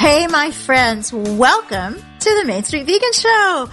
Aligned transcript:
Hey, 0.00 0.26
my 0.28 0.50
friends, 0.50 1.12
welcome 1.12 1.94
to 1.94 2.40
the 2.40 2.44
Main 2.46 2.64
Street 2.64 2.86
Vegan 2.86 3.12
Show. 3.12 3.68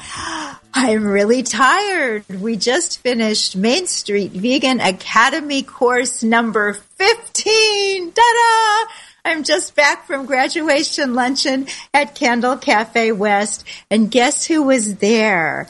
I'm 0.73 1.05
really 1.07 1.41
tired. 1.41 2.25
We 2.27 2.57
just 2.57 2.99
finished 2.99 3.55
Main 3.55 3.87
Street 3.87 4.33
Vegan 4.33 4.81
Academy 4.81 5.63
course 5.63 6.23
number 6.23 6.73
15. 6.73 8.11
Ta-da! 8.11 8.91
I'm 9.23 9.43
just 9.45 9.73
back 9.73 10.05
from 10.05 10.25
graduation 10.25 11.13
luncheon 11.13 11.67
at 11.93 12.15
Candle 12.15 12.57
Cafe 12.57 13.13
West. 13.13 13.63
And 13.89 14.11
guess 14.11 14.45
who 14.45 14.63
was 14.63 14.95
there? 14.95 15.69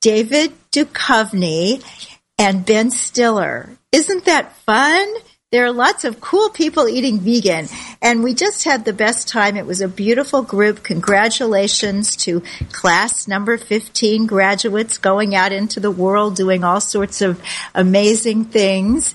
David 0.00 0.52
Duchovny 0.72 1.84
and 2.36 2.66
Ben 2.66 2.90
Stiller. 2.90 3.70
Isn't 3.92 4.24
that 4.24 4.56
fun? 4.56 5.06
There 5.54 5.64
are 5.64 5.72
lots 5.72 6.02
of 6.02 6.20
cool 6.20 6.48
people 6.48 6.88
eating 6.88 7.20
vegan, 7.20 7.68
and 8.02 8.24
we 8.24 8.34
just 8.34 8.64
had 8.64 8.84
the 8.84 8.92
best 8.92 9.28
time. 9.28 9.56
It 9.56 9.66
was 9.66 9.80
a 9.80 9.86
beautiful 9.86 10.42
group. 10.42 10.82
Congratulations 10.82 12.16
to 12.24 12.42
class 12.72 13.28
number 13.28 13.56
15 13.56 14.26
graduates 14.26 14.98
going 14.98 15.36
out 15.36 15.52
into 15.52 15.78
the 15.78 15.92
world 15.92 16.34
doing 16.34 16.64
all 16.64 16.80
sorts 16.80 17.22
of 17.22 17.40
amazing 17.72 18.46
things. 18.46 19.14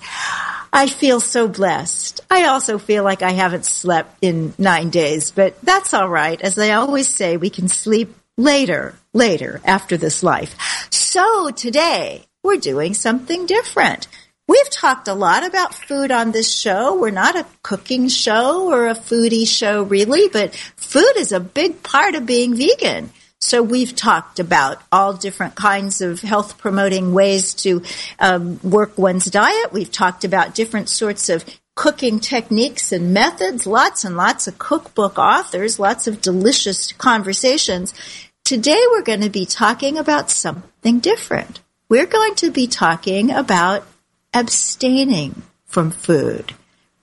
I 0.71 0.87
feel 0.87 1.19
so 1.19 1.49
blessed. 1.49 2.21
I 2.31 2.45
also 2.45 2.77
feel 2.77 3.03
like 3.03 3.21
I 3.21 3.31
haven't 3.31 3.65
slept 3.65 4.15
in 4.21 4.53
nine 4.57 4.91
days, 4.91 5.31
but 5.31 5.59
that's 5.61 5.93
all 5.93 6.07
right. 6.07 6.39
As 6.39 6.55
they 6.55 6.71
always 6.71 7.13
say, 7.13 7.35
we 7.35 7.49
can 7.49 7.67
sleep 7.67 8.15
later, 8.37 8.95
later 9.11 9.59
after 9.65 9.97
this 9.97 10.23
life. 10.23 10.55
So 10.89 11.49
today 11.49 12.27
we're 12.43 12.55
doing 12.61 12.93
something 12.93 13.45
different. 13.45 14.07
We've 14.49 14.69
talked 14.71 15.07
a 15.07 15.13
lot 15.13 15.45
about 15.45 15.75
food 15.75 16.09
on 16.09 16.31
this 16.31 16.51
show. 16.51 16.99
We're 16.99 17.11
not 17.11 17.35
a 17.35 17.45
cooking 17.61 18.07
show 18.07 18.67
or 18.67 18.87
a 18.87 18.95
foodie 18.95 19.47
show 19.47 19.83
really, 19.83 20.27
but 20.27 20.55
food 20.75 21.13
is 21.17 21.31
a 21.31 21.39
big 21.39 21.83
part 21.83 22.15
of 22.15 22.25
being 22.25 22.55
vegan. 22.55 23.11
So 23.39 23.61
we've 23.61 23.95
talked 23.95 24.39
about 24.39 24.81
all 24.91 25.13
different 25.13 25.53
kinds 25.53 26.01
of 26.01 26.21
health 26.21 26.57
promoting 26.57 27.13
ways 27.13 27.53
to 27.65 27.83
um, 28.17 28.59
work 28.63 28.97
one's 28.97 29.25
diet. 29.25 29.71
We've 29.71 29.91
talked 29.91 30.23
about 30.23 30.55
different 30.55 30.89
sorts 30.89 31.29
of 31.29 31.45
cooking 31.75 32.19
techniques 32.19 32.91
and 32.91 33.13
methods, 33.13 33.67
lots 33.67 34.03
and 34.03 34.17
lots 34.17 34.47
of 34.47 34.57
cookbook 34.57 35.19
authors, 35.19 35.77
lots 35.77 36.07
of 36.07 36.21
delicious 36.21 36.91
conversations. 36.93 37.93
Today 38.45 38.81
we're 38.89 39.03
going 39.03 39.21
to 39.21 39.29
be 39.29 39.45
talking 39.45 39.99
about 39.99 40.31
something 40.31 40.97
different. 41.01 41.59
We're 41.87 42.07
going 42.07 42.33
to 42.37 42.49
be 42.49 42.65
talking 42.65 43.29
about 43.29 43.85
abstaining 44.33 45.41
from 45.65 45.91
food. 45.91 46.53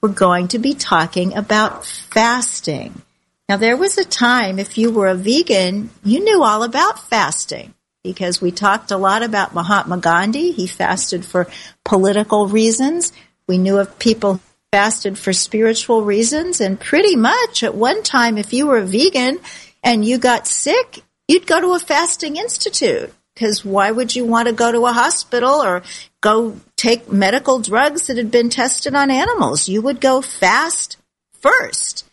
We're 0.01 0.09
going 0.09 0.49
to 0.49 0.59
be 0.59 0.73
talking 0.73 1.35
about 1.35 1.85
fasting. 1.85 3.01
Now, 3.49 3.57
there 3.57 3.77
was 3.77 3.97
a 3.97 4.05
time, 4.05 4.59
if 4.59 4.77
you 4.77 4.91
were 4.91 5.07
a 5.07 5.15
vegan, 5.15 5.89
you 6.03 6.23
knew 6.23 6.43
all 6.43 6.63
about 6.63 6.99
fasting 6.99 7.73
because 8.03 8.41
we 8.41 8.51
talked 8.51 8.91
a 8.91 8.97
lot 8.97 9.23
about 9.23 9.53
Mahatma 9.53 9.97
Gandhi. 9.97 10.51
He 10.51 10.67
fasted 10.67 11.25
for 11.25 11.47
political 11.83 12.47
reasons. 12.47 13.13
We 13.47 13.57
knew 13.57 13.77
of 13.77 13.99
people 13.99 14.41
fasted 14.71 15.17
for 15.17 15.33
spiritual 15.33 16.03
reasons. 16.03 16.61
And 16.61 16.79
pretty 16.79 17.15
much 17.15 17.63
at 17.63 17.75
one 17.75 18.03
time, 18.03 18.37
if 18.37 18.53
you 18.53 18.67
were 18.67 18.77
a 18.77 18.85
vegan 18.85 19.39
and 19.83 20.03
you 20.03 20.17
got 20.17 20.45
sick, 20.45 21.01
you'd 21.27 21.47
go 21.47 21.61
to 21.61 21.73
a 21.73 21.79
fasting 21.79 22.35
institute 22.35 23.13
because 23.37 23.63
why 23.63 23.91
would 23.91 24.15
you 24.15 24.25
want 24.25 24.47
to 24.47 24.53
go 24.53 24.71
to 24.71 24.87
a 24.87 24.91
hospital 24.91 25.61
or 25.61 25.83
go 26.21 26.59
take 26.75 27.11
medical 27.11 27.59
drugs 27.59 28.07
that 28.07 28.17
had 28.17 28.31
been 28.31 28.49
tested 28.49 28.95
on 28.95 29.11
animals? 29.11 29.69
You 29.69 29.83
would 29.83 30.01
go 30.01 30.23
fast 30.23 30.97
first. 31.33 32.03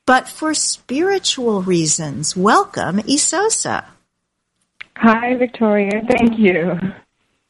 but 0.05 0.29
for 0.29 0.53
spiritual 0.53 1.61
reasons. 1.61 2.37
Welcome, 2.37 2.99
Esosa. 2.99 3.83
Hi, 4.97 5.35
Victoria. 5.35 6.01
Thank 6.07 6.39
you. 6.39 6.79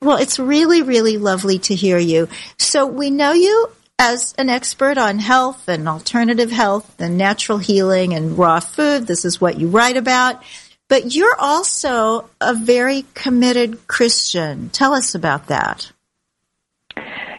Well, 0.06 0.18
it's 0.18 0.38
really, 0.38 0.84
really 0.84 1.18
lovely 1.18 1.57
to 1.57 1.74
hear 1.74 1.98
you. 1.98 2.30
So 2.60 2.86
we 2.86 3.10
know 3.10 3.31
you 3.31 3.72
as 3.98 4.36
an 4.38 4.50
expert 4.50 5.00
on 5.00 5.18
health 5.18 5.68
and 5.68 5.90
alternative 5.90 6.52
health 6.52 7.02
and 7.02 7.18
natural 7.18 7.57
healing 7.57 8.13
and 8.13 8.38
raw 8.38 8.60
food. 8.60 9.07
This 9.07 9.25
is 9.25 9.42
what 9.42 9.60
you 9.60 9.68
write 9.68 9.98
about. 9.98 10.44
But 10.90 11.16
you're 11.16 11.36
also 11.40 12.30
a 12.40 12.54
very 12.54 13.04
committed 13.16 13.88
Christian. 13.88 14.69
Tell 14.69 14.94
us 14.94 15.16
about 15.16 15.48
that. 15.48 15.92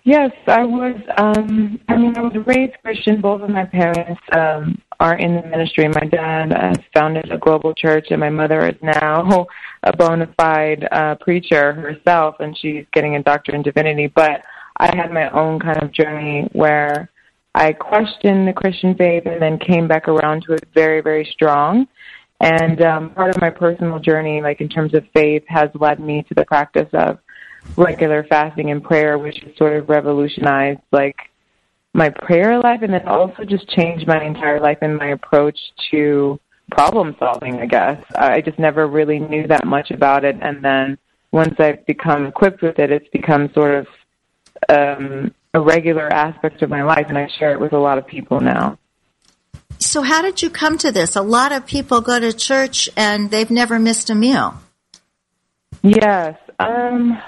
Yes, 0.06 0.30
I 0.46 0.64
was. 0.64 0.94
Um, 1.18 1.80
I 1.88 1.96
mean, 1.96 2.16
I 2.16 2.20
was 2.20 2.32
raised 2.46 2.74
Christian. 2.80 3.20
Both 3.20 3.42
of 3.42 3.50
my 3.50 3.64
parents 3.64 4.20
um, 4.30 4.80
are 5.00 5.18
in 5.18 5.34
the 5.34 5.42
ministry. 5.42 5.88
My 5.88 6.06
dad 6.06 6.52
has 6.52 6.76
founded 6.94 7.32
a 7.32 7.38
global 7.38 7.74
church, 7.74 8.06
and 8.10 8.20
my 8.20 8.30
mother 8.30 8.68
is 8.68 8.76
now 8.80 9.48
a 9.82 9.96
bona 9.96 10.32
fide 10.38 10.86
uh, 10.92 11.16
preacher 11.16 11.72
herself, 11.72 12.36
and 12.38 12.56
she's 12.56 12.84
getting 12.92 13.16
a 13.16 13.22
doctorate 13.24 13.56
in 13.56 13.62
divinity. 13.62 14.06
But 14.06 14.42
I 14.76 14.94
had 14.94 15.10
my 15.10 15.28
own 15.30 15.58
kind 15.58 15.82
of 15.82 15.90
journey 15.90 16.48
where 16.52 17.10
I 17.56 17.72
questioned 17.72 18.46
the 18.46 18.52
Christian 18.52 18.94
faith 18.94 19.24
and 19.26 19.42
then 19.42 19.58
came 19.58 19.88
back 19.88 20.06
around 20.06 20.44
to 20.44 20.52
it 20.52 20.68
very, 20.72 21.00
very 21.00 21.28
strong. 21.32 21.88
And 22.40 22.80
um, 22.80 23.10
part 23.10 23.34
of 23.34 23.40
my 23.40 23.50
personal 23.50 23.98
journey, 23.98 24.40
like 24.40 24.60
in 24.60 24.68
terms 24.68 24.94
of 24.94 25.02
faith, 25.12 25.42
has 25.48 25.68
led 25.74 25.98
me 25.98 26.22
to 26.28 26.34
the 26.34 26.44
practice 26.44 26.88
of 26.92 27.18
regular 27.76 28.24
fasting 28.24 28.70
and 28.70 28.82
prayer, 28.82 29.18
which 29.18 29.38
has 29.44 29.56
sort 29.56 29.76
of 29.76 29.88
revolutionized 29.88 30.80
like 30.92 31.16
my 31.92 32.10
prayer 32.10 32.58
life 32.60 32.80
and 32.82 32.92
then 32.92 33.06
also 33.08 33.44
just 33.44 33.68
changed 33.70 34.06
my 34.06 34.22
entire 34.22 34.60
life 34.60 34.78
and 34.82 34.96
my 34.96 35.08
approach 35.08 35.58
to 35.90 36.38
problem 36.70 37.16
solving, 37.18 37.58
I 37.58 37.66
guess. 37.66 38.02
I 38.14 38.40
just 38.40 38.58
never 38.58 38.86
really 38.86 39.18
knew 39.18 39.46
that 39.46 39.64
much 39.64 39.90
about 39.90 40.24
it. 40.24 40.36
And 40.40 40.62
then 40.62 40.98
once 41.32 41.54
I've 41.58 41.84
become 41.86 42.26
equipped 42.26 42.62
with 42.62 42.78
it, 42.78 42.90
it's 42.90 43.08
become 43.08 43.50
sort 43.54 43.74
of 43.74 43.86
um, 44.68 45.34
a 45.54 45.60
regular 45.60 46.12
aspect 46.12 46.62
of 46.62 46.70
my 46.70 46.82
life, 46.82 47.06
and 47.08 47.16
I 47.16 47.28
share 47.38 47.52
it 47.52 47.60
with 47.60 47.72
a 47.72 47.78
lot 47.78 47.98
of 47.98 48.06
people 48.06 48.40
now. 48.40 48.78
So, 49.78 50.02
how 50.02 50.22
did 50.22 50.42
you 50.42 50.50
come 50.50 50.78
to 50.78 50.90
this? 50.90 51.16
A 51.16 51.22
lot 51.22 51.52
of 51.52 51.66
people 51.66 52.00
go 52.00 52.18
to 52.18 52.32
church 52.32 52.88
and 52.96 53.30
they've 53.30 53.50
never 53.50 53.78
missed 53.78 54.08
a 54.10 54.14
meal. 54.14 54.54
Yes. 55.82 56.36
Um, 56.58 57.20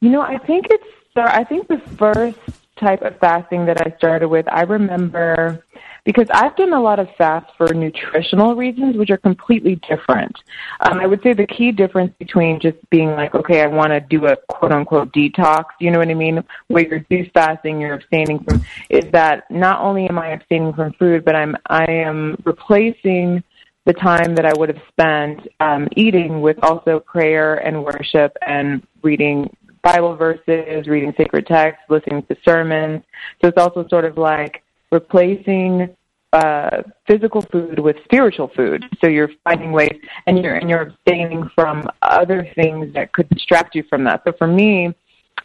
you 0.00 0.10
know, 0.10 0.20
I 0.20 0.38
think 0.38 0.66
it's, 0.70 0.84
I 1.16 1.44
think 1.44 1.68
the 1.68 1.78
first 1.98 2.38
type 2.76 3.02
of 3.02 3.18
fasting 3.18 3.66
that 3.66 3.86
I 3.86 3.94
started 3.98 4.28
with, 4.28 4.46
I 4.48 4.62
remember 4.62 5.62
because 6.04 6.28
I've 6.32 6.56
done 6.56 6.72
a 6.72 6.80
lot 6.80 6.98
of 6.98 7.08
fasts 7.16 7.50
for 7.56 7.72
nutritional 7.74 8.56
reasons, 8.56 8.96
which 8.96 9.10
are 9.10 9.18
completely 9.18 9.76
different. 9.88 10.34
Um, 10.80 10.98
I 10.98 11.06
would 11.06 11.22
say 11.22 11.34
the 11.34 11.46
key 11.46 11.72
difference 11.72 12.14
between 12.18 12.58
just 12.58 12.78
being 12.90 13.10
like, 13.10 13.34
okay, 13.34 13.60
I 13.60 13.66
want 13.66 13.90
to 13.90 14.00
do 14.00 14.26
a 14.26 14.36
quote 14.48 14.72
unquote 14.72 15.12
detox, 15.12 15.64
you 15.78 15.90
know 15.90 15.98
what 15.98 16.08
I 16.08 16.14
mean, 16.14 16.42
where 16.68 16.86
you're 16.86 17.04
juice 17.10 17.30
fasting, 17.34 17.80
you're 17.80 17.94
abstaining 17.94 18.42
from, 18.44 18.64
is 18.88 19.04
that 19.12 19.50
not 19.50 19.80
only 19.82 20.08
am 20.08 20.18
I 20.18 20.28
abstaining 20.28 20.72
from 20.72 20.92
food, 20.94 21.24
but 21.24 21.36
I'm 21.36 21.56
I 21.66 21.84
am 21.84 22.40
replacing 22.44 23.42
the 23.86 23.92
time 23.94 24.34
that 24.34 24.44
I 24.44 24.52
would 24.56 24.68
have 24.68 24.82
spent 24.88 25.48
um, 25.58 25.88
eating 25.96 26.40
with 26.40 26.58
also 26.62 27.00
prayer 27.00 27.54
and 27.56 27.82
worship 27.84 28.36
and 28.46 28.86
reading 29.02 29.54
Bible 29.82 30.16
verses, 30.16 30.86
reading 30.86 31.14
sacred 31.16 31.46
texts, 31.46 31.84
listening 31.88 32.22
to 32.24 32.36
sermons. 32.44 33.02
So 33.40 33.48
it's 33.48 33.58
also 33.58 33.86
sort 33.88 34.04
of 34.04 34.18
like 34.18 34.62
replacing 34.90 35.94
uh, 36.32 36.82
physical 37.06 37.42
food 37.42 37.78
with 37.78 37.96
spiritual 38.04 38.50
food. 38.56 38.84
So 39.02 39.08
you're 39.08 39.30
finding 39.44 39.72
ways, 39.72 39.98
and 40.26 40.38
you're 40.38 40.54
and 40.54 40.68
you're 40.68 40.82
abstaining 40.82 41.48
from 41.54 41.88
other 42.02 42.48
things 42.54 42.94
that 42.94 43.12
could 43.12 43.28
distract 43.30 43.74
you 43.74 43.82
from 43.88 44.04
that. 44.04 44.22
So 44.24 44.32
for 44.38 44.46
me, 44.46 44.94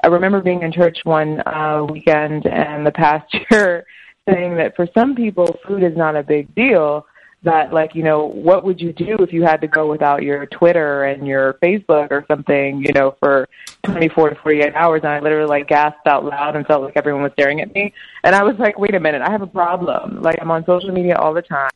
I 0.03 0.07
remember 0.07 0.41
being 0.41 0.61
in 0.61 0.71
church 0.71 0.99
one 1.03 1.41
uh, 1.47 1.85
weekend, 1.89 2.45
and 2.45 2.85
the 2.85 2.91
pastor 2.91 3.85
saying 4.29 4.57
that 4.57 4.75
for 4.75 4.88
some 4.93 5.15
people, 5.15 5.57
food 5.67 5.83
is 5.83 5.95
not 5.95 6.15
a 6.15 6.23
big 6.23 6.53
deal, 6.55 7.05
that 7.43 7.71
like 7.73 7.93
you 7.93 8.03
know 8.03 8.25
what 8.25 8.63
would 8.63 8.81
you 8.81 8.91
do 8.91 9.17
if 9.19 9.31
you 9.31 9.43
had 9.43 9.61
to 9.61 9.67
go 9.67 9.89
without 9.89 10.23
your 10.23 10.45
twitter 10.47 11.03
and 11.05 11.27
your 11.27 11.53
facebook 11.55 12.09
or 12.09 12.25
something 12.27 12.81
you 12.81 12.91
know 12.93 13.15
for 13.19 13.47
24 13.83 14.31
to 14.31 14.35
48 14.35 14.73
hours? 14.73 15.01
And 15.03 15.11
i 15.11 15.19
literally 15.19 15.47
like 15.47 15.67
gasped 15.67 16.07
out 16.07 16.25
loud 16.25 16.55
and 16.55 16.65
felt 16.65 16.83
like 16.83 16.97
everyone 16.97 17.23
was 17.23 17.31
staring 17.33 17.61
at 17.61 17.73
me. 17.73 17.93
And 18.23 18.35
i 18.35 18.43
was 18.43 18.55
like 18.57 18.79
wait 18.79 18.95
a 18.95 18.99
minute 18.99 19.21
i 19.21 19.31
have 19.31 19.41
a 19.41 19.47
problem. 19.47 20.21
Like 20.21 20.37
i'm 20.41 20.51
on 20.51 20.65
social 20.65 20.91
media 20.91 21.15
all 21.15 21.33
the 21.33 21.41
time. 21.41 21.69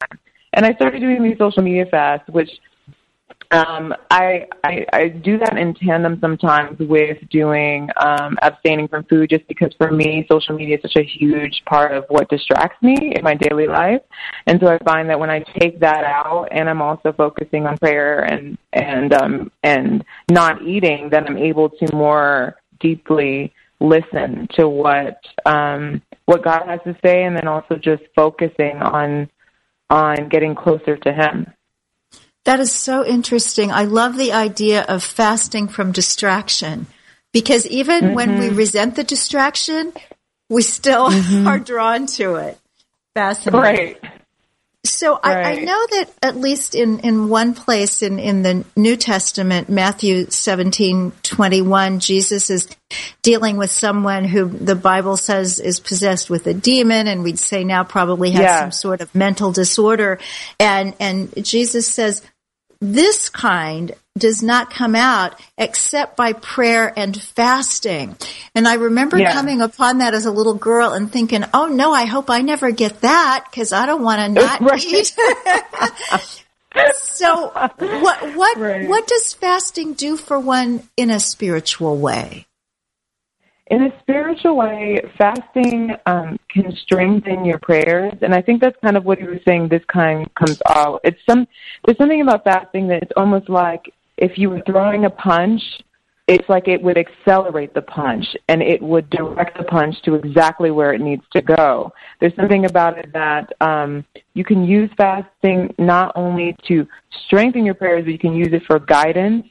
And 0.53 0.65
i 0.65 0.73
started 0.73 1.00
doing 1.00 1.23
these 1.23 1.38
social 1.38 1.62
media 1.62 1.85
fasts 1.85 2.27
which 2.29 2.50
um, 3.51 3.96
I, 4.12 4.46
I 4.63 4.86
I 4.94 5.07
do 5.07 5.40
that 5.40 5.57
in 5.57 5.74
tandem 5.74 6.19
sometimes 6.22 6.78
with 6.80 7.18
doing 7.31 7.90
um, 8.00 8.38
abstaining 8.44 8.88
from 8.88 9.06
food, 9.06 9.31
just 9.31 9.48
because 9.48 9.74
for 9.78 9.92
me, 9.92 10.28
social 10.31 10.56
media 10.56 10.78
is 10.78 10.84
such 10.84 10.98
a 10.98 11.04
huge 11.04 11.63
part 11.66 11.92
of 11.92 12.06
what 12.10 12.30
distracts 12.30 12.81
me 12.84 13.13
in 13.16 13.24
my 13.24 13.34
daily 13.34 13.66
life, 13.66 14.01
and 14.46 14.60
so 14.62 14.68
I 14.68 14.78
find 14.86 15.10
that 15.10 15.19
when 15.19 15.31
I 15.31 15.40
take 15.60 15.80
that 15.80 16.04
out, 16.04 16.50
and 16.51 16.69
I'm 16.69 16.81
also 16.81 17.12
focusing 17.12 17.66
on 17.66 17.78
prayer 17.78 18.22
and 18.25 18.56
and 18.74 19.13
um, 19.13 19.51
and 19.63 20.06
not 20.30 20.62
eating, 20.62 21.10
then 21.10 21.25
I'm 21.25 21.38
able 21.38 21.69
to 21.69 21.96
more 21.96 22.56
deeply 22.80 23.51
listen 23.80 24.48
to 24.57 24.69
what 24.69 25.22
um, 25.48 26.04
what 26.25 26.44
God 26.44 26.68
has 26.68 26.81
to 26.86 26.96
say, 27.04 27.24
and 27.24 27.36
then 27.36 27.48
also 27.48 27.78
just 27.78 28.04
focusing 28.16 28.78
on 28.78 29.28
on 29.90 30.30
getting 30.30 30.54
closer 30.54 30.98
to 30.98 31.12
Him. 31.12 31.51
That 32.45 32.59
is 32.59 32.71
so 32.71 33.06
interesting. 33.06 33.71
I 33.71 33.83
love 33.83 34.18
the 34.18 34.31
idea 34.31 34.83
of 34.83 35.03
fasting 35.03 35.68
from 35.68 35.91
distraction 35.91 36.88
because 37.31 37.68
even 37.68 38.01
mm-hmm. 38.01 38.13
when 38.15 38.39
we 38.39 38.47
mm-hmm. 38.47 38.56
resent 38.56 38.95
the 38.95 39.03
distraction, 39.03 39.94
we 40.50 40.62
still 40.62 41.09
mm-hmm. 41.09 41.47
are 41.47 41.59
drawn 41.59 42.07
to 42.07 42.36
it. 42.36 42.57
Fascinating. 43.13 43.95
Right. 44.01 44.19
So 44.85 45.19
right. 45.21 45.45
I, 45.45 45.51
I, 45.51 45.63
know 45.65 45.87
that 45.91 46.09
at 46.23 46.37
least 46.37 46.73
in, 46.73 46.99
in 46.99 47.27
one 47.27 47.53
place 47.53 48.01
in, 48.01 48.17
in 48.17 48.43
the 48.43 48.63
New 48.77 48.95
Testament, 48.95 49.67
Matthew 49.67 50.29
seventeen 50.29 51.12
twenty 51.21 51.62
one, 51.62 52.00
Jesus 52.00 52.50
is 52.50 52.69
dealing 53.21 53.57
with 53.57 53.71
someone 53.71 54.24
who 54.24 54.48
the 54.48 54.75
Bible 54.75 55.17
says 55.17 55.59
is 55.59 55.81
possessed 55.81 56.29
with 56.29 56.48
a 56.48 56.53
demon, 56.53 57.07
and 57.07 57.24
we'd 57.24 57.39
say 57.39 57.65
now 57.65 57.83
probably 57.83 58.31
has 58.31 58.41
yeah. 58.41 58.59
some 58.62 58.71
sort 58.71 59.01
of 59.01 59.13
mental 59.13 59.51
disorder. 59.51 60.17
And 60.62 60.95
and 61.01 61.33
Jesus 61.43 61.86
says, 61.86 62.21
this 62.81 63.29
kind 63.29 63.93
does 64.17 64.43
not 64.43 64.69
come 64.69 64.95
out 64.95 65.39
except 65.57 66.15
by 66.15 66.33
prayer 66.33 66.93
and 66.95 67.19
fasting. 67.19 68.15
And 68.53 68.67
I 68.67 68.75
remember 68.75 69.17
yeah. 69.17 69.31
coming 69.33 69.62
upon 69.62 70.00
that 70.00 70.13
as 70.13 70.25
a 70.25 70.31
little 70.31 70.53
girl 70.53 70.91
and 70.91 71.12
thinking, 71.12 71.43
oh 71.53 71.67
no, 71.67 71.91
I 71.93 72.05
hope 72.05 72.29
I 72.29 72.41
never 72.41 72.71
get 72.71 73.01
that 73.01 73.45
because 73.50 73.71
I 73.71 73.86
don't 73.86 74.03
want 74.03 74.19
to 74.19 74.29
not 74.41 74.62
right. 74.62 74.86
eat. 74.86 75.15
so 76.93 77.48
what, 77.48 78.36
what, 78.36 78.57
right. 78.57 78.88
what 78.88 79.07
does 79.07 79.33
fasting 79.33 79.93
do 79.93 80.17
for 80.17 80.39
one 80.39 80.83
in 80.98 81.09
a 81.09 81.19
spiritual 81.19 81.98
way? 81.98 82.45
In 83.69 83.83
a 83.83 83.99
spiritual 83.99 84.55
way, 84.57 84.99
fasting 85.17 85.91
um, 86.05 86.39
can 86.49 86.75
strengthen 86.83 87.45
your 87.45 87.59
prayers, 87.59 88.13
and 88.21 88.33
I 88.33 88.41
think 88.41 88.61
that's 88.61 88.77
kind 88.83 88.97
of 88.97 89.05
what 89.05 89.19
you 89.19 89.27
were 89.27 89.39
saying. 89.47 89.69
This 89.69 89.83
kind 89.91 90.27
comes 90.35 90.59
out. 90.67 91.01
It's 91.03 91.19
some 91.29 91.47
there's 91.85 91.97
something 91.97 92.21
about 92.21 92.43
fasting 92.43 92.88
that 92.88 93.03
it's 93.03 93.11
almost 93.15 93.49
like 93.49 93.93
if 94.17 94.38
you 94.38 94.49
were 94.49 94.61
throwing 94.65 95.05
a 95.05 95.09
punch, 95.09 95.61
it's 96.27 96.47
like 96.47 96.67
it 96.67 96.81
would 96.81 96.97
accelerate 96.97 97.73
the 97.73 97.81
punch 97.81 98.25
and 98.49 98.61
it 98.61 98.81
would 98.81 99.09
direct 99.09 99.57
the 99.57 99.63
punch 99.63 99.95
to 100.03 100.13
exactly 100.13 100.69
where 100.69 100.93
it 100.93 101.01
needs 101.01 101.23
to 101.33 101.41
go. 101.41 101.91
There's 102.19 102.35
something 102.35 102.65
about 102.65 102.99
it 102.99 103.11
that 103.13 103.51
um, 103.61 104.05
you 104.35 104.43
can 104.43 104.63
use 104.63 104.91
fasting 104.95 105.73
not 105.79 106.11
only 106.15 106.55
to 106.67 106.88
strengthen 107.25 107.65
your 107.65 107.73
prayers, 107.73 108.03
but 108.03 108.11
you 108.11 108.19
can 108.19 108.35
use 108.35 108.49
it 108.51 108.61
for 108.67 108.79
guidance 108.79 109.47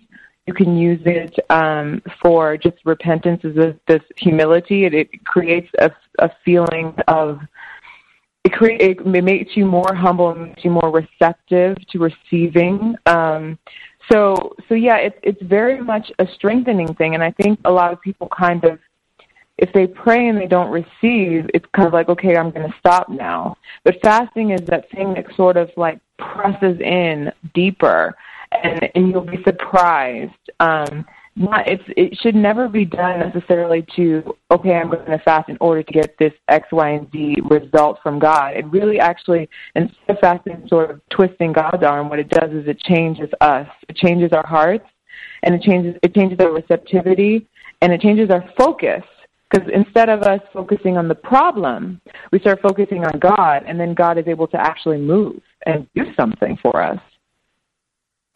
you 0.49 0.55
can 0.55 0.79
use 0.79 1.01
it 1.05 1.39
um, 1.51 2.01
for 2.23 2.57
just 2.57 2.79
repentance 2.87 3.41
is 3.45 3.55
this, 3.55 3.77
this 3.87 4.03
humility. 4.17 4.87
It, 4.87 4.95
it 4.95 5.25
creates 5.27 5.69
a, 5.79 5.91
a 6.19 6.31
feeling 6.43 6.95
of 7.07 7.41
it, 8.45 8.53
create, 8.55 8.81
it 8.81 9.07
makes 9.07 9.57
you 9.59 9.67
more 9.67 9.95
humble 9.95 10.31
and 10.31 10.49
makes 10.49 10.65
you 10.65 10.71
more 10.71 10.91
receptive 10.91 11.77
to 11.91 11.99
receiving. 11.99 12.97
Um, 13.05 13.59
so 14.11 14.55
so 14.71 14.75
yeah, 14.75 14.97
it's 14.97 15.19
it's 15.23 15.43
very 15.43 15.83
much 15.83 16.11
a 16.19 16.27
strengthening 16.35 16.95
thing, 16.95 17.15
and 17.15 17.23
I 17.23 17.33
think 17.33 17.61
a 17.67 17.71
lot 17.71 17.93
of 17.93 18.01
people 18.01 18.27
kind 18.29 18.65
of 18.65 18.79
if 19.59 19.71
they 19.75 19.87
pray 19.87 20.29
and 20.29 20.39
they 20.39 20.47
don't 20.47 20.71
receive, 20.71 21.51
it's 21.53 21.67
kind 21.75 21.87
of 21.89 21.93
like, 21.93 22.09
okay, 22.09 22.37
I'm 22.37 22.51
going 22.53 22.71
to 22.71 22.79
stop 22.79 23.09
now. 23.09 23.57
But 23.85 23.97
fasting 24.03 24.51
is 24.51 24.63
that 24.67 24.89
thing 24.93 25.15
that 25.15 25.27
sort 25.35 25.57
of 25.57 25.69
like 25.77 25.99
presses 26.17 26.81
in 26.81 27.33
deeper, 27.55 28.15
and 28.53 28.89
and 28.95 29.11
you'll 29.11 29.23
be 29.23 29.43
surprised. 29.45 30.33
Um, 30.61 31.05
not 31.39 31.69
it's 31.69 31.83
it 31.97 32.19
should 32.21 32.35
never 32.35 32.69
be 32.69 32.85
done 32.85 33.21
necessarily 33.21 33.87
to 33.95 34.23
okay 34.51 34.75
i'm 34.75 34.91
going 34.91 35.07
to 35.07 35.19
fast 35.21 35.49
in 35.49 35.57
order 35.61 35.83
to 35.83 35.93
get 35.93 36.17
this 36.19 36.33
x 36.49 36.67
y 36.73 36.91
and 36.91 37.11
z 37.13 37.37
result 37.49 37.99
from 38.03 38.19
god. 38.19 38.57
It 38.57 38.67
really 38.67 38.99
actually 38.99 39.49
instead 39.75 39.97
of 40.09 40.19
fasting 40.21 40.67
sort 40.69 40.91
of 40.91 41.01
twisting 41.11 41.53
god's 41.53 41.85
arm 41.85 42.09
what 42.09 42.19
it 42.19 42.29
does 42.29 42.51
is 42.51 42.67
it 42.67 42.81
changes 42.81 43.31
us. 43.41 43.69
It 43.89 43.97
changes 43.97 44.33
our 44.33 44.47
hearts 44.47 44.87
and 45.45 45.55
it 45.55 45.63
changes 45.63 45.97
it 46.03 46.15
changes 46.15 46.39
our 46.41 46.53
receptivity 46.53 47.47
and 47.81 47.93
it 47.93 48.01
changes 48.01 48.31
our 48.31 48.45
focus. 48.59 49.03
Because 49.51 49.67
instead 49.73 50.11
of 50.11 50.23
us 50.23 50.41
focusing 50.53 50.99
on 50.99 51.09
the 51.09 51.15
problem 51.15 52.01
we 52.33 52.41
start 52.41 52.61
focusing 52.61 53.05
on 53.05 53.19
god 53.19 53.63
and 53.67 53.79
then 53.79 53.95
god 53.95 54.19
is 54.19 54.27
able 54.27 54.49
to 54.49 54.61
actually 54.61 54.99
move 54.99 55.41
and 55.67 55.87
do 55.95 56.05
something 56.17 56.59
for 56.61 56.83
us 56.83 56.99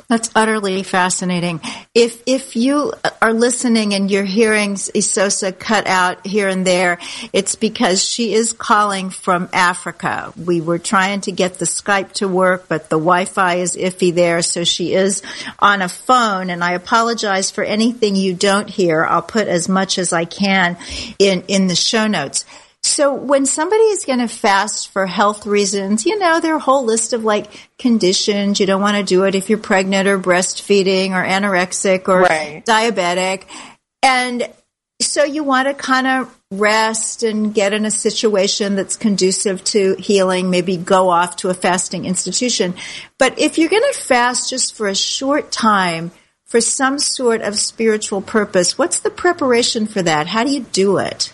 that's 0.09 0.31
utterly 0.35 0.83
fascinating. 0.83 1.61
If 1.95 2.23
if 2.27 2.57
you 2.57 2.93
are 3.21 3.33
listening 3.33 3.95
and 3.95 4.11
you're 4.11 4.25
hearing 4.25 4.75
Esosa 4.75 5.59
cut 5.59 5.87
out 5.87 6.27
here 6.27 6.49
and 6.49 6.67
there, 6.67 6.99
it's 7.33 7.55
because 7.55 8.05
she 8.05 8.35
is 8.35 8.53
calling 8.53 9.11
from 9.11 9.49
Africa. 9.53 10.33
We 10.37 10.61
were 10.61 10.79
trying 10.79 11.23
to 11.23 11.33
get 11.33 11.55
the 11.55 11.65
Skype 11.65 12.13
to 12.15 12.29
work, 12.29 12.67
but 12.69 12.91
the 12.91 12.99
Wi-Fi 12.99 13.57
is 13.57 13.77
iffy 13.77 14.15
there, 14.15 14.43
so 14.43 14.65
she 14.65 14.95
is 14.95 15.23
on 15.59 15.83
a 15.83 15.89
phone. 15.89 16.51
And 16.51 16.63
I 16.63 16.73
apologize 16.73 17.51
for 17.51 17.65
anything 17.65 18.17
you 18.17 18.35
don't 18.35 18.69
hear. 18.69 19.05
I'll 19.05 19.23
put 19.23 19.49
as 19.49 19.69
much 19.69 19.99
as 19.99 20.13
I 20.13 20.25
can 20.25 20.77
in 21.19 21.43
in 21.49 21.67
the 21.69 21.77
show 21.77 22.07
notes. 22.07 22.45
So 22.85 23.15
when 23.15 23.47
somebody 23.47 23.85
is 23.85 24.05
going 24.05 24.19
to 24.19 24.29
fast 24.29 24.89
for 24.89 25.07
health 25.07 25.47
reasons, 25.47 26.05
you 26.05 26.19
know, 26.19 26.41
there 26.41 26.57
are 26.57 26.59
whole 26.59 26.85
list 26.85 27.13
of 27.13 27.25
like 27.25 27.51
conditions. 27.79 28.59
You 28.59 28.67
don't 28.67 28.83
want 28.83 28.97
to 28.97 29.05
do 29.05 29.25
it 29.25 29.35
if 29.35 29.49
you're 29.49 29.59
pregnant 29.59 30.09
or 30.09 30.19
breastfeeding 30.19 31.11
or 31.11 31.25
anorexic 31.25 32.09
or 32.09 32.23
right. 32.23 32.65
diabetic. 32.67 33.45
And 34.03 34.49
so 35.01 35.25
you 35.25 35.45
want 35.45 35.69
to 35.69 35.75
kind 35.75 36.07
of 36.07 36.39
rest 36.51 37.23
and 37.23 37.55
get 37.55 37.73
in 37.73 37.85
a 37.85 37.91
situation 37.91 38.75
that's 38.75 38.97
conducive 38.97 39.63
to 39.65 39.95
healing, 39.99 40.51
maybe 40.51 40.77
go 40.77 41.09
off 41.09 41.37
to 41.37 41.51
a 41.51 41.55
fasting 41.55 42.05
institution. 42.05 42.75
But 43.19 43.39
if 43.39 43.59
you're 43.59 43.71
going 43.71 43.91
to 43.93 43.99
fast 43.99 44.51
just 44.51 44.75
for 44.75 44.89
a 44.89 44.95
short 44.95 45.53
time 45.53 46.11
for 46.45 46.61
some 46.61 46.99
sort 46.99 47.43
of 47.43 47.59
spiritual 47.59 48.21
purpose, 48.21 48.77
what's 48.77 49.01
the 49.01 49.11
preparation 49.11 49.87
for 49.87 50.03
that? 50.03 50.27
How 50.27 50.45
do 50.45 50.51
you 50.51 50.61
do 50.73 50.99
it? 50.99 51.33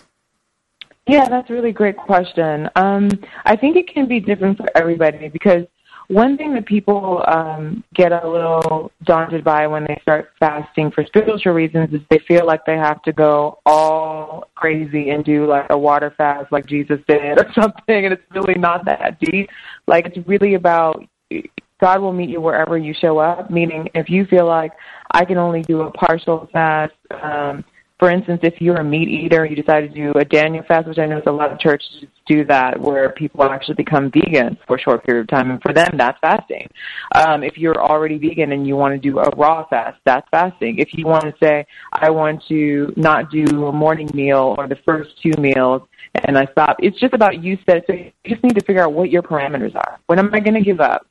Yeah, 1.09 1.27
that's 1.27 1.49
a 1.49 1.53
really 1.53 1.71
great 1.71 1.97
question. 1.97 2.69
Um, 2.75 3.09
I 3.45 3.55
think 3.55 3.75
it 3.75 3.87
can 3.91 4.07
be 4.07 4.19
different 4.19 4.57
for 4.57 4.67
everybody 4.75 5.27
because 5.27 5.65
one 6.07 6.37
thing 6.37 6.53
that 6.53 6.67
people 6.67 7.23
um, 7.27 7.83
get 7.95 8.11
a 8.11 8.27
little 8.27 8.91
daunted 9.03 9.43
by 9.43 9.65
when 9.65 9.85
they 9.85 9.97
start 10.03 10.31
fasting 10.39 10.91
for 10.91 11.03
spiritual 11.05 11.53
reasons 11.53 11.93
is 11.93 12.01
they 12.11 12.19
feel 12.27 12.45
like 12.45 12.63
they 12.65 12.77
have 12.77 13.01
to 13.03 13.11
go 13.11 13.59
all 13.65 14.49
crazy 14.53 15.09
and 15.09 15.25
do 15.25 15.47
like 15.47 15.65
a 15.71 15.77
water 15.77 16.13
fast 16.15 16.51
like 16.51 16.67
Jesus 16.67 16.99
did 17.07 17.39
or 17.39 17.51
something, 17.55 18.05
and 18.05 18.13
it's 18.13 18.23
really 18.35 18.55
not 18.55 18.85
that 18.85 19.19
deep. 19.19 19.49
Like 19.87 20.05
it's 20.05 20.27
really 20.27 20.53
about 20.53 21.03
God 21.79 22.01
will 22.01 22.13
meet 22.13 22.29
you 22.29 22.41
wherever 22.41 22.77
you 22.77 22.93
show 22.93 23.17
up. 23.17 23.49
Meaning, 23.49 23.89
if 23.95 24.09
you 24.09 24.25
feel 24.25 24.45
like 24.45 24.73
I 25.11 25.25
can 25.25 25.37
only 25.37 25.63
do 25.63 25.81
a 25.81 25.91
partial 25.91 26.49
fast. 26.53 26.93
Um, 27.21 27.63
for 27.99 28.09
instance, 28.09 28.39
if 28.43 28.61
you're 28.61 28.77
a 28.77 28.83
meat 28.83 29.09
eater, 29.09 29.43
and 29.43 29.55
you 29.55 29.61
decide 29.61 29.81
to 29.81 29.89
do 29.89 30.13
a 30.17 30.23
Daniel 30.23 30.63
fast, 30.65 30.87
which 30.87 30.97
I 30.97 31.05
know 31.05 31.21
a 31.25 31.31
lot 31.31 31.51
of 31.51 31.59
churches 31.59 32.05
do 32.25 32.45
that, 32.45 32.79
where 32.79 33.09
people 33.09 33.43
actually 33.43 33.75
become 33.75 34.09
vegan 34.09 34.57
for 34.65 34.77
a 34.77 34.79
short 34.79 35.05
period 35.05 35.21
of 35.21 35.27
time, 35.27 35.51
and 35.51 35.61
for 35.61 35.73
them, 35.73 35.97
that's 35.97 36.17
fasting. 36.21 36.69
Um, 37.13 37.43
if 37.43 37.57
you're 37.57 37.77
already 37.77 38.17
vegan 38.17 38.53
and 38.53 38.65
you 38.65 38.77
want 38.77 38.93
to 38.93 38.99
do 38.99 39.19
a 39.19 39.29
raw 39.35 39.67
fast, 39.67 39.99
that's 40.05 40.25
fasting. 40.31 40.77
If 40.77 40.93
you 40.93 41.05
want 41.07 41.25
to 41.25 41.33
say, 41.43 41.65
I 41.91 42.09
want 42.09 42.41
to 42.47 42.93
not 42.95 43.31
do 43.31 43.65
a 43.67 43.73
morning 43.73 44.09
meal 44.13 44.55
or 44.57 44.69
the 44.69 44.77
first 44.85 45.21
two 45.21 45.33
meals, 45.37 45.81
and 46.23 46.37
I 46.37 46.45
stop, 46.53 46.77
it's 46.79 46.97
just 46.99 47.13
about 47.13 47.43
you 47.43 47.57
said. 47.69 47.83
So 47.85 47.93
you 47.93 48.11
just 48.25 48.43
need 48.43 48.55
to 48.55 48.63
figure 48.63 48.81
out 48.81 48.93
what 48.93 49.09
your 49.09 49.23
parameters 49.23 49.75
are. 49.75 49.99
When 50.07 50.19
am 50.19 50.33
I 50.33 50.39
going 50.39 50.53
to 50.53 50.61
give 50.61 50.79
up? 50.79 51.05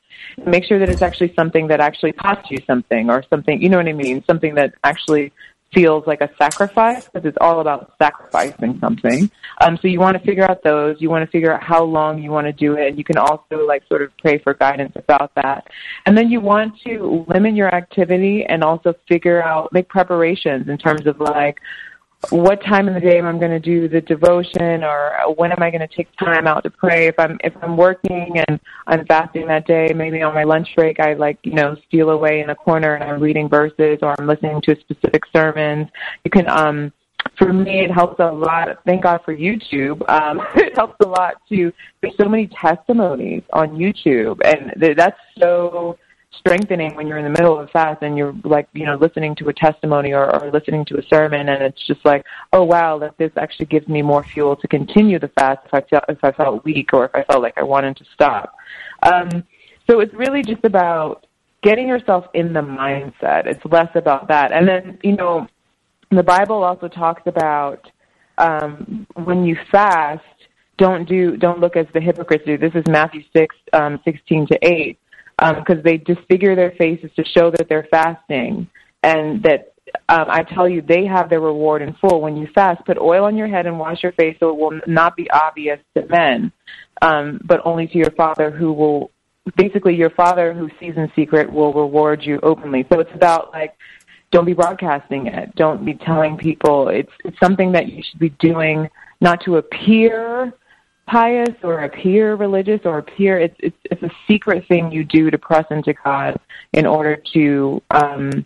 Make 0.46 0.64
sure 0.64 0.78
that 0.78 0.88
it's 0.88 1.02
actually 1.02 1.32
something 1.34 1.68
that 1.68 1.80
actually 1.80 2.12
costs 2.12 2.50
you 2.50 2.58
something, 2.66 3.10
or 3.10 3.22
something, 3.28 3.60
you 3.60 3.68
know 3.68 3.76
what 3.76 3.88
I 3.88 3.92
mean? 3.92 4.24
Something 4.26 4.54
that 4.54 4.72
actually 4.84 5.32
feels 5.72 6.06
like 6.06 6.20
a 6.20 6.30
sacrifice 6.38 7.04
because 7.04 7.26
it's 7.26 7.36
all 7.40 7.60
about 7.60 7.92
sacrificing 7.98 8.78
something. 8.80 9.30
Um, 9.60 9.78
so 9.80 9.88
you 9.88 10.00
want 10.00 10.16
to 10.16 10.24
figure 10.24 10.48
out 10.50 10.62
those. 10.62 10.96
You 11.00 11.10
want 11.10 11.24
to 11.24 11.30
figure 11.30 11.52
out 11.52 11.62
how 11.62 11.84
long 11.84 12.22
you 12.22 12.30
want 12.30 12.46
to 12.46 12.52
do 12.52 12.76
it. 12.76 12.88
And 12.88 12.98
you 12.98 13.04
can 13.04 13.18
also 13.18 13.66
like 13.66 13.82
sort 13.88 14.02
of 14.02 14.16
pray 14.18 14.38
for 14.38 14.54
guidance 14.54 14.92
about 14.96 15.34
that. 15.34 15.66
And 16.06 16.16
then 16.16 16.30
you 16.30 16.40
want 16.40 16.80
to 16.86 17.26
limit 17.28 17.54
your 17.54 17.74
activity 17.74 18.44
and 18.46 18.64
also 18.64 18.94
figure 19.06 19.42
out, 19.42 19.72
make 19.72 19.88
preparations 19.88 20.68
in 20.68 20.78
terms 20.78 21.06
of 21.06 21.20
like, 21.20 21.60
what 22.30 22.60
time 22.64 22.88
in 22.88 22.94
the 22.94 23.00
day 23.00 23.18
am 23.18 23.26
I 23.26 23.32
going 23.38 23.52
to 23.52 23.60
do 23.60 23.88
the 23.88 24.00
devotion 24.00 24.82
or 24.82 25.12
when 25.36 25.52
am 25.52 25.62
I 25.62 25.70
going 25.70 25.86
to 25.86 25.96
take 25.96 26.08
time 26.16 26.48
out 26.48 26.64
to 26.64 26.70
pray? 26.70 27.06
If 27.06 27.14
I'm 27.18 27.38
if 27.44 27.52
I'm 27.62 27.76
working 27.76 28.42
and 28.48 28.58
I'm 28.88 29.06
fasting 29.06 29.46
that 29.46 29.66
day 29.66 29.92
maybe 29.94 30.20
on 30.22 30.34
my 30.34 30.42
lunch 30.42 30.68
break 30.74 30.98
I 30.98 31.14
like 31.14 31.38
you 31.44 31.52
know 31.52 31.76
steal 31.86 32.10
away 32.10 32.40
in 32.40 32.50
a 32.50 32.56
corner 32.56 32.94
and 32.94 33.04
I'm 33.04 33.20
reading 33.20 33.48
verses 33.48 34.00
or 34.02 34.16
I'm 34.18 34.26
listening 34.26 34.60
to 34.62 34.72
a 34.72 34.80
specific 34.80 35.22
sermons 35.32 35.88
you 36.24 36.30
can 36.30 36.48
um 36.48 36.92
for 37.36 37.52
me 37.52 37.84
it 37.84 37.90
helps 37.92 38.18
a 38.18 38.30
lot. 38.32 38.80
Thank 38.84 39.04
God 39.04 39.20
for 39.24 39.34
YouTube. 39.34 40.02
Um 40.10 40.40
it 40.56 40.74
helps 40.76 40.96
a 41.04 41.08
lot 41.08 41.34
to 41.50 41.72
there's 42.00 42.16
so 42.16 42.28
many 42.28 42.48
testimonies 42.48 43.44
on 43.52 43.70
YouTube 43.76 44.40
and 44.44 44.96
that's 44.96 45.18
so 45.38 45.96
strengthening 46.38 46.94
when 46.94 47.06
you're 47.06 47.18
in 47.18 47.24
the 47.24 47.30
middle 47.30 47.58
of 47.58 47.68
a 47.68 47.70
fast 47.70 48.02
and 48.02 48.16
you're 48.16 48.34
like 48.44 48.68
you 48.72 48.84
know 48.84 48.96
listening 48.96 49.34
to 49.34 49.48
a 49.48 49.52
testimony 49.52 50.12
or, 50.12 50.34
or 50.34 50.50
listening 50.50 50.84
to 50.84 50.98
a 50.98 51.02
sermon 51.08 51.48
and 51.48 51.62
it's 51.62 51.86
just 51.86 52.04
like 52.04 52.24
oh 52.52 52.62
wow 52.62 52.98
that 52.98 53.16
this 53.18 53.30
actually 53.36 53.66
gives 53.66 53.88
me 53.88 54.02
more 54.02 54.24
fuel 54.24 54.56
to 54.56 54.68
continue 54.68 55.18
the 55.18 55.28
fast 55.28 55.60
if 55.66 55.74
I 55.74 55.80
felt 55.82 56.04
if 56.08 56.22
I 56.22 56.32
felt 56.32 56.64
weak 56.64 56.92
or 56.92 57.06
if 57.06 57.14
I 57.14 57.24
felt 57.24 57.42
like 57.42 57.56
I 57.56 57.62
wanted 57.62 57.96
to 57.96 58.04
stop. 58.14 58.54
Um, 59.02 59.44
so 59.88 60.00
it's 60.00 60.14
really 60.14 60.42
just 60.42 60.64
about 60.64 61.26
getting 61.62 61.88
yourself 61.88 62.26
in 62.34 62.52
the 62.52 62.60
mindset. 62.60 63.46
It's 63.46 63.64
less 63.64 63.90
about 63.94 64.28
that. 64.28 64.52
And 64.52 64.68
then 64.68 64.98
you 65.02 65.16
know 65.16 65.46
the 66.10 66.22
Bible 66.22 66.62
also 66.62 66.88
talks 66.88 67.22
about 67.26 67.90
um, 68.38 69.06
when 69.14 69.44
you 69.44 69.56
fast 69.70 70.24
don't 70.78 71.08
do 71.08 71.36
don't 71.36 71.60
look 71.60 71.76
as 71.76 71.86
the 71.92 72.00
hypocrites 72.00 72.44
do. 72.46 72.56
This 72.56 72.74
is 72.74 72.84
Matthew 72.88 73.22
six 73.32 73.54
um, 73.72 74.00
sixteen 74.04 74.46
to 74.46 74.58
eight 74.62 74.98
because 75.38 75.76
um, 75.76 75.82
they 75.84 75.98
disfigure 75.98 76.56
their 76.56 76.72
faces 76.72 77.10
to 77.16 77.24
show 77.24 77.50
that 77.50 77.68
they're 77.68 77.86
fasting 77.90 78.68
and 79.02 79.42
that 79.44 79.72
um, 80.08 80.26
I 80.28 80.42
tell 80.42 80.68
you, 80.68 80.82
they 80.82 81.06
have 81.06 81.30
their 81.30 81.40
reward 81.40 81.82
in 81.82 81.94
full. 81.94 82.20
When 82.20 82.36
you 82.36 82.48
fast, 82.54 82.84
put 82.84 82.98
oil 82.98 83.24
on 83.24 83.36
your 83.36 83.48
head 83.48 83.66
and 83.66 83.78
wash 83.78 84.02
your 84.02 84.12
face 84.12 84.36
so 84.40 84.50
it 84.50 84.56
will 84.56 84.80
not 84.86 85.16
be 85.16 85.30
obvious 85.30 85.78
to 85.96 86.06
men, 86.06 86.52
um, 87.02 87.40
but 87.44 87.60
only 87.64 87.86
to 87.86 87.98
your 87.98 88.10
Father 88.12 88.50
who 88.50 88.72
will, 88.72 89.10
basically, 89.56 89.94
your 89.94 90.10
Father 90.10 90.52
who 90.52 90.68
sees 90.80 90.94
in 90.96 91.10
secret 91.14 91.50
will 91.50 91.72
reward 91.72 92.22
you 92.22 92.38
openly. 92.42 92.86
So 92.92 93.00
it's 93.00 93.14
about 93.14 93.52
like, 93.52 93.76
don't 94.30 94.44
be 94.44 94.52
broadcasting 94.52 95.26
it. 95.26 95.54
Don't 95.56 95.84
be 95.84 95.94
telling 95.94 96.36
people. 96.36 96.88
It's, 96.88 97.12
it's 97.24 97.38
something 97.40 97.72
that 97.72 97.88
you 97.88 98.02
should 98.02 98.20
be 98.20 98.30
doing 98.40 98.88
not 99.20 99.42
to 99.44 99.56
appear 99.56 100.52
pious 101.08 101.54
or 101.62 101.80
appear 101.80 102.34
religious 102.34 102.80
or 102.84 102.98
appear 102.98 103.38
it's 103.38 103.56
it's 103.58 103.76
it's 103.84 104.02
a 104.02 104.10
secret 104.26 104.66
thing 104.68 104.92
you 104.92 105.04
do 105.04 105.30
to 105.30 105.38
press 105.38 105.64
into 105.70 105.94
God 106.04 106.38
in 106.72 106.86
order 106.86 107.22
to 107.32 107.82
um 107.90 108.44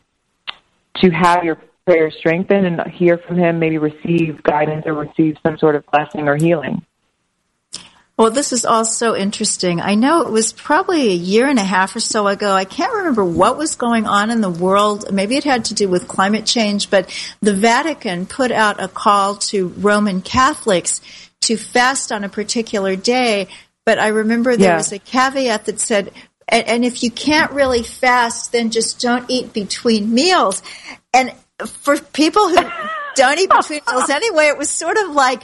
to 0.97 1.11
have 1.11 1.45
your 1.45 1.59
prayer 1.85 2.11
strengthened 2.11 2.67
and 2.67 2.81
hear 2.93 3.19
from 3.19 3.37
him, 3.37 3.59
maybe 3.59 3.79
receive 3.79 4.43
guidance 4.43 4.85
or 4.87 4.95
receive 4.95 5.37
some 5.43 5.59
sort 5.59 5.75
of 5.75 5.85
blessing 5.87 6.29
or 6.29 6.37
healing. 6.37 6.83
Well, 8.17 8.31
this 8.31 8.53
is 8.53 8.65
also 8.67 9.17
interesting. 9.17 9.81
I 9.81 9.95
know 9.95 10.21
it 10.21 10.31
was 10.31 10.53
probably 10.53 11.09
a 11.09 11.15
year 11.15 11.49
and 11.49 11.59
a 11.59 11.65
half 11.65 11.97
or 11.97 12.01
so 12.01 12.29
ago. 12.29 12.53
I 12.53 12.67
can't 12.67 12.93
remember 12.93 13.25
what 13.25 13.57
was 13.57 13.75
going 13.75 14.07
on 14.07 14.31
in 14.31 14.43
the 14.43 14.51
world. 14.51 15.11
Maybe 15.11 15.37
it 15.37 15.45
had 15.45 15.65
to 15.67 15.75
do 15.75 15.89
with 15.89 16.09
climate 16.09 16.45
change, 16.45 16.91
but 16.91 17.11
the 17.41 17.55
Vatican 17.55 18.27
put 18.27 18.53
out 18.53 18.83
a 18.83 18.87
call 18.87 19.37
to 19.37 19.69
Roman 19.69 20.21
Catholics 20.21 21.01
to 21.43 21.57
fast 21.57 22.13
on 22.13 22.25
a 22.25 22.29
particular 22.29 22.97
day. 22.97 23.49
But 23.85 23.99
I 23.99 24.09
remember 24.09 24.57
there 24.57 24.71
yeah. 24.71 24.77
was 24.77 24.93
a 24.93 24.99
caveat 24.99 25.67
that 25.67 25.81
said, 25.81 26.13
and, 26.49 26.67
and 26.67 26.85
if 26.85 27.03
you 27.03 27.11
can't 27.11 27.53
really 27.53 27.83
fast, 27.83 28.53
then 28.53 28.71
just 28.71 29.01
don't 29.01 29.29
eat 29.29 29.53
between 29.53 30.13
meals. 30.13 30.63
And 31.13 31.33
for 31.67 31.99
people 31.99 32.49
who 32.49 32.57
don't 33.15 33.39
eat 33.39 33.51
between 33.51 33.81
meals 33.91 34.11
anyway, 34.11 34.47
it 34.47 34.59
was 34.59 34.71
sort 34.71 34.97
of 34.97 35.11
like, 35.11 35.43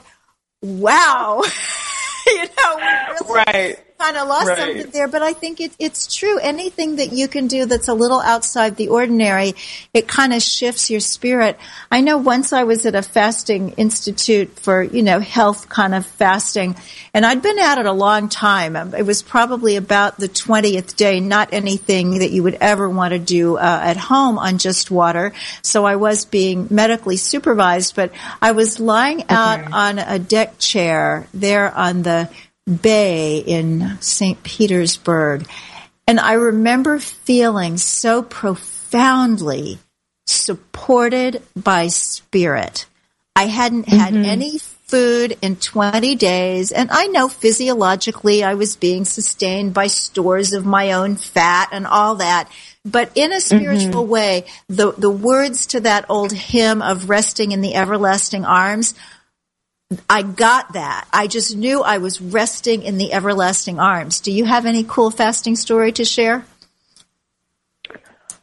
wow. 0.62 1.42
you 2.26 2.44
know, 2.44 2.76
really, 2.76 3.44
right. 3.46 3.78
Kind 3.98 4.16
of 4.16 4.28
lost 4.28 4.48
Right. 4.48 4.58
something 4.58 4.90
there, 4.92 5.08
but 5.08 5.22
I 5.22 5.32
think 5.32 5.60
it, 5.60 5.72
it's 5.78 6.14
true. 6.14 6.38
Anything 6.38 6.96
that 6.96 7.12
you 7.12 7.26
can 7.26 7.48
do 7.48 7.66
that's 7.66 7.88
a 7.88 7.94
little 7.94 8.20
outside 8.20 8.76
the 8.76 8.88
ordinary, 8.88 9.54
it 9.92 10.06
kind 10.06 10.32
of 10.32 10.40
shifts 10.42 10.88
your 10.88 11.00
spirit. 11.00 11.58
I 11.90 12.00
know 12.00 12.16
once 12.18 12.52
I 12.52 12.62
was 12.64 12.86
at 12.86 12.94
a 12.94 13.02
fasting 13.02 13.70
institute 13.76 14.50
for, 14.60 14.82
you 14.82 15.02
know, 15.02 15.18
health 15.18 15.68
kind 15.68 15.94
of 15.94 16.06
fasting, 16.06 16.76
and 17.12 17.26
I'd 17.26 17.42
been 17.42 17.58
at 17.58 17.78
it 17.78 17.86
a 17.86 17.92
long 17.92 18.28
time. 18.28 18.76
Um, 18.76 18.94
It 18.94 19.04
was 19.04 19.22
probably 19.22 19.76
about 19.76 20.18
the 20.18 20.28
20th 20.28 20.94
day, 20.96 21.18
not 21.20 21.48
anything 21.52 22.18
that 22.20 22.30
you 22.30 22.42
would 22.44 22.58
ever 22.60 22.88
want 22.88 23.12
to 23.12 23.18
do 23.18 23.56
uh, 23.56 23.80
at 23.82 23.96
home 23.96 24.38
on 24.38 24.58
just 24.58 24.90
water. 24.90 25.32
So 25.62 25.84
I 25.84 25.96
was 25.96 26.24
being 26.24 26.68
medically 26.70 27.16
supervised, 27.16 27.96
but 27.96 28.12
I 28.40 28.52
was 28.52 28.78
lying 28.78 29.24
out 29.28 29.72
on 29.72 29.98
a 29.98 30.18
deck 30.18 30.58
chair 30.58 31.26
there 31.34 31.74
on 31.74 32.02
the 32.02 32.28
bay 32.68 33.38
in 33.38 33.98
St. 34.00 34.42
Petersburg. 34.42 35.46
And 36.06 36.18
I 36.20 36.34
remember 36.34 36.98
feeling 36.98 37.76
so 37.76 38.22
profoundly 38.22 39.78
supported 40.26 41.42
by 41.56 41.88
spirit. 41.88 42.86
I 43.36 43.46
hadn't 43.46 43.88
had 43.88 44.14
mm-hmm. 44.14 44.24
any 44.24 44.58
food 44.58 45.36
in 45.42 45.56
20 45.56 46.16
days, 46.16 46.72
and 46.72 46.90
I 46.90 47.06
know 47.06 47.28
physiologically 47.28 48.42
I 48.42 48.54
was 48.54 48.74
being 48.74 49.04
sustained 49.04 49.74
by 49.74 49.86
stores 49.86 50.54
of 50.54 50.64
my 50.64 50.92
own 50.92 51.16
fat 51.16 51.68
and 51.72 51.86
all 51.86 52.16
that. 52.16 52.50
But 52.84 53.12
in 53.14 53.32
a 53.32 53.40
spiritual 53.40 54.02
mm-hmm. 54.02 54.10
way, 54.10 54.44
the, 54.68 54.92
the 54.92 55.10
words 55.10 55.66
to 55.66 55.80
that 55.80 56.06
old 56.08 56.32
hymn 56.32 56.80
of 56.80 57.10
resting 57.10 57.52
in 57.52 57.60
the 57.60 57.74
everlasting 57.74 58.44
arms 58.44 58.94
I 60.08 60.22
got 60.22 60.74
that. 60.74 61.08
I 61.12 61.26
just 61.28 61.56
knew 61.56 61.82
I 61.82 61.98
was 61.98 62.20
resting 62.20 62.82
in 62.82 62.98
the 62.98 63.12
everlasting 63.12 63.78
arms. 63.78 64.20
Do 64.20 64.30
you 64.30 64.44
have 64.44 64.66
any 64.66 64.84
cool 64.84 65.10
fasting 65.10 65.56
story 65.56 65.92
to 65.92 66.04
share? 66.04 66.44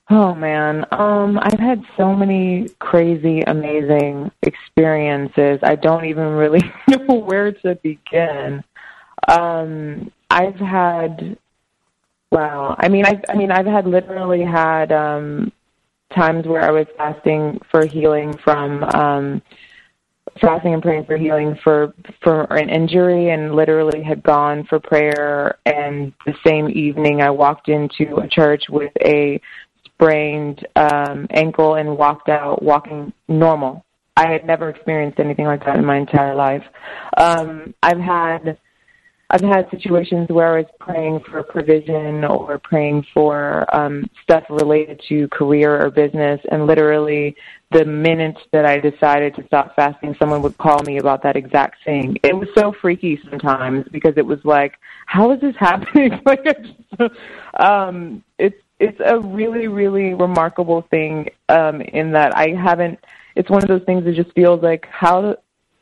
Oh 0.10 0.36
man, 0.36 0.86
um, 0.92 1.40
I've 1.42 1.60
had 1.60 1.84
so 1.98 2.14
many 2.14 2.70
crazy, 2.80 3.42
amazing 3.42 4.32
experiences. 4.44 5.60
I 5.64 5.76
don't 5.76 6.06
even 6.06 6.34
really 6.34 6.62
know 6.88 7.16
where 7.16 7.52
to 7.52 7.76
begin. 7.76 8.64
Um, 9.28 10.12
I've 10.30 10.60
had, 10.60 11.38
wow. 12.32 12.76
I 12.78 12.88
mean, 12.88 13.06
I, 13.06 13.20
I 13.30 13.36
mean, 13.36 13.52
I've 13.52 13.66
had 13.66 13.88
literally 13.88 14.44
had 14.44 14.92
um, 14.92 15.52
times 16.14 16.46
where 16.46 16.62
I 16.62 16.72
was 16.72 16.86
fasting 16.98 17.60
for 17.72 17.86
healing 17.86 18.38
from, 18.38 18.84
um, 18.84 19.42
fasting 20.42 20.74
and 20.74 20.84
praying 20.84 21.06
for 21.06 21.18
healing 21.18 21.58
for 21.64 21.94
for 22.22 22.44
an 22.56 22.70
injury, 22.70 23.30
and 23.30 23.56
literally 23.56 24.04
had 24.04 24.24
gone 24.24 24.66
for 24.66 24.80
prayer. 24.80 25.58
And 25.66 26.14
the 26.26 26.34
same 26.46 26.70
evening, 26.70 27.22
I 27.22 27.30
walked 27.30 27.70
into 27.70 28.18
a 28.18 28.28
church 28.28 28.64
with 28.70 28.92
a 29.02 29.40
sprained 29.86 30.68
um, 30.76 31.28
ankle 31.30 31.76
and 31.76 31.98
walked 31.98 32.30
out 32.30 32.62
walking 32.62 33.14
normal. 33.28 33.86
I 34.18 34.30
had 34.30 34.46
never 34.46 34.70
experienced 34.70 35.20
anything 35.20 35.46
like 35.46 35.66
that 35.66 35.78
in 35.78 35.86
my 35.86 35.98
entire 35.98 36.36
life. 36.36 36.64
Um, 37.18 37.74
I've 37.84 38.00
had 38.00 38.58
I've 39.30 39.42
had 39.42 39.70
situations 39.72 40.30
where 40.30 40.56
I 40.56 40.58
was 40.60 40.70
praying 40.80 41.22
for 41.22 41.42
provision 41.42 42.24
or 42.24 42.60
praying 42.60 43.08
for 43.12 43.66
um, 43.76 44.08
stuff 44.22 44.44
related 44.50 45.02
to 45.10 45.28
career 45.30 45.84
or 45.84 45.90
business, 45.90 46.40
and 46.52 46.68
literally 46.68 47.36
the 47.72 47.86
minute 47.86 48.38
that 48.54 48.66
I 48.66 48.80
decided 48.80 49.36
to 49.36 49.46
stop 49.48 49.76
fasting, 49.76 50.16
someone 50.20 50.44
would 50.44 50.58
call 50.60 50.80
me 50.86 51.00
about 51.00 51.24
that 51.24 51.36
exact 51.36 51.84
thing. 51.84 52.18
It 52.24 52.36
was 52.36 52.48
so 52.56 52.72
freaky 52.80 53.20
sometimes 53.30 53.88
because 53.92 54.14
it 54.16 54.26
was 54.26 54.40
like, 54.44 54.76
how 55.08 55.32
is 55.32 55.42
this 55.42 55.56
happening? 55.60 56.22
like, 56.26 56.46
I 56.48 57.88
um, 57.88 58.24
it's 58.38 58.58
it's 58.80 59.00
a 59.04 59.20
really 59.20 59.68
really 59.68 60.14
remarkable 60.14 60.84
thing 60.92 61.30
um, 61.50 61.82
in 61.82 62.12
that 62.12 62.36
I 62.38 62.50
haven't. 62.50 63.00
It's 63.36 63.50
one 63.50 63.64
of 63.64 63.70
those 63.70 63.84
things 63.86 64.06
that 64.06 64.16
just 64.16 64.34
feels 64.34 64.62
like 64.62 64.86
how 64.92 65.36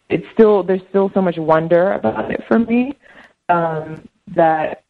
it's 0.10 0.26
still 0.34 0.64
there's 0.64 0.82
still 0.90 1.12
so 1.14 1.22
much 1.22 1.38
wonder 1.38 1.94
about 1.94 2.32
it 2.32 2.42
for 2.48 2.60
me 2.60 2.94
um, 3.54 4.08
that. 4.36 4.84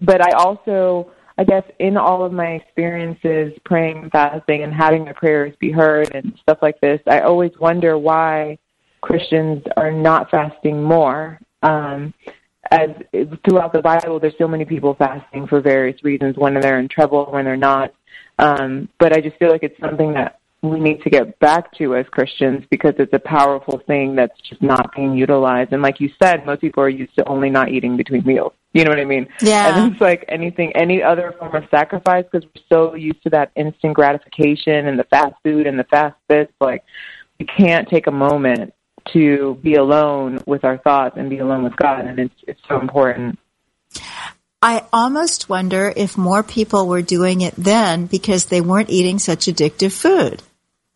But 0.00 0.20
I 0.20 0.32
also, 0.32 1.10
I 1.38 1.44
guess, 1.44 1.64
in 1.78 1.96
all 1.96 2.22
of 2.24 2.32
my 2.32 2.48
experiences 2.48 3.52
praying 3.64 4.10
fasting 4.10 4.62
and 4.62 4.74
having 4.74 5.04
my 5.04 5.12
prayers 5.12 5.54
be 5.58 5.70
heard 5.70 6.14
and 6.14 6.38
stuff 6.42 6.58
like 6.60 6.80
this, 6.80 7.00
I 7.06 7.20
always 7.20 7.52
wonder 7.58 7.96
why 7.96 8.58
Christians 9.00 9.62
are 9.76 9.90
not 9.90 10.30
fasting 10.30 10.82
more. 10.82 11.40
Um, 11.62 12.12
as 12.70 12.90
throughout 13.48 13.72
the 13.72 13.80
Bible, 13.82 14.20
there's 14.20 14.36
so 14.38 14.46
many 14.46 14.64
people 14.64 14.94
fasting 14.94 15.46
for 15.46 15.60
various 15.60 16.04
reasons 16.04 16.36
when 16.36 16.54
they're 16.54 16.78
in 16.78 16.88
trouble, 16.88 17.26
when 17.30 17.44
they're 17.44 17.56
not. 17.56 17.92
Um, 18.38 18.88
but 18.98 19.16
I 19.16 19.20
just 19.20 19.36
feel 19.38 19.50
like 19.50 19.62
it's 19.62 19.78
something 19.80 20.12
that 20.12 20.39
we 20.62 20.78
need 20.78 21.02
to 21.02 21.10
get 21.10 21.38
back 21.38 21.72
to 21.78 21.96
as 21.96 22.06
Christians 22.10 22.64
because 22.70 22.94
it's 22.98 23.12
a 23.14 23.18
powerful 23.18 23.80
thing 23.86 24.14
that's 24.14 24.38
just 24.48 24.60
not 24.60 24.94
being 24.94 25.16
utilized. 25.16 25.72
And 25.72 25.82
like 25.82 26.00
you 26.00 26.10
said, 26.22 26.44
most 26.44 26.60
people 26.60 26.82
are 26.82 26.88
used 26.88 27.14
to 27.16 27.26
only 27.26 27.48
not 27.48 27.70
eating 27.70 27.96
between 27.96 28.24
meals. 28.26 28.52
You 28.72 28.84
know 28.84 28.90
what 28.90 29.00
I 29.00 29.04
mean? 29.04 29.26
Yeah. 29.40 29.78
And 29.78 29.92
it's 29.92 30.00
like 30.00 30.24
anything, 30.28 30.72
any 30.76 31.02
other 31.02 31.34
form 31.38 31.54
of 31.54 31.64
sacrifice 31.70 32.24
because 32.30 32.46
we're 32.54 32.62
so 32.68 32.94
used 32.94 33.22
to 33.22 33.30
that 33.30 33.52
instant 33.56 33.94
gratification 33.94 34.86
and 34.86 34.98
the 34.98 35.04
fast 35.04 35.34
food 35.42 35.66
and 35.66 35.78
the 35.78 35.84
fast 35.84 36.16
bits. 36.28 36.52
Like 36.60 36.84
we 37.38 37.46
can't 37.46 37.88
take 37.88 38.06
a 38.06 38.12
moment 38.12 38.74
to 39.12 39.58
be 39.62 39.74
alone 39.74 40.40
with 40.46 40.64
our 40.64 40.78
thoughts 40.78 41.16
and 41.16 41.30
be 41.30 41.38
alone 41.38 41.64
with 41.64 41.74
God, 41.74 42.04
and 42.04 42.18
it's 42.18 42.34
it's 42.46 42.60
so 42.68 42.78
important. 42.80 43.38
I 44.62 44.84
almost 44.92 45.48
wonder 45.48 45.92
if 45.96 46.18
more 46.18 46.42
people 46.42 46.86
were 46.86 47.00
doing 47.00 47.40
it 47.40 47.54
then 47.56 48.04
because 48.04 48.44
they 48.44 48.60
weren't 48.60 48.90
eating 48.90 49.18
such 49.18 49.46
addictive 49.46 49.92
food. 49.92 50.42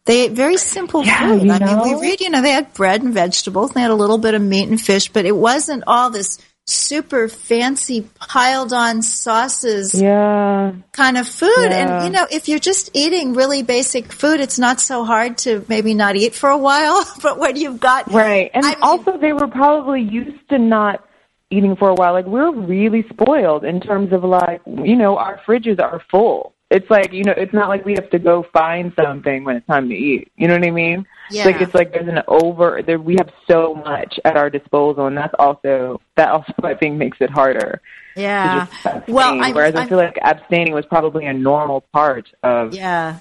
They 0.07 0.27
ate 0.27 0.33
very 0.33 0.59
simple 0.59 1.05
Yeah, 1.05 1.29
food. 1.29 1.49
I 1.51 1.59
mean, 1.59 1.83
we 1.83 2.09
read, 2.09 2.21
you 2.21 2.29
know, 2.29 2.43
they 2.43 2.51
had 2.51 2.75
bread 2.75 3.03
and 3.03 3.15
vegetables, 3.15 3.71
and 3.71 3.77
they 3.77 3.81
had 3.81 3.91
a 3.91 3.95
little 3.95 4.19
bit 4.19 4.35
of 4.35 4.43
meat 4.43 4.69
and 4.69 4.81
fish, 4.81 5.09
but 5.09 5.25
it 5.25 5.35
wasn't 5.35 5.85
all 5.87 6.11
this 6.11 6.39
super 6.67 7.29
fancy 7.29 8.09
piled 8.19 8.73
on 8.73 9.03
sauces 9.03 10.01
Yeah, 10.01 10.73
kind 10.93 11.17
of 11.17 11.27
food. 11.27 11.51
Yeah. 11.71 11.97
And, 11.97 12.05
you 12.05 12.11
know, 12.11 12.27
if 12.31 12.49
you're 12.49 12.59
just 12.59 12.91
eating 12.95 13.35
really 13.35 13.63
basic 13.63 14.13
food, 14.13 14.41
it's 14.41 14.59
not 14.59 14.81
so 14.81 15.05
hard 15.05 15.39
to 15.39 15.65
maybe 15.69 15.95
not 15.95 16.17
eat 16.17 16.35
for 16.35 16.51
a 16.51 16.59
while. 16.59 17.05
But 17.23 17.39
when 17.39 17.57
you've 17.57 17.81
got, 17.81 18.13
right. 18.13 18.51
And 18.53 18.65
I 18.65 18.71
mean- 18.71 18.79
also, 18.83 19.17
they 19.19 19.33
were 19.33 19.49
probably 19.49 20.03
used 20.03 20.49
to 20.51 20.59
not 20.59 21.03
eating 21.51 21.77
for 21.77 21.89
a 21.89 21.95
while. 21.95 22.13
Like 22.13 22.27
we're 22.27 22.53
really 22.53 23.07
spoiled 23.11 23.65
in 23.65 23.81
terms 23.81 24.13
of 24.13 24.25
like 24.25 24.61
you 24.67 24.97
know 24.97 25.17
our 25.17 25.41
fridges 25.47 25.81
are 25.81 26.03
full. 26.11 26.54
It's 26.71 26.89
like 26.91 27.13
you 27.13 27.25
know 27.25 27.35
it's 27.37 27.53
not 27.53 27.69
like 27.69 27.85
we 27.85 27.93
have 27.95 28.11
to 28.11 28.19
go 28.19 28.45
find 28.53 28.93
something 28.97 29.45
when 29.45 29.57
it's 29.57 29.67
time 29.67 29.89
to 29.91 29.95
eat. 29.95 30.33
You 30.37 30.49
know 30.49 30.55
what 30.55 30.67
I 30.67 30.71
mean? 30.71 31.07
Yeah. 31.31 31.45
Like 31.45 31.61
it's 31.61 31.75
like 31.75 31.93
there's 31.93 32.09
an 32.09 32.23
over 32.27 32.81
there. 32.85 32.99
We 32.99 33.15
have 33.17 33.31
so 33.49 33.75
much 33.75 34.19
at 34.25 34.37
our 34.37 34.51
disposal, 34.51 35.07
and 35.07 35.17
that's 35.17 35.35
also 35.39 36.01
that 36.17 36.29
also 36.31 36.53
I 36.63 36.75
think 36.75 36.97
makes 36.97 37.19
it 37.21 37.31
harder. 37.31 37.81
yeah. 38.17 38.67
Well, 39.09 39.41
I, 39.43 39.53
whereas 39.53 39.75
I 39.75 39.81
I'm- 39.81 39.89
feel 39.89 39.99
like 39.99 40.19
abstaining 40.23 40.73
was 40.73 40.87
probably 40.87 41.27
a 41.27 41.33
normal 41.35 41.83
part 41.93 42.29
of 42.43 42.75
yeah. 42.75 43.19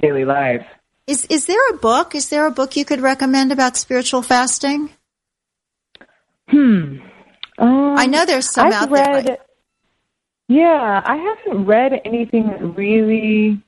daily 0.00 0.24
life. 0.24 0.66
Is 1.06 1.26
is 1.26 1.46
there 1.46 1.70
a 1.70 1.76
book? 1.76 2.14
Is 2.14 2.28
there 2.28 2.46
a 2.46 2.50
book 2.50 2.76
you 2.76 2.84
could 2.84 3.00
recommend 3.00 3.52
about 3.52 3.76
spiritual 3.76 4.22
fasting? 4.22 4.90
Hmm. 6.48 6.98
Um, 7.58 7.96
I 7.98 8.06
know 8.06 8.24
there's 8.24 8.48
some 8.50 8.68
I've 8.68 8.74
out 8.74 8.90
read, 8.90 9.26
there. 9.26 9.38
Yeah, 10.48 11.02
I 11.04 11.16
haven't 11.16 11.66
read 11.66 12.00
anything 12.04 12.46
that 12.48 12.62
really. 12.76 13.62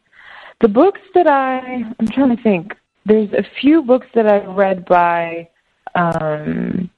The 0.61 0.69
books 0.69 1.01
that 1.15 1.27
I, 1.27 1.85
I'm 1.99 2.09
trying 2.09 2.35
to 2.37 2.43
think. 2.43 2.75
There's 3.07 3.33
a 3.33 3.45
few 3.61 3.83
books 3.83 4.07
that 4.15 4.27
I've 4.27 4.49
read 4.57 4.85
by, 4.85 5.49
um, 5.95 6.91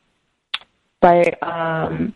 by 1.01 1.23
um, 1.43 2.15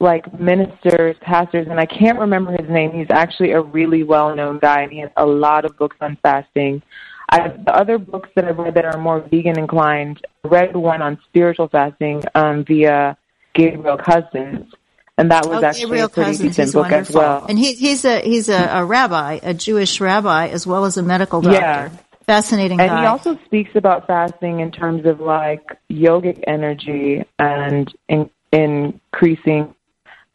like 0.00 0.38
ministers, 0.38 1.16
pastors, 1.20 1.66
and 1.68 1.78
I 1.80 1.86
can't 1.86 2.18
remember 2.18 2.52
his 2.52 2.70
name. 2.70 2.92
He's 2.92 3.10
actually 3.10 3.52
a 3.52 3.60
really 3.60 4.02
well-known 4.02 4.58
guy, 4.60 4.82
and 4.82 4.92
he 4.92 5.00
has 5.00 5.10
a 5.16 5.26
lot 5.26 5.64
of 5.64 5.76
books 5.76 5.96
on 6.00 6.16
fasting. 6.22 6.82
I, 7.30 7.48
the 7.48 7.74
other 7.74 7.98
books 7.98 8.30
that 8.34 8.46
I've 8.46 8.58
read 8.58 8.74
that 8.74 8.86
are 8.86 8.98
more 8.98 9.20
vegan 9.20 9.58
inclined, 9.58 10.26
I 10.44 10.48
read 10.48 10.76
one 10.76 11.02
on 11.02 11.18
spiritual 11.28 11.68
fasting 11.68 12.22
um, 12.34 12.64
via 12.64 13.16
Gabriel 13.54 13.98
Cousens, 13.98 14.70
and 15.18 15.30
that 15.30 15.46
was 15.46 15.62
Oh, 15.62 15.66
actually 15.66 15.82
Gabriel 15.84 16.06
a 16.06 16.08
pretty 16.08 16.30
Cousens, 16.30 16.40
decent 16.56 16.72
book 16.72 16.86
as 16.86 16.92
wonderful. 17.10 17.20
well. 17.20 17.46
And 17.48 17.58
he, 17.58 17.74
he's 17.74 18.04
a 18.06 18.20
he's 18.22 18.48
a, 18.48 18.68
a 18.72 18.84
rabbi, 18.84 19.40
a 19.42 19.52
Jewish 19.52 20.00
rabbi, 20.00 20.48
as 20.48 20.66
well 20.66 20.86
as 20.86 20.96
a 20.96 21.02
medical 21.02 21.42
doctor. 21.42 21.58
Yeah. 21.60 21.90
Fascinating 22.26 22.78
And 22.80 22.90
guy. 22.90 23.00
he 23.00 23.06
also 23.06 23.38
speaks 23.46 23.70
about 23.74 24.06
fasting 24.06 24.60
in 24.60 24.70
terms 24.70 25.04
of 25.06 25.18
like 25.20 25.64
yogic 25.90 26.42
energy 26.46 27.24
and 27.38 27.94
in, 28.08 28.30
increasing 28.52 29.74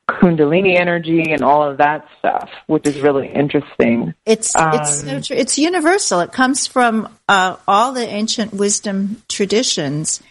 kundalini 0.10 0.78
energy 0.78 1.32
and 1.32 1.44
all 1.44 1.64
of 1.64 1.78
that 1.78 2.06
stuff, 2.20 2.50
which 2.68 2.86
is 2.86 3.00
really 3.00 3.28
interesting. 3.30 4.14
It's 4.26 4.54
it's 4.56 5.02
so 5.02 5.16
Um, 5.16 5.22
true. 5.22 5.38
It's 5.38 5.58
universal. 5.58 6.20
It 6.20 6.32
comes 6.32 6.68
from 6.68 7.08
uh, 7.30 7.56
all 7.68 7.94
the 7.94 8.06
ancient 8.06 8.54
wisdom 8.54 9.22
traditions, 9.30 10.22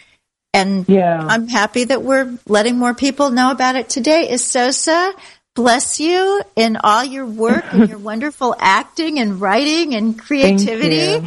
And 0.55 0.87
Yeah. 0.89 1.19
I'm 1.27 1.49
happy 1.49 1.85
that 1.85 2.03
we're 2.03 2.39
letting 2.47 2.79
more 2.79 2.95
people 2.95 3.31
know 3.31 3.51
about 3.51 3.77
it 3.77 3.89
today. 3.89 4.29
Esosa, 4.31 5.13
bless 5.55 5.99
you 6.01 6.43
in 6.57 6.77
all 6.77 7.03
your 7.05 7.27
work 7.27 7.65
and 7.73 7.89
your 7.89 7.99
wonderful 8.11 8.55
acting 8.59 9.19
and 9.19 9.41
writing 9.41 9.95
and 9.95 10.19
creativity. 10.19 11.27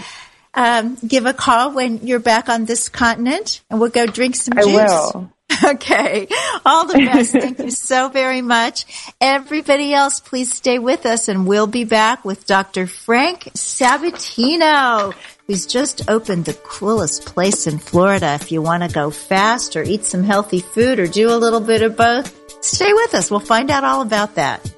Um, 0.53 0.95
give 1.05 1.25
a 1.25 1.33
call 1.33 1.71
when 1.73 2.05
you're 2.07 2.19
back 2.19 2.47
on 2.49 2.65
this 2.65 2.87
continent 2.87 3.61
and 3.69 3.79
we'll 3.79 3.89
go 3.89 4.05
drink 4.05 4.35
some 4.35 4.57
I 4.57 4.61
juice. 4.61 4.73
will. 4.73 5.31
Okay. 5.63 6.27
All 6.65 6.85
the 6.85 6.95
best. 6.95 7.31
Thank 7.31 7.59
you 7.59 7.71
so 7.71 8.09
very 8.09 8.41
much. 8.41 8.85
Everybody 9.21 9.93
else, 9.93 10.19
please 10.19 10.51
stay 10.51 10.79
with 10.79 11.05
us 11.05 11.29
and 11.29 11.47
we'll 11.47 11.67
be 11.67 11.85
back 11.85 12.25
with 12.25 12.45
Dr. 12.45 12.87
Frank 12.87 13.43
Sabatino, 13.53 15.13
who's 15.47 15.65
just 15.65 16.09
opened 16.09 16.45
the 16.45 16.53
coolest 16.53 17.25
place 17.25 17.67
in 17.67 17.77
Florida. 17.77 18.37
If 18.41 18.51
you 18.51 18.61
want 18.61 18.83
to 18.83 18.89
go 18.89 19.11
fast 19.11 19.75
or 19.75 19.83
eat 19.83 20.03
some 20.03 20.23
healthy 20.23 20.59
food 20.59 20.99
or 20.99 21.07
do 21.07 21.29
a 21.29 21.37
little 21.37 21.59
bit 21.59 21.81
of 21.81 21.95
both, 21.95 22.63
stay 22.63 22.91
with 22.93 23.13
us. 23.13 23.29
We'll 23.29 23.39
find 23.39 23.69
out 23.69 23.83
all 23.83 24.01
about 24.01 24.35
that. 24.35 24.71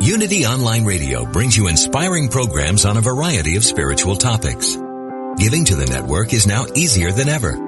Unity 0.00 0.46
Online 0.46 0.86
Radio 0.86 1.26
brings 1.26 1.54
you 1.54 1.68
inspiring 1.68 2.28
programs 2.28 2.86
on 2.86 2.96
a 2.96 3.02
variety 3.02 3.56
of 3.56 3.64
spiritual 3.64 4.16
topics. 4.16 4.74
Giving 5.36 5.66
to 5.66 5.76
the 5.76 5.86
network 5.86 6.32
is 6.32 6.46
now 6.46 6.64
easier 6.74 7.12
than 7.12 7.28
ever. 7.28 7.67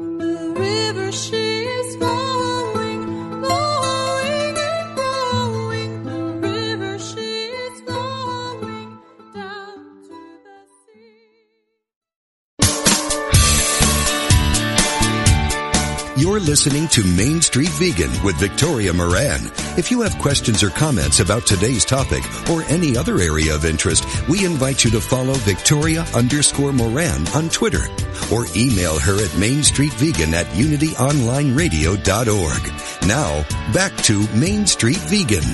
Listening 16.51 16.83
to 16.89 17.01
Main 17.15 17.39
Street 17.39 17.71
Vegan 17.79 18.11
with 18.25 18.35
Victoria 18.35 18.91
Moran. 18.91 19.39
If 19.77 19.89
you 19.89 20.01
have 20.01 20.17
questions 20.17 20.61
or 20.61 20.69
comments 20.69 21.21
about 21.21 21.47
today's 21.47 21.85
topic 21.85 22.21
or 22.49 22.63
any 22.63 22.97
other 22.97 23.21
area 23.21 23.55
of 23.55 23.63
interest, 23.63 24.05
we 24.27 24.43
invite 24.43 24.83
you 24.83 24.91
to 24.91 24.99
follow 24.99 25.35
Victoria 25.47 26.03
underscore 26.13 26.73
Moran 26.73 27.25
on 27.29 27.47
Twitter 27.47 27.87
or 28.33 28.47
email 28.53 28.99
her 28.99 29.23
at 29.23 29.29
mainstreetvegan 29.39 30.33
at 30.33 30.45
unityonlineradio.org. 30.47 33.07
Now, 33.07 33.45
back 33.71 33.95
to 34.03 34.27
Main 34.35 34.67
Street 34.67 34.99
Vegan. 35.07 35.47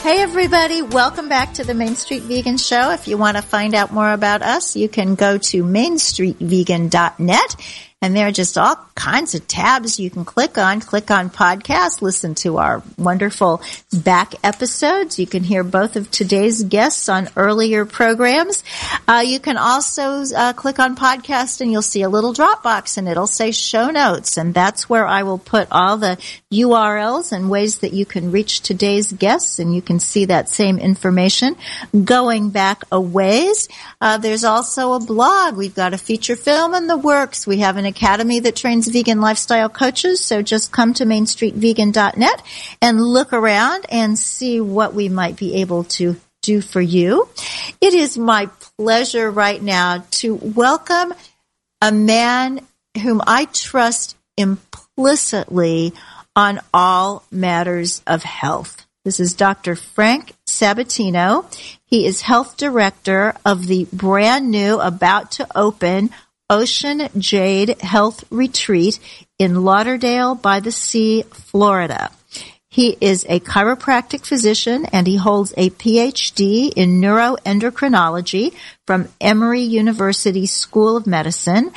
Hey 0.00 0.22
everybody, 0.22 0.80
welcome 0.80 1.28
back 1.28 1.52
to 1.54 1.64
the 1.64 1.74
Main 1.74 1.96
Street 1.96 2.22
Vegan 2.22 2.56
Show. 2.56 2.92
If 2.92 3.08
you 3.08 3.18
want 3.18 3.36
to 3.36 3.42
find 3.42 3.74
out 3.74 3.92
more 3.92 4.10
about 4.10 4.40
us, 4.40 4.74
you 4.74 4.88
can 4.88 5.16
go 5.16 5.36
to 5.36 5.62
mainstreetvegan.net 5.62 7.56
and 8.04 8.14
there 8.14 8.28
are 8.28 8.32
just 8.32 8.58
all 8.58 8.76
kinds 8.94 9.34
of 9.34 9.48
tabs 9.48 9.98
you 9.98 10.10
can 10.10 10.26
click 10.26 10.58
on. 10.58 10.78
Click 10.80 11.10
on 11.10 11.30
podcast, 11.30 12.02
listen 12.02 12.34
to 12.34 12.58
our 12.58 12.82
wonderful 12.98 13.62
back 13.94 14.34
episodes. 14.44 15.18
You 15.18 15.26
can 15.26 15.42
hear 15.42 15.64
both 15.64 15.96
of 15.96 16.10
today's 16.10 16.64
guests 16.64 17.08
on 17.08 17.30
earlier 17.34 17.86
programs. 17.86 18.62
Uh, 19.08 19.24
you 19.24 19.40
can 19.40 19.56
also 19.56 20.22
uh, 20.36 20.52
click 20.52 20.78
on 20.78 20.96
podcast 20.96 21.62
and 21.62 21.72
you'll 21.72 21.80
see 21.80 22.02
a 22.02 22.10
little 22.10 22.34
drop 22.34 22.62
box 22.62 22.98
and 22.98 23.08
it'll 23.08 23.26
say 23.26 23.52
show 23.52 23.88
notes 23.88 24.36
and 24.36 24.52
that's 24.52 24.86
where 24.86 25.06
I 25.06 25.22
will 25.22 25.38
put 25.38 25.66
all 25.70 25.96
the 25.96 26.18
URLs 26.52 27.32
and 27.32 27.48
ways 27.48 27.78
that 27.78 27.94
you 27.94 28.04
can 28.04 28.30
reach 28.30 28.60
today's 28.60 29.12
guests 29.12 29.58
and 29.58 29.74
you 29.74 29.80
can 29.80 29.98
see 29.98 30.26
that 30.26 30.50
same 30.50 30.76
information 30.76 31.56
going 32.04 32.50
back 32.50 32.82
a 32.92 33.00
ways. 33.00 33.66
Uh, 34.04 34.18
there's 34.18 34.44
also 34.44 34.92
a 34.92 35.00
blog. 35.00 35.56
We've 35.56 35.74
got 35.74 35.94
a 35.94 35.98
feature 35.98 36.36
film 36.36 36.74
in 36.74 36.88
the 36.88 36.98
works. 36.98 37.46
We 37.46 37.60
have 37.60 37.78
an 37.78 37.86
academy 37.86 38.38
that 38.40 38.54
trains 38.54 38.86
vegan 38.86 39.22
lifestyle 39.22 39.70
coaches. 39.70 40.20
So 40.22 40.42
just 40.42 40.70
come 40.70 40.92
to 40.94 41.06
mainstreetvegan.net 41.06 42.42
and 42.82 43.00
look 43.00 43.32
around 43.32 43.86
and 43.88 44.18
see 44.18 44.60
what 44.60 44.92
we 44.92 45.08
might 45.08 45.36
be 45.36 45.62
able 45.62 45.84
to 45.84 46.16
do 46.42 46.60
for 46.60 46.82
you. 46.82 47.26
It 47.80 47.94
is 47.94 48.18
my 48.18 48.50
pleasure 48.76 49.30
right 49.30 49.62
now 49.62 50.04
to 50.10 50.34
welcome 50.34 51.14
a 51.80 51.90
man 51.90 52.60
whom 53.02 53.22
I 53.26 53.46
trust 53.46 54.18
implicitly 54.36 55.94
on 56.36 56.60
all 56.74 57.24
matters 57.30 58.02
of 58.06 58.22
health. 58.22 58.84
This 59.06 59.18
is 59.18 59.32
Dr. 59.32 59.76
Frank 59.76 60.34
Sabatino. 60.58 61.44
He 61.84 62.06
is 62.06 62.22
health 62.22 62.56
director 62.56 63.34
of 63.44 63.66
the 63.66 63.86
brand 63.92 64.50
new, 64.50 64.80
about 64.80 65.32
to 65.32 65.46
open 65.54 66.10
Ocean 66.48 67.08
Jade 67.18 67.80
Health 67.80 68.24
Retreat 68.30 68.98
in 69.38 69.64
Lauderdale 69.64 70.34
by 70.34 70.60
the 70.60 70.72
Sea, 70.72 71.22
Florida. 71.22 72.10
He 72.68 72.96
is 73.00 73.24
a 73.28 73.38
chiropractic 73.38 74.26
physician 74.26 74.84
and 74.86 75.06
he 75.06 75.16
holds 75.16 75.54
a 75.56 75.70
PhD 75.70 76.72
in 76.74 77.00
neuroendocrinology 77.00 78.52
from 78.84 79.08
Emory 79.20 79.62
University 79.62 80.46
School 80.46 80.96
of 80.96 81.06
Medicine. 81.06 81.70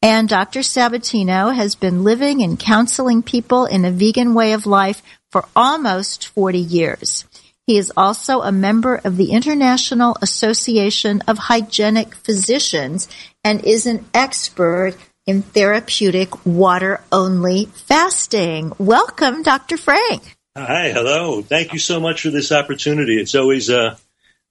And 0.00 0.28
Dr. 0.28 0.60
Sabatino 0.60 1.52
has 1.52 1.74
been 1.74 2.04
living 2.04 2.40
and 2.42 2.56
counseling 2.56 3.22
people 3.22 3.64
in 3.64 3.84
a 3.84 3.90
vegan 3.90 4.32
way 4.32 4.52
of 4.52 4.64
life 4.64 5.02
for 5.32 5.44
almost 5.56 6.28
40 6.28 6.60
years. 6.60 7.24
He 7.66 7.78
is 7.78 7.90
also 7.96 8.42
a 8.42 8.52
member 8.52 8.96
of 9.04 9.16
the 9.16 9.30
International 9.30 10.16
Association 10.20 11.22
of 11.26 11.38
Hygienic 11.38 12.14
Physicians 12.14 13.08
and 13.42 13.64
is 13.64 13.86
an 13.86 14.04
expert 14.12 14.94
in 15.26 15.40
therapeutic 15.40 16.44
water 16.44 17.02
only 17.10 17.66
fasting. 17.66 18.72
Welcome, 18.78 19.42
Dr. 19.42 19.78
Frank. 19.78 20.36
Hi, 20.56 20.92
hello. 20.92 21.40
Thank 21.40 21.72
you 21.72 21.78
so 21.78 22.00
much 22.00 22.20
for 22.20 22.30
this 22.30 22.52
opportunity. 22.52 23.16
It's 23.16 23.34
always 23.34 23.70
uh, 23.70 23.96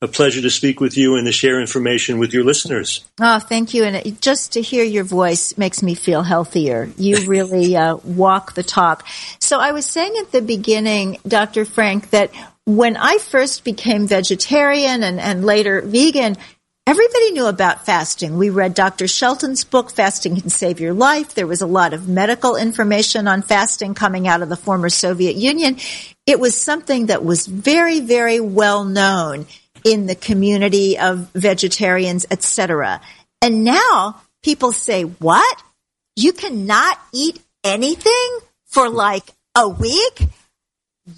a 0.03 0.07
pleasure 0.07 0.41
to 0.41 0.49
speak 0.49 0.81
with 0.81 0.97
you 0.97 1.15
and 1.15 1.25
to 1.25 1.31
share 1.31 1.61
information 1.61 2.19
with 2.19 2.33
your 2.33 2.43
listeners. 2.43 3.05
Oh, 3.21 3.39
thank 3.39 3.73
you. 3.73 3.85
And 3.85 4.21
just 4.21 4.51
to 4.53 4.61
hear 4.61 4.83
your 4.83 5.05
voice 5.05 5.57
makes 5.57 5.81
me 5.81 5.95
feel 5.95 6.23
healthier. 6.23 6.89
You 6.97 7.25
really 7.25 7.75
uh, 7.77 7.95
walk 7.95 8.53
the 8.53 8.63
talk. 8.63 9.07
So 9.39 9.59
I 9.59 9.71
was 9.71 9.85
saying 9.85 10.15
at 10.19 10.33
the 10.33 10.41
beginning, 10.41 11.19
Dr. 11.25 11.63
Frank, 11.63 12.09
that 12.09 12.31
when 12.65 12.97
I 12.97 13.17
first 13.17 13.63
became 13.63 14.05
vegetarian 14.05 15.03
and, 15.03 15.19
and 15.19 15.45
later 15.45 15.81
vegan, 15.81 16.37
Everybody 16.85 17.31
knew 17.31 17.45
about 17.45 17.85
fasting. 17.85 18.37
We 18.37 18.49
read 18.49 18.73
Dr. 18.73 19.07
Shelton's 19.07 19.63
book, 19.63 19.89
Fasting 19.89 20.35
Can 20.35 20.49
Save 20.49 20.81
Your 20.81 20.93
Life. 20.93 21.33
There 21.33 21.47
was 21.47 21.61
a 21.61 21.65
lot 21.65 21.93
of 21.93 22.09
medical 22.09 22.57
information 22.57 23.25
on 23.25 23.41
fasting 23.41 23.93
coming 23.93 24.27
out 24.27 24.41
of 24.41 24.49
the 24.49 24.57
former 24.57 24.89
Soviet 24.89 25.37
Union. 25.37 25.77
It 26.25 26.41
was 26.41 26.61
something 26.61 27.05
that 27.05 27.23
was 27.23 27.47
very, 27.47 28.01
very 28.01 28.41
well 28.41 28.83
known 28.83 29.45
in 29.83 30.05
the 30.05 30.15
community 30.15 30.97
of 30.97 31.29
vegetarians, 31.33 32.25
etc. 32.31 33.01
And 33.41 33.63
now 33.63 34.21
people 34.41 34.71
say, 34.71 35.03
what? 35.03 35.63
You 36.15 36.33
cannot 36.33 36.99
eat 37.11 37.41
anything 37.63 38.39
for 38.65 38.89
like 38.89 39.29
a 39.55 39.67
week? 39.67 40.27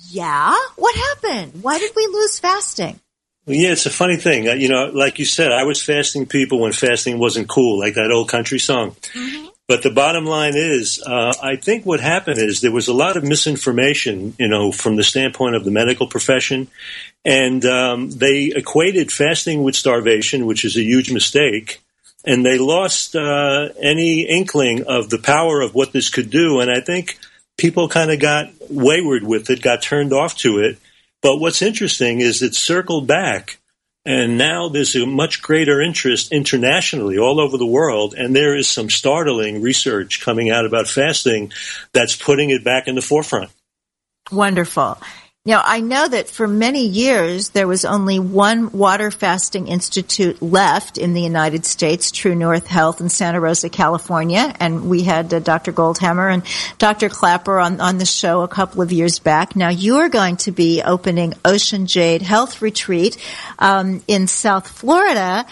Yeah. 0.09 0.55
What 0.75 0.95
happened? 0.95 1.63
Why 1.63 1.77
did 1.77 1.91
we 1.95 2.07
lose 2.07 2.39
fasting? 2.39 2.99
Well, 3.45 3.55
yeah, 3.55 3.71
it's 3.71 3.85
a 3.85 3.91
funny 3.91 4.17
thing. 4.17 4.47
Uh, 4.47 4.53
you 4.53 4.69
know, 4.69 4.85
like 4.85 5.19
you 5.19 5.25
said, 5.25 5.51
I 5.51 5.63
was 5.63 5.81
fasting 5.81 6.25
people 6.25 6.59
when 6.59 6.71
fasting 6.71 7.19
wasn't 7.19 7.47
cool, 7.47 7.79
like 7.79 7.93
that 7.93 8.11
old 8.11 8.29
country 8.29 8.57
song. 8.57 8.95
But 9.67 9.81
the 9.81 9.91
bottom 9.91 10.25
line 10.25 10.53
is, 10.55 11.01
uh, 11.03 11.33
I 11.41 11.55
think 11.55 11.85
what 11.85 11.99
happened 11.99 12.37
is 12.37 12.61
there 12.61 12.71
was 12.71 12.87
a 12.87 12.93
lot 12.93 13.17
of 13.17 13.23
misinformation, 13.23 14.35
you 14.37 14.47
know, 14.47 14.71
from 14.71 14.95
the 14.95 15.03
standpoint 15.03 15.55
of 15.55 15.63
the 15.65 15.71
medical 15.71 16.07
profession. 16.07 16.67
And 17.25 17.65
um, 17.65 18.11
they 18.11 18.51
equated 18.55 19.11
fasting 19.11 19.63
with 19.63 19.75
starvation, 19.75 20.45
which 20.45 20.63
is 20.63 20.77
a 20.77 20.83
huge 20.83 21.11
mistake. 21.11 21.81
And 22.23 22.45
they 22.45 22.59
lost 22.59 23.15
uh, 23.15 23.69
any 23.81 24.21
inkling 24.21 24.83
of 24.83 25.09
the 25.09 25.17
power 25.17 25.61
of 25.61 25.73
what 25.73 25.91
this 25.91 26.09
could 26.09 26.29
do. 26.29 26.59
And 26.59 26.69
I 26.69 26.81
think 26.81 27.17
people 27.57 27.89
kind 27.89 28.11
of 28.11 28.19
got 28.19 28.51
wayward 28.69 29.23
with 29.23 29.49
it, 29.49 29.61
got 29.61 29.81
turned 29.81 30.13
off 30.13 30.37
to 30.37 30.59
it. 30.59 30.77
But 31.21 31.37
what's 31.37 31.61
interesting 31.61 32.21
is 32.21 32.41
it 32.41 32.53
circled 32.53 33.07
back. 33.07 33.57
And 34.07 34.37
now 34.37 34.69
there's 34.69 34.95
a 34.95 35.07
much 35.07 35.41
greater 35.41 35.81
interest 35.81 36.31
internationally 36.31 37.17
all 37.17 37.39
over 37.39 37.57
the 37.57 37.65
world. 37.65 38.13
And 38.15 38.35
there 38.35 38.55
is 38.55 38.67
some 38.67 38.91
startling 38.91 39.63
research 39.63 40.21
coming 40.21 40.51
out 40.51 40.65
about 40.65 40.87
fasting 40.87 41.51
that's 41.91 42.15
putting 42.15 42.51
it 42.51 42.63
back 42.63 42.87
in 42.87 42.93
the 42.93 43.01
forefront. 43.01 43.49
Wonderful. 44.31 44.99
Now, 45.47 45.61
I 45.63 45.79
know 45.79 46.07
that 46.07 46.27
for 46.27 46.47
many 46.47 46.87
years 46.87 47.49
there 47.49 47.67
was 47.67 47.85
only 47.85 48.17
one 48.17 48.71
water 48.71 49.11
fasting 49.11 49.67
institute 49.67 50.41
left 50.41 50.97
in 50.97 51.13
the 51.13 51.21
United 51.21 51.65
States, 51.65 52.09
True 52.09 52.33
North 52.33 52.65
Health 52.65 52.99
in 52.99 53.09
Santa 53.09 53.39
Rosa, 53.39 53.69
California. 53.69 54.55
And 54.59 54.89
we 54.89 55.03
had 55.03 55.31
uh, 55.31 55.37
Dr. 55.37 55.71
Goldhamer 55.71 56.33
and 56.33 56.41
Dr. 56.79 57.09
Klaper 57.09 57.59
on, 57.59 57.79
on 57.79 57.99
the 57.99 58.07
show 58.07 58.41
a 58.41 58.47
couple 58.47 58.81
of 58.81 58.91
years 58.91 59.19
back. 59.19 59.55
Now, 59.55 59.69
you're 59.69 60.09
going 60.09 60.37
to 60.37 60.51
be 60.51 60.81
opening 60.81 61.35
Ocean 61.45 61.85
Jade 61.85 62.23
Health 62.23 62.63
Retreat 62.63 63.15
um, 63.59 64.01
in 64.07 64.25
South 64.25 64.67
Florida. 64.67 65.45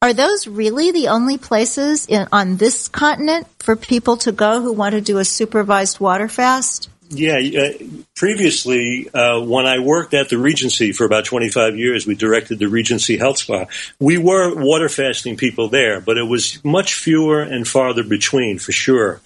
Are 0.00 0.12
those 0.12 0.46
really 0.46 0.92
the 0.92 1.08
only 1.08 1.38
places 1.38 2.06
in, 2.06 2.28
on 2.30 2.56
this 2.56 2.86
continent 2.86 3.48
for 3.58 3.74
people 3.74 4.16
to 4.18 4.30
go 4.30 4.60
who 4.62 4.72
want 4.72 4.92
to 4.92 5.00
do 5.00 5.18
a 5.18 5.24
supervised 5.24 5.98
water 5.98 6.28
fast? 6.28 6.88
Yeah, 7.10 7.36
uh, 7.36 7.84
previously, 8.16 9.08
uh, 9.12 9.40
when 9.40 9.66
I 9.66 9.78
worked 9.78 10.14
at 10.14 10.30
the 10.30 10.38
Regency 10.38 10.92
for 10.92 11.04
about 11.04 11.26
25 11.26 11.76
years, 11.76 12.06
we 12.06 12.14
directed 12.14 12.58
the 12.58 12.68
Regency 12.68 13.18
Health 13.18 13.38
Spa. 13.38 13.66
We 14.00 14.16
were 14.16 14.54
water 14.54 14.88
fasting 14.88 15.36
people 15.36 15.68
there, 15.68 16.00
but 16.00 16.16
it 16.16 16.24
was 16.24 16.64
much 16.64 16.94
fewer 16.94 17.42
and 17.42 17.68
farther 17.68 18.02
between 18.02 18.58
for 18.58 18.72
sure. 18.72 19.20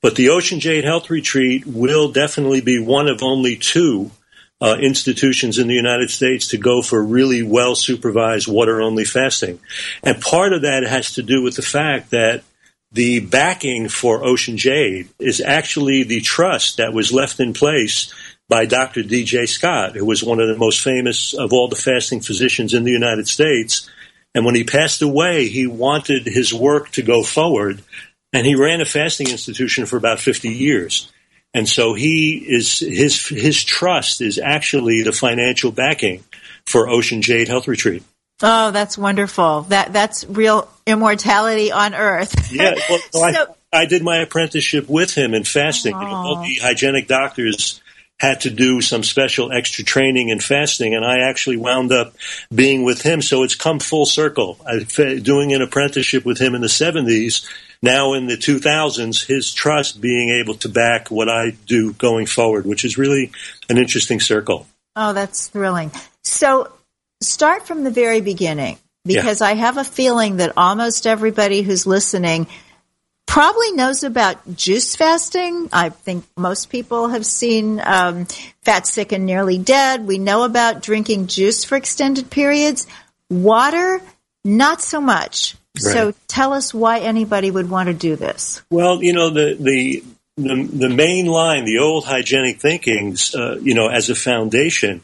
But 0.00 0.14
the 0.14 0.28
Ocean 0.28 0.60
Jade 0.60 0.84
Health 0.84 1.10
Retreat 1.10 1.66
will 1.66 2.12
definitely 2.12 2.60
be 2.60 2.78
one 2.78 3.08
of 3.08 3.22
only 3.22 3.56
two 3.56 4.10
uh, 4.60 4.76
institutions 4.80 5.58
in 5.58 5.66
the 5.66 5.74
United 5.74 6.10
States 6.10 6.48
to 6.48 6.56
go 6.56 6.82
for 6.82 7.02
really 7.02 7.42
well 7.42 7.74
supervised 7.74 8.46
water 8.46 8.80
only 8.80 9.04
fasting. 9.04 9.58
And 10.02 10.22
part 10.22 10.52
of 10.52 10.62
that 10.62 10.84
has 10.84 11.14
to 11.14 11.22
do 11.22 11.42
with 11.42 11.56
the 11.56 11.62
fact 11.62 12.10
that 12.10 12.44
the 12.94 13.18
backing 13.18 13.88
for 13.88 14.24
Ocean 14.24 14.56
Jade 14.56 15.08
is 15.18 15.40
actually 15.40 16.04
the 16.04 16.20
trust 16.20 16.76
that 16.76 16.92
was 16.92 17.12
left 17.12 17.40
in 17.40 17.52
place 17.52 18.14
by 18.48 18.66
Dr. 18.66 19.02
D.J. 19.02 19.46
Scott, 19.46 19.96
who 19.96 20.04
was 20.04 20.22
one 20.22 20.38
of 20.38 20.46
the 20.46 20.56
most 20.56 20.80
famous 20.80 21.34
of 21.34 21.52
all 21.52 21.66
the 21.66 21.74
fasting 21.74 22.20
physicians 22.20 22.72
in 22.72 22.84
the 22.84 22.92
United 22.92 23.26
States. 23.26 23.90
And 24.32 24.44
when 24.44 24.54
he 24.54 24.62
passed 24.62 25.02
away, 25.02 25.48
he 25.48 25.66
wanted 25.66 26.26
his 26.26 26.54
work 26.54 26.90
to 26.92 27.02
go 27.02 27.24
forward, 27.24 27.82
and 28.32 28.46
he 28.46 28.54
ran 28.54 28.80
a 28.80 28.84
fasting 28.84 29.28
institution 29.28 29.86
for 29.86 29.96
about 29.96 30.20
50 30.20 30.50
years. 30.50 31.12
And 31.52 31.68
so 31.68 31.94
he 31.94 32.44
is 32.48 32.78
his 32.78 33.28
his 33.28 33.62
trust 33.62 34.20
is 34.20 34.38
actually 34.38 35.02
the 35.02 35.12
financial 35.12 35.70
backing 35.72 36.22
for 36.66 36.88
Ocean 36.88 37.22
Jade 37.22 37.48
Health 37.48 37.66
Retreat. 37.68 38.02
Oh, 38.46 38.70
that's 38.72 38.98
wonderful. 38.98 39.62
That 39.62 39.92
that's 39.92 40.24
real 40.28 40.68
immortality 40.86 41.72
on 41.72 41.94
earth. 41.94 42.34
Yeah, 42.52 42.74
well, 42.88 42.98
so 43.10 43.32
So- 43.32 43.56
I, 43.72 43.82
I 43.82 43.86
did 43.86 44.02
my 44.04 44.18
apprenticeship 44.18 44.88
with 44.88 45.14
him 45.14 45.34
in 45.34 45.42
fasting. 45.44 45.94
You 45.94 46.00
know, 46.00 46.06
all 46.14 46.42
the 46.42 46.56
hygienic 46.62 47.08
doctors 47.08 47.80
had 48.20 48.42
to 48.42 48.50
do 48.50 48.80
some 48.80 49.02
special 49.02 49.50
extra 49.50 49.82
training 49.84 50.28
in 50.28 50.38
fasting, 50.38 50.94
and 50.94 51.04
I 51.04 51.28
actually 51.28 51.56
wound 51.56 51.90
up 51.90 52.14
being 52.54 52.84
with 52.84 53.02
him. 53.02 53.20
So 53.22 53.42
it's 53.42 53.56
come 53.56 53.80
full 53.80 54.06
circle. 54.06 54.58
I, 54.64 54.84
doing 55.20 55.52
an 55.52 55.62
apprenticeship 55.62 56.24
with 56.24 56.38
him 56.38 56.54
in 56.54 56.60
the 56.60 56.68
70s, 56.68 57.44
now 57.82 58.12
in 58.12 58.26
the 58.28 58.36
2000s, 58.36 59.26
his 59.26 59.52
trust 59.52 60.00
being 60.00 60.30
able 60.30 60.54
to 60.58 60.68
back 60.68 61.10
what 61.10 61.28
I 61.28 61.56
do 61.66 61.92
going 61.94 62.26
forward, 62.26 62.66
which 62.66 62.84
is 62.84 62.96
really 62.96 63.32
an 63.68 63.78
interesting 63.78 64.20
circle. 64.20 64.66
Oh, 64.94 65.12
that's 65.12 65.48
thrilling. 65.48 65.90
So 66.22 66.70
start 67.24 67.66
from 67.66 67.84
the 67.84 67.90
very 67.90 68.20
beginning 68.20 68.78
because 69.04 69.40
I 69.40 69.54
have 69.54 69.76
a 69.76 69.84
feeling 69.84 70.38
that 70.38 70.52
almost 70.56 71.06
everybody 71.06 71.62
who's 71.62 71.86
listening 71.86 72.46
probably 73.26 73.72
knows 73.72 74.04
about 74.04 74.56
juice 74.56 74.94
fasting. 74.96 75.68
I 75.72 75.88
think 75.88 76.24
most 76.36 76.70
people 76.70 77.08
have 77.08 77.26
seen 77.26 77.80
um, 77.84 78.26
Fat, 78.62 78.86
Sick, 78.86 79.12
and 79.12 79.26
Nearly 79.26 79.58
Dead. 79.58 80.06
We 80.06 80.18
know 80.18 80.44
about 80.44 80.82
drinking 80.82 81.26
juice 81.26 81.64
for 81.64 81.76
extended 81.76 82.30
periods. 82.30 82.86
Water, 83.30 84.00
not 84.44 84.80
so 84.80 85.00
much. 85.00 85.56
So 85.76 86.14
tell 86.28 86.52
us 86.52 86.72
why 86.72 87.00
anybody 87.00 87.50
would 87.50 87.68
want 87.68 87.88
to 87.88 87.94
do 87.94 88.14
this. 88.14 88.62
Well, 88.70 89.02
you 89.02 89.12
know 89.12 89.30
the 89.30 89.56
the 89.58 90.04
the, 90.36 90.68
the 90.72 90.88
main 90.88 91.26
line, 91.26 91.64
the 91.64 91.78
old 91.78 92.04
hygienic 92.04 92.60
thinkings, 92.60 93.34
uh, 93.34 93.58
you 93.60 93.74
know, 93.74 93.88
as 93.88 94.10
a 94.10 94.14
foundation, 94.14 95.00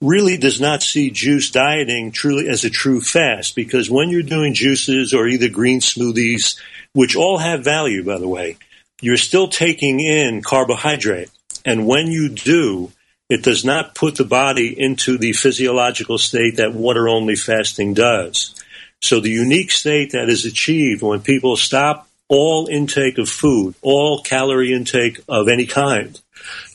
really 0.00 0.36
does 0.36 0.60
not 0.60 0.82
see 0.82 1.10
juice 1.10 1.50
dieting 1.50 2.10
truly 2.10 2.48
as 2.48 2.64
a 2.64 2.70
true 2.70 3.00
fast 3.00 3.56
because 3.56 3.90
when 3.90 4.10
you're 4.10 4.22
doing 4.22 4.54
juices 4.54 5.14
or 5.14 5.26
either 5.26 5.48
green 5.48 5.80
smoothies, 5.80 6.58
which 6.92 7.16
all 7.16 7.38
have 7.38 7.64
value, 7.64 8.04
by 8.04 8.18
the 8.18 8.28
way, 8.28 8.56
you're 9.00 9.16
still 9.16 9.48
taking 9.48 10.00
in 10.00 10.42
carbohydrate, 10.42 11.30
and 11.64 11.86
when 11.86 12.08
you 12.08 12.28
do. 12.28 12.92
It 13.28 13.42
does 13.42 13.64
not 13.64 13.96
put 13.96 14.14
the 14.14 14.24
body 14.24 14.72
into 14.80 15.18
the 15.18 15.32
physiological 15.32 16.16
state 16.16 16.58
that 16.58 16.74
water 16.74 17.08
only 17.08 17.34
fasting 17.34 17.92
does. 17.92 18.54
So 19.02 19.18
the 19.18 19.30
unique 19.30 19.72
state 19.72 20.12
that 20.12 20.28
is 20.28 20.44
achieved 20.44 21.02
when 21.02 21.20
people 21.20 21.56
stop 21.56 22.08
all 22.28 22.68
intake 22.68 23.18
of 23.18 23.28
food, 23.28 23.74
all 23.82 24.22
calorie 24.22 24.72
intake 24.72 25.20
of 25.28 25.48
any 25.48 25.66
kind, 25.66 26.20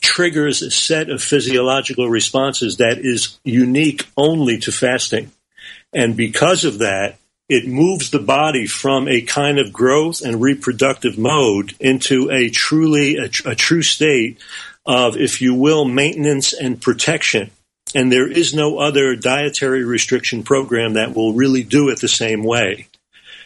triggers 0.02 0.62
a 0.62 0.72
set 0.72 1.10
of 1.10 1.22
physiological 1.22 2.10
responses 2.10 2.78
that 2.78 3.00
is 3.00 3.40
unique 3.44 4.08
only 4.18 4.60
to 4.60 4.72
fasting. 4.72 5.32
And 5.94 6.16
because 6.16 6.66
of 6.66 6.80
that, 6.80 7.18
it 7.50 7.68
moves 7.68 8.12
the 8.12 8.20
body 8.20 8.66
from 8.66 9.10
a 9.10 9.22
kind 9.22 9.60
of 9.60 9.74
growth 9.74 10.22
and 10.22 10.42
reproductive 10.42 11.18
mode 11.18 11.74
into 11.82 12.30
a 12.32 12.50
truly 12.50 13.18
a, 13.18 13.30
a 13.46 13.56
true 13.56 13.82
state 13.82 14.40
of, 14.86 15.18
if 15.18 15.42
you 15.42 15.54
will, 15.54 15.84
maintenance 15.84 16.54
and 16.54 16.82
protection. 16.82 17.52
And 17.94 18.10
there 18.10 18.32
is 18.32 18.54
no 18.54 18.78
other 18.78 19.18
dietary 19.18 19.84
restriction 19.84 20.44
program 20.44 20.94
that 20.94 21.14
will 21.14 21.34
really 21.34 21.64
do 21.64 21.90
it 21.90 22.00
the 22.00 22.08
same 22.08 22.44
way. 22.44 22.88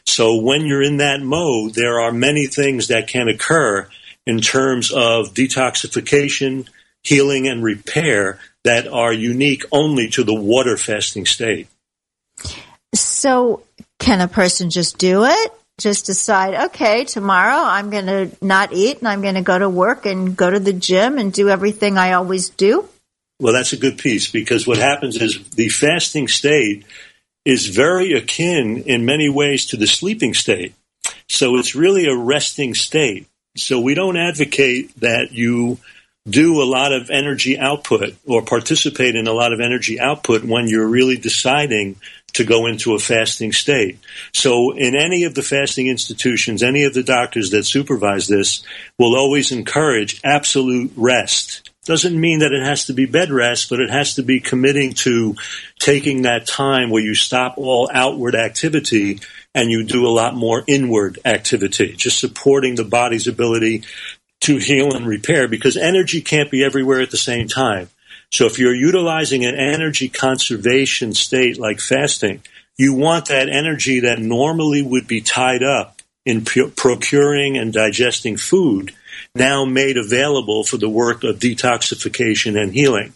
So 0.06 0.40
when 0.40 0.66
you're 0.66 0.84
in 0.84 0.98
that 0.98 1.22
mode, 1.22 1.74
there 1.74 2.00
are 2.00 2.12
many 2.12 2.46
things 2.46 2.90
that 2.90 3.08
can 3.08 3.28
occur 3.28 3.88
in 4.26 4.40
terms 4.40 4.92
of 4.92 5.34
detoxification, 5.34 6.68
healing, 7.04 7.48
and 7.48 7.64
repair 7.64 8.40
that 8.64 8.88
are 8.88 9.14
unique 9.14 9.64
only 9.72 10.10
to 10.10 10.24
the 10.24 10.34
water 10.34 10.78
fasting 10.78 11.26
state. 11.26 11.68
So, 12.94 13.64
can 14.00 14.22
a 14.22 14.28
person 14.28 14.70
just 14.70 14.98
do 14.98 15.26
it? 15.26 15.54
Just 15.78 16.06
decide, 16.06 16.68
okay, 16.68 17.04
tomorrow 17.04 17.58
I'm 17.58 17.90
going 17.90 18.06
to 18.06 18.32
not 18.42 18.72
eat 18.72 19.00
and 19.00 19.08
I'm 19.08 19.22
going 19.22 19.36
to 19.36 19.42
go 19.42 19.60
to 19.60 19.70
work 19.70 20.06
and 20.06 20.36
go 20.36 20.50
to 20.50 20.60
the 20.60 20.72
gym 20.72 21.18
and 21.18 21.34
do 21.34 21.50
everything 21.50 21.98
I 21.98 22.14
always 22.14 22.50
do? 22.50 22.88
Well, 23.42 23.54
that's 23.54 23.74
a 23.74 23.78
good 23.78 23.98
piece 23.98 24.32
because 24.32 24.66
what 24.66 24.78
happens 24.78 25.22
is 25.22 25.50
the 25.50 25.68
fasting 25.68 26.30
state 26.30 26.86
is 27.44 27.68
very 27.68 28.14
akin 28.14 28.84
in 28.84 29.06
many 29.06 29.30
ways 29.30 29.68
to 29.68 29.78
the 29.78 29.88
sleeping 29.88 30.34
state. 30.34 30.74
So 31.28 31.58
it's 31.58 31.76
really 31.76 32.08
a 32.08 32.16
resting 32.16 32.74
state. 32.74 33.28
So 33.56 33.80
we 33.80 33.94
don't 33.94 34.18
advocate 34.18 35.00
that 35.00 35.32
you 35.32 35.80
do 36.28 36.62
a 36.62 36.66
lot 36.66 36.92
of 36.92 37.10
energy 37.10 37.58
output 37.58 38.16
or 38.26 38.42
participate 38.42 39.16
in 39.16 39.28
a 39.28 39.34
lot 39.34 39.54
of 39.54 39.60
energy 39.60 40.00
output 40.00 40.44
when 40.44 40.68
you're 40.68 40.88
really 40.88 41.18
deciding 41.18 41.98
to 42.34 42.44
go 42.44 42.66
into 42.66 42.96
a 42.96 43.00
fasting 43.00 43.54
state. 43.54 44.00
So 44.34 44.72
in 44.76 44.96
any 44.96 45.24
of 45.24 45.36
the 45.36 45.44
fasting 45.44 45.88
institutions, 45.88 46.64
any 46.64 46.84
of 46.84 46.94
the 46.94 47.04
doctors 47.04 47.52
that 47.52 47.64
supervise 47.64 48.28
this 48.28 48.64
will 48.98 49.16
always 49.16 49.52
encourage 49.52 50.20
absolute 50.24 50.92
rest. 50.98 51.70
Doesn't 51.86 52.20
mean 52.20 52.40
that 52.40 52.52
it 52.52 52.66
has 52.66 52.86
to 52.86 52.94
be 52.94 53.06
bed 53.06 53.30
rest, 53.30 53.70
but 53.70 53.80
it 53.80 53.92
has 53.92 54.16
to 54.16 54.24
be 54.24 54.40
committing 54.40 54.94
to 54.96 55.36
taking 55.80 56.24
that 56.24 56.48
time 56.48 56.90
where 56.90 57.04
you 57.04 57.14
stop 57.14 57.58
all 57.58 57.90
outward 57.94 58.36
activity 58.36 59.22
and 59.56 59.72
you 59.72 59.84
do 59.86 60.06
a 60.06 60.10
lot 60.12 60.36
more 60.36 60.64
inward 60.68 61.18
activity, 61.26 61.94
just 61.94 62.20
supporting 62.20 62.76
the 62.76 62.84
body's 62.84 63.26
ability 63.26 63.84
to 64.42 64.58
heal 64.58 64.94
and 64.94 65.08
repair 65.08 65.48
because 65.48 65.78
energy 65.78 66.22
can't 66.22 66.52
be 66.52 66.64
everywhere 66.64 67.00
at 67.00 67.10
the 67.10 67.18
same 67.18 67.48
time. 67.48 67.90
So 68.32 68.46
if 68.46 68.60
you're 68.60 68.76
utilizing 68.76 69.46
an 69.46 69.56
energy 69.56 70.10
conservation 70.10 71.14
state 71.14 71.58
like 71.58 71.80
fasting, 71.80 72.44
you 72.78 72.94
want 72.94 73.30
that 73.30 73.48
energy 73.48 74.02
that 74.02 74.20
normally 74.20 74.82
would 74.82 75.08
be 75.08 75.22
tied 75.22 75.64
up 75.64 76.02
in 76.26 76.44
pu- 76.44 76.72
procuring 76.72 77.58
and 77.58 77.72
digesting 77.72 78.36
food 78.36 78.94
now 79.34 79.64
made 79.64 79.98
available 79.98 80.66
for 80.66 80.76
the 80.76 80.90
work 80.90 81.24
of 81.24 81.40
detoxification 81.40 82.62
and 82.62 82.74
healing. 82.74 83.14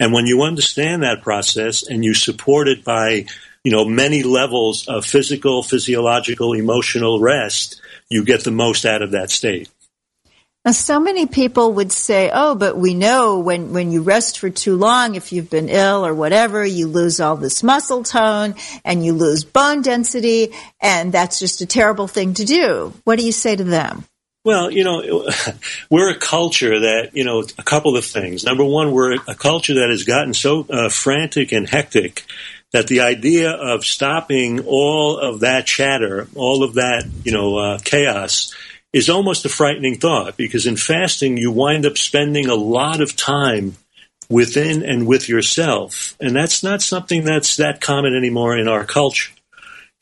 And 0.00 0.14
when 0.14 0.26
you 0.26 0.42
understand 0.42 1.02
that 1.02 1.22
process 1.22 1.86
and 1.86 2.02
you 2.02 2.14
support 2.14 2.68
it 2.68 2.84
by, 2.84 3.26
you 3.64 3.72
know, 3.72 3.84
many 3.84 4.22
levels 4.22 4.86
of 4.86 5.06
physical, 5.06 5.62
physiological, 5.62 6.52
emotional 6.52 7.18
rest, 7.18 7.80
you 8.10 8.24
get 8.24 8.44
the 8.44 8.50
most 8.50 8.84
out 8.84 9.02
of 9.02 9.12
that 9.12 9.30
state. 9.30 9.70
Now, 10.64 10.72
so 10.72 10.98
many 10.98 11.26
people 11.26 11.74
would 11.74 11.92
say, 11.92 12.30
"Oh, 12.32 12.54
but 12.54 12.76
we 12.76 12.94
know 12.94 13.38
when 13.38 13.74
when 13.74 13.90
you 13.90 14.00
rest 14.00 14.38
for 14.38 14.48
too 14.48 14.76
long, 14.76 15.14
if 15.14 15.30
you've 15.30 15.50
been 15.50 15.68
ill 15.68 16.06
or 16.06 16.14
whatever, 16.14 16.64
you 16.64 16.86
lose 16.86 17.20
all 17.20 17.36
this 17.36 17.62
muscle 17.62 18.02
tone 18.02 18.54
and 18.82 19.04
you 19.04 19.12
lose 19.12 19.44
bone 19.44 19.82
density, 19.82 20.54
and 20.80 21.12
that's 21.12 21.38
just 21.38 21.60
a 21.60 21.66
terrible 21.66 22.06
thing 22.06 22.32
to 22.34 22.44
do." 22.46 22.94
What 23.04 23.18
do 23.18 23.26
you 23.26 23.32
say 23.32 23.56
to 23.56 23.64
them? 23.64 24.04
Well, 24.42 24.70
you 24.70 24.84
know, 24.84 25.28
we're 25.90 26.10
a 26.10 26.18
culture 26.18 26.80
that, 26.80 27.10
you 27.14 27.24
know, 27.24 27.44
a 27.58 27.62
couple 27.62 27.96
of 27.96 28.04
things. 28.04 28.44
Number 28.44 28.64
one, 28.64 28.92
we're 28.92 29.14
a 29.14 29.34
culture 29.34 29.74
that 29.74 29.88
has 29.90 30.04
gotten 30.04 30.34
so 30.34 30.66
uh, 30.68 30.88
frantic 30.90 31.52
and 31.52 31.68
hectic 31.68 32.24
that 32.74 32.88
the 32.88 33.02
idea 33.02 33.52
of 33.52 33.84
stopping 33.84 34.58
all 34.66 35.16
of 35.16 35.40
that 35.40 35.64
chatter, 35.64 36.26
all 36.34 36.64
of 36.64 36.74
that, 36.74 37.08
you 37.22 37.30
know, 37.30 37.56
uh, 37.56 37.78
chaos 37.84 38.52
is 38.92 39.08
almost 39.08 39.44
a 39.44 39.48
frightening 39.48 39.96
thought 39.96 40.36
because 40.36 40.66
in 40.66 40.76
fasting, 40.76 41.36
you 41.36 41.52
wind 41.52 41.86
up 41.86 41.96
spending 41.96 42.48
a 42.48 42.56
lot 42.56 43.00
of 43.00 43.14
time 43.14 43.76
within 44.28 44.82
and 44.82 45.06
with 45.06 45.28
yourself. 45.28 46.16
And 46.18 46.34
that's 46.34 46.64
not 46.64 46.82
something 46.82 47.22
that's 47.22 47.58
that 47.58 47.80
common 47.80 48.16
anymore 48.16 48.58
in 48.58 48.66
our 48.66 48.84
culture. 48.84 49.32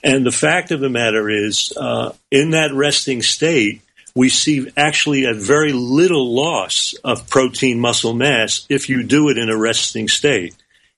And 0.03 0.25
the 0.25 0.33
fact 0.33 0.71
of 0.71 0.81
the 0.81 0.89
matter 0.89 1.29
is, 1.29 1.75
uh, 1.77 2.15
in 2.31 2.53
that 2.53 2.73
resting 2.73 3.21
state, 3.21 3.83
we 4.15 4.31
see 4.31 4.67
actually 4.79 5.27
a 5.27 5.35
very 5.35 5.73
little 5.73 6.35
loss 6.35 6.95
of 7.05 7.29
protein 7.29 7.79
muscle 7.81 8.15
mass 8.15 8.65
if 8.71 8.89
you 8.89 9.03
do 9.03 9.29
it 9.29 9.37
in 9.37 9.51
a 9.51 9.59
resting 9.59 10.09
state. 10.09 10.55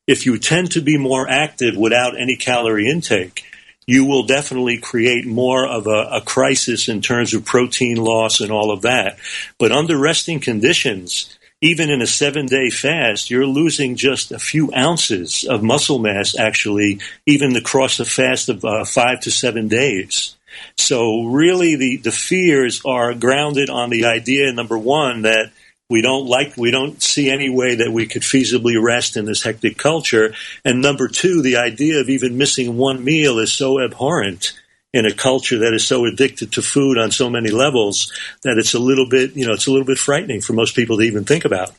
If 0.07 0.27
you 0.27 0.39
tend 0.39 0.73
to 0.73 0.83
be 0.83 0.99
more 0.99 1.29
active 1.29 1.77
without 1.77 2.21
any 2.21 2.37
calorie 2.37 2.91
intake, 2.91 3.45
you 3.87 4.05
will 4.05 4.25
definitely 4.25 4.79
create 4.79 5.27
more 5.27 5.67
of 5.67 5.87
a, 5.87 6.09
a, 6.13 6.21
crisis 6.21 6.89
in 6.89 7.03
terms 7.03 7.35
of 7.35 7.45
protein 7.45 7.97
loss 7.97 8.41
and 8.41 8.51
all 8.51 8.71
of 8.71 8.83
that. 8.83 9.19
But 9.59 9.73
under 9.73 9.99
resting 9.99 10.41
conditions, 10.41 11.39
even 11.61 11.91
in 11.91 12.03
a 12.03 12.07
seven 12.07 12.47
day 12.47 12.71
fast, 12.71 13.31
you're 13.31 13.47
losing 13.47 13.97
just 13.97 14.33
a 14.33 14.39
few 14.39 14.71
ounces 14.75 15.45
of 15.45 15.63
muscle 15.63 15.99
mass 15.99 16.39
actually, 16.39 17.01
even 17.27 17.57
across 17.57 18.01
a 18.01 18.05
fast 18.05 18.49
of 18.49 18.65
uh, 18.65 18.85
five 18.85 19.21
to 19.21 19.31
seven 19.31 19.69
days. 19.69 20.37
So 20.77 21.25
really 21.25 21.77
the, 21.77 21.97
the 21.99 22.13
fears 22.13 22.83
are 22.85 23.15
grounded 23.15 23.71
on 23.71 23.91
the 23.91 24.07
idea, 24.07 24.53
number 24.53 24.79
one, 24.79 25.23
that 25.23 25.51
we 25.91 26.01
don't 26.01 26.27
like, 26.27 26.57
we 26.57 26.71
don't 26.71 27.03
see 27.03 27.31
any 27.31 27.51
way 27.51 27.77
that 27.77 27.93
we 27.93 28.07
could 28.07 28.23
feasibly 28.23 28.83
rest 28.83 29.17
in 29.17 29.27
this 29.27 29.43
hectic 29.43 29.77
culture. 29.77 30.35
And 30.65 30.81
number 30.81 31.09
two, 31.09 31.43
the 31.43 31.57
idea 31.57 32.01
of 32.01 32.09
even 32.09 32.39
missing 32.39 32.77
one 32.77 33.05
meal 33.05 33.39
is 33.39 33.53
so 33.53 33.81
abhorrent 33.81 34.53
in 34.95 35.07
a 35.07 35.13
culture 35.13 35.59
that 35.59 35.75
is 35.75 35.87
so 35.87 36.07
addicted 36.07 36.53
to 36.53 36.63
food 36.63 36.97
on 36.97 37.11
so 37.11 37.29
many 37.29 37.51
levels 37.51 38.13
that 38.45 38.59
it's 38.59 38.75
a 38.75 38.79
little 38.79 39.09
bit, 39.09 39.37
you 39.37 39.47
know, 39.47 39.53
it's 39.53 39.67
a 39.67 39.71
little 39.71 39.87
bit 39.87 39.99
frightening 39.99 40.41
for 40.41 40.53
most 40.53 40.75
people 40.77 40.99
to 40.99 41.03
even 41.03 41.25
think 41.25 41.45
about. 41.45 41.73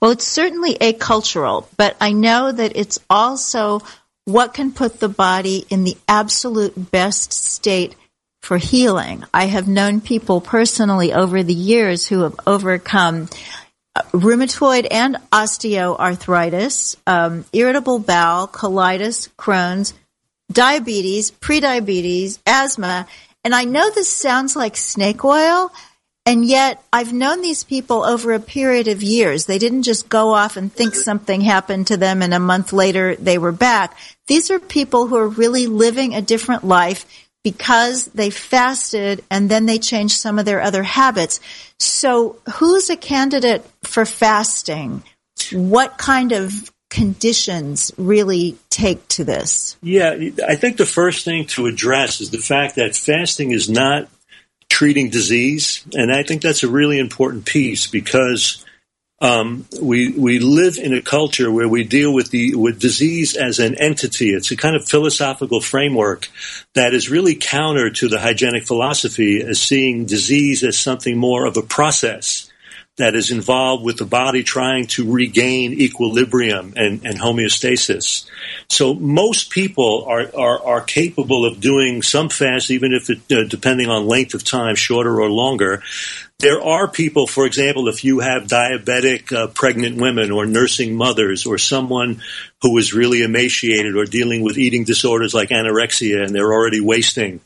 Well, 0.00 0.10
it's 0.10 0.26
certainly 0.26 0.80
acultural, 0.80 1.68
but 1.76 1.96
I 2.00 2.12
know 2.12 2.50
that 2.50 2.72
it's 2.74 2.98
also 3.08 3.80
what 4.24 4.54
can 4.54 4.72
put 4.72 5.00
the 5.00 5.08
body 5.08 5.64
in 5.70 5.84
the 5.84 5.96
absolute 6.08 6.90
best 6.90 7.32
state 7.32 7.94
for 8.40 8.56
healing. 8.56 9.24
I 9.32 9.46
have 9.46 9.68
known 9.68 10.00
people 10.00 10.40
personally 10.40 11.12
over 11.12 11.42
the 11.42 11.54
years 11.54 12.06
who 12.06 12.22
have 12.22 12.40
overcome 12.46 13.28
uh, 13.94 14.02
rheumatoid 14.12 14.86
and 14.90 15.16
osteoarthritis, 15.30 16.96
um, 17.06 17.44
irritable 17.52 17.98
bowel, 17.98 18.48
colitis, 18.48 19.28
Crohn's, 19.38 19.94
diabetes, 20.50 21.30
prediabetes, 21.30 22.38
asthma. 22.46 23.06
And 23.44 23.54
I 23.54 23.64
know 23.64 23.90
this 23.90 24.08
sounds 24.08 24.56
like 24.56 24.76
snake 24.76 25.24
oil, 25.24 25.72
and 26.26 26.44
yet 26.44 26.82
I've 26.92 27.12
known 27.12 27.40
these 27.40 27.64
people 27.64 28.04
over 28.04 28.32
a 28.32 28.40
period 28.40 28.88
of 28.88 29.02
years. 29.02 29.46
They 29.46 29.58
didn't 29.58 29.82
just 29.82 30.08
go 30.08 30.34
off 30.34 30.56
and 30.56 30.72
think 30.72 30.94
something 30.94 31.40
happened 31.40 31.88
to 31.88 31.96
them 31.96 32.22
and 32.22 32.34
a 32.34 32.38
month 32.38 32.72
later 32.72 33.16
they 33.16 33.38
were 33.38 33.52
back. 33.52 33.96
These 34.26 34.50
are 34.50 34.60
people 34.60 35.06
who 35.06 35.16
are 35.16 35.28
really 35.28 35.66
living 35.66 36.14
a 36.14 36.22
different 36.22 36.64
life 36.64 37.06
because 37.42 38.06
they 38.06 38.30
fasted 38.30 39.24
and 39.30 39.50
then 39.50 39.66
they 39.66 39.78
changed 39.78 40.16
some 40.16 40.38
of 40.38 40.44
their 40.44 40.60
other 40.60 40.82
habits. 40.82 41.40
So 41.78 42.38
who's 42.54 42.90
a 42.90 42.96
candidate 42.96 43.64
for 43.82 44.04
fasting? 44.04 45.02
What 45.52 45.96
kind 45.96 46.32
of 46.32 46.70
conditions 46.90 47.92
really 47.96 48.58
take 48.68 49.06
to 49.08 49.24
this? 49.24 49.76
Yeah, 49.82 50.16
I 50.46 50.56
think 50.56 50.76
the 50.76 50.84
first 50.84 51.24
thing 51.24 51.46
to 51.46 51.66
address 51.66 52.20
is 52.20 52.30
the 52.30 52.38
fact 52.38 52.76
that 52.76 52.96
fasting 52.96 53.52
is 53.52 53.70
not 53.70 54.08
treating 54.68 55.10
disease. 55.10 55.84
And 55.94 56.12
I 56.12 56.22
think 56.22 56.42
that's 56.42 56.62
a 56.62 56.68
really 56.68 56.98
important 56.98 57.46
piece 57.46 57.86
because 57.86 58.64
um, 59.20 59.66
we 59.80 60.12
we 60.12 60.38
live 60.38 60.78
in 60.78 60.94
a 60.94 61.02
culture 61.02 61.50
where 61.50 61.68
we 61.68 61.84
deal 61.84 62.12
with 62.14 62.30
the 62.30 62.54
with 62.54 62.80
disease 62.80 63.36
as 63.36 63.58
an 63.58 63.74
entity. 63.74 64.30
It's 64.30 64.50
a 64.50 64.56
kind 64.56 64.76
of 64.76 64.88
philosophical 64.88 65.60
framework 65.60 66.28
that 66.74 66.94
is 66.94 67.10
really 67.10 67.34
counter 67.34 67.90
to 67.90 68.08
the 68.08 68.18
hygienic 68.18 68.66
philosophy 68.66 69.42
as 69.42 69.60
seeing 69.60 70.06
disease 70.06 70.64
as 70.64 70.78
something 70.78 71.18
more 71.18 71.44
of 71.44 71.56
a 71.58 71.62
process 71.62 72.50
that 73.00 73.14
is 73.14 73.30
involved 73.30 73.82
with 73.82 73.96
the 73.96 74.04
body 74.04 74.42
trying 74.42 74.86
to 74.86 75.10
regain 75.10 75.72
equilibrium 75.72 76.74
and, 76.76 77.04
and 77.04 77.18
homeostasis. 77.18 78.26
So 78.68 78.92
most 78.94 79.50
people 79.50 80.04
are, 80.06 80.30
are, 80.36 80.62
are, 80.62 80.80
capable 80.82 81.46
of 81.46 81.60
doing 81.60 82.02
some 82.02 82.28
fast, 82.28 82.70
even 82.70 82.92
if 82.92 83.08
it, 83.08 83.20
uh, 83.32 83.48
depending 83.48 83.88
on 83.88 84.06
length 84.06 84.34
of 84.34 84.44
time, 84.44 84.74
shorter 84.74 85.18
or 85.18 85.30
longer. 85.30 85.82
There 86.40 86.62
are 86.62 86.88
people, 86.88 87.26
for 87.26 87.46
example, 87.46 87.88
if 87.88 88.02
you 88.02 88.20
have 88.20 88.44
diabetic 88.44 89.32
uh, 89.32 89.48
pregnant 89.48 90.00
women 90.00 90.30
or 90.30 90.46
nursing 90.46 90.96
mothers 90.96 91.44
or 91.44 91.58
someone 91.58 92.22
who 92.62 92.76
is 92.78 92.94
really 92.94 93.22
emaciated 93.22 93.94
or 93.94 94.04
dealing 94.04 94.42
with 94.42 94.56
eating 94.56 94.84
disorders 94.84 95.34
like 95.34 95.50
anorexia 95.50 96.24
and 96.24 96.34
they're 96.34 96.52
already 96.52 96.80
wasting, 96.80 97.40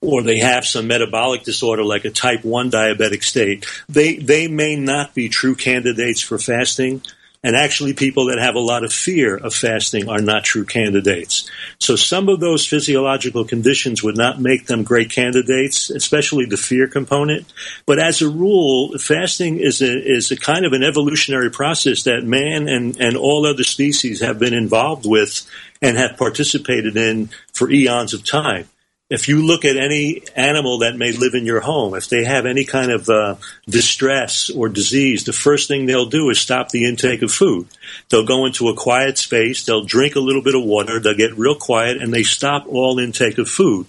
or 0.00 0.22
they 0.22 0.38
have 0.38 0.64
some 0.64 0.86
metabolic 0.86 1.42
disorder 1.42 1.82
like 1.82 2.04
a 2.04 2.10
type 2.10 2.44
1 2.44 2.70
diabetic 2.70 3.24
state, 3.24 3.66
they, 3.88 4.16
they 4.16 4.46
may 4.46 4.76
not 4.76 5.12
be 5.12 5.28
true 5.28 5.56
candidates 5.56 6.20
for 6.20 6.38
fasting. 6.38 7.02
And 7.46 7.54
actually, 7.54 7.94
people 7.94 8.26
that 8.26 8.40
have 8.40 8.56
a 8.56 8.58
lot 8.58 8.82
of 8.82 8.92
fear 8.92 9.36
of 9.36 9.54
fasting 9.54 10.08
are 10.08 10.20
not 10.20 10.42
true 10.42 10.64
candidates. 10.64 11.48
So 11.78 11.94
some 11.94 12.28
of 12.28 12.40
those 12.40 12.66
physiological 12.66 13.44
conditions 13.44 14.02
would 14.02 14.16
not 14.16 14.40
make 14.40 14.66
them 14.66 14.82
great 14.82 15.10
candidates, 15.12 15.88
especially 15.88 16.46
the 16.46 16.56
fear 16.56 16.88
component. 16.88 17.46
But 17.86 18.00
as 18.00 18.20
a 18.20 18.28
rule, 18.28 18.98
fasting 18.98 19.60
is 19.60 19.80
a, 19.80 19.96
is 19.96 20.32
a 20.32 20.36
kind 20.36 20.66
of 20.66 20.72
an 20.72 20.82
evolutionary 20.82 21.52
process 21.52 22.02
that 22.02 22.24
man 22.24 22.66
and, 22.66 23.00
and 23.00 23.16
all 23.16 23.46
other 23.46 23.62
species 23.62 24.22
have 24.22 24.40
been 24.40 24.52
involved 24.52 25.06
with 25.08 25.48
and 25.80 25.96
have 25.96 26.16
participated 26.16 26.96
in 26.96 27.30
for 27.52 27.70
eons 27.70 28.12
of 28.12 28.24
time 28.24 28.68
if 29.08 29.28
you 29.28 29.46
look 29.46 29.64
at 29.64 29.76
any 29.76 30.22
animal 30.34 30.80
that 30.80 30.96
may 30.96 31.12
live 31.12 31.34
in 31.34 31.46
your 31.46 31.60
home, 31.60 31.94
if 31.94 32.08
they 32.08 32.24
have 32.24 32.44
any 32.44 32.64
kind 32.64 32.90
of 32.90 33.08
uh, 33.08 33.36
distress 33.68 34.50
or 34.50 34.68
disease, 34.68 35.22
the 35.22 35.32
first 35.32 35.68
thing 35.68 35.86
they'll 35.86 36.06
do 36.06 36.28
is 36.28 36.40
stop 36.40 36.70
the 36.70 36.86
intake 36.86 37.22
of 37.22 37.30
food. 37.30 37.68
They'll 38.08 38.26
go 38.26 38.46
into 38.46 38.68
a 38.68 38.74
quiet 38.74 39.16
space, 39.16 39.64
they'll 39.64 39.84
drink 39.84 40.16
a 40.16 40.20
little 40.20 40.42
bit 40.42 40.56
of 40.56 40.64
water, 40.64 40.98
they'll 40.98 41.14
get 41.14 41.38
real 41.38 41.54
quiet, 41.54 42.02
and 42.02 42.12
they 42.12 42.24
stop 42.24 42.66
all 42.66 42.98
intake 42.98 43.38
of 43.38 43.48
food. 43.48 43.86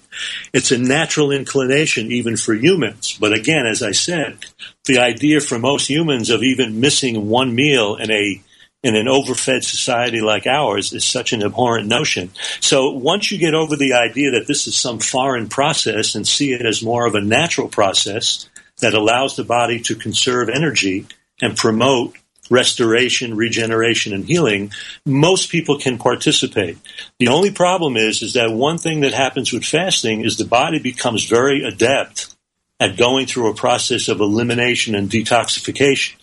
It's 0.52 0.70
a 0.70 0.78
natural 0.78 1.32
inclination 1.32 2.12
even 2.12 2.36
for 2.36 2.54
humans. 2.54 3.18
But 3.18 3.32
again, 3.32 3.66
as 3.66 3.82
I 3.82 3.92
said, 3.92 4.44
the 4.84 4.98
idea 4.98 5.40
for 5.40 5.58
most 5.58 5.90
humans 5.90 6.30
of 6.30 6.44
even 6.44 6.80
missing 6.80 7.28
one 7.28 7.56
meal 7.56 7.96
in 7.96 8.12
a 8.12 8.40
in 8.82 8.94
an 8.94 9.08
overfed 9.08 9.64
society 9.64 10.20
like 10.20 10.46
ours 10.46 10.92
is 10.92 11.04
such 11.04 11.32
an 11.32 11.42
abhorrent 11.42 11.88
notion. 11.88 12.30
So 12.60 12.90
once 12.92 13.30
you 13.30 13.38
get 13.38 13.54
over 13.54 13.76
the 13.76 13.94
idea 13.94 14.30
that 14.32 14.46
this 14.46 14.66
is 14.66 14.76
some 14.76 15.00
foreign 15.00 15.48
process 15.48 16.14
and 16.14 16.26
see 16.26 16.52
it 16.52 16.64
as 16.64 16.82
more 16.82 17.06
of 17.06 17.14
a 17.14 17.20
natural 17.20 17.68
process 17.68 18.48
that 18.80 18.94
allows 18.94 19.34
the 19.34 19.44
body 19.44 19.80
to 19.80 19.96
conserve 19.96 20.48
energy 20.48 21.06
and 21.42 21.56
promote 21.56 22.16
restoration, 22.50 23.36
regeneration, 23.36 24.12
and 24.14 24.24
healing, 24.24 24.72
most 25.04 25.50
people 25.50 25.78
can 25.78 25.98
participate. 25.98 26.78
The 27.18 27.28
only 27.28 27.50
problem 27.50 27.96
is, 27.96 28.22
is 28.22 28.34
that 28.34 28.50
one 28.50 28.78
thing 28.78 29.00
that 29.00 29.12
happens 29.12 29.52
with 29.52 29.64
fasting 29.64 30.24
is 30.24 30.36
the 30.36 30.44
body 30.44 30.78
becomes 30.78 31.24
very 31.24 31.62
adept 31.62 32.34
at 32.80 32.96
going 32.96 33.26
through 33.26 33.50
a 33.50 33.54
process 33.54 34.08
of 34.08 34.20
elimination 34.20 34.94
and 34.94 35.10
detoxification. 35.10 36.14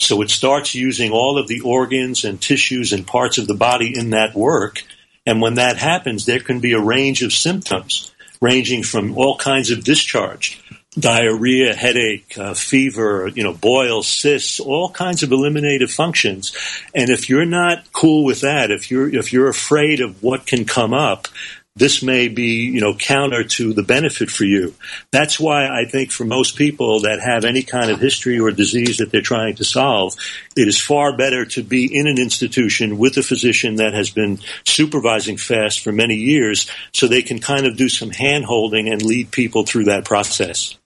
So 0.00 0.22
it 0.22 0.30
starts 0.30 0.74
using 0.74 1.12
all 1.12 1.38
of 1.38 1.46
the 1.46 1.60
organs 1.60 2.24
and 2.24 2.40
tissues 2.40 2.92
and 2.92 3.06
parts 3.06 3.38
of 3.38 3.46
the 3.46 3.54
body 3.54 3.96
in 3.96 4.10
that 4.10 4.34
work. 4.34 4.82
And 5.26 5.40
when 5.40 5.54
that 5.54 5.76
happens, 5.76 6.24
there 6.24 6.40
can 6.40 6.60
be 6.60 6.72
a 6.72 6.80
range 6.80 7.22
of 7.22 7.32
symptoms 7.32 8.10
ranging 8.40 8.82
from 8.82 9.16
all 9.18 9.36
kinds 9.36 9.70
of 9.70 9.84
discharge, 9.84 10.58
diarrhea, 10.98 11.74
headache, 11.74 12.36
uh, 12.38 12.54
fever, 12.54 13.30
you 13.34 13.44
know, 13.44 13.52
boils, 13.52 14.08
cysts, 14.08 14.58
all 14.58 14.90
kinds 14.90 15.22
of 15.22 15.30
eliminative 15.30 15.90
functions. 15.90 16.56
And 16.94 17.10
if 17.10 17.28
you're 17.28 17.44
not 17.44 17.92
cool 17.92 18.24
with 18.24 18.40
that, 18.40 18.70
if 18.70 18.90
you're, 18.90 19.14
if 19.14 19.34
you're 19.34 19.50
afraid 19.50 20.00
of 20.00 20.22
what 20.22 20.46
can 20.46 20.64
come 20.64 20.94
up, 20.94 21.28
this 21.76 22.02
may 22.02 22.28
be, 22.28 22.66
you 22.66 22.80
know, 22.80 22.94
counter 22.94 23.44
to 23.44 23.72
the 23.72 23.82
benefit 23.82 24.30
for 24.30 24.44
you. 24.44 24.74
That's 25.12 25.38
why 25.38 25.66
I 25.66 25.84
think 25.84 26.10
for 26.10 26.24
most 26.24 26.56
people 26.56 27.00
that 27.00 27.20
have 27.20 27.44
any 27.44 27.62
kind 27.62 27.90
of 27.90 28.00
history 28.00 28.40
or 28.40 28.50
disease 28.50 28.96
that 28.96 29.10
they're 29.12 29.22
trying 29.22 29.54
to 29.56 29.64
solve, 29.64 30.14
it 30.56 30.66
is 30.66 30.80
far 30.80 31.16
better 31.16 31.44
to 31.46 31.62
be 31.62 31.86
in 31.86 32.06
an 32.06 32.18
institution 32.18 32.98
with 32.98 33.16
a 33.16 33.22
physician 33.22 33.76
that 33.76 33.94
has 33.94 34.10
been 34.10 34.40
supervising 34.64 35.36
fast 35.36 35.80
for 35.80 35.92
many 35.92 36.16
years 36.16 36.68
so 36.92 37.06
they 37.06 37.22
can 37.22 37.38
kind 37.38 37.66
of 37.66 37.76
do 37.76 37.88
some 37.88 38.10
hand 38.10 38.44
holding 38.44 38.88
and 38.88 39.02
lead 39.02 39.30
people 39.30 39.64
through 39.64 39.84
that 39.84 40.04
process. 40.04 40.76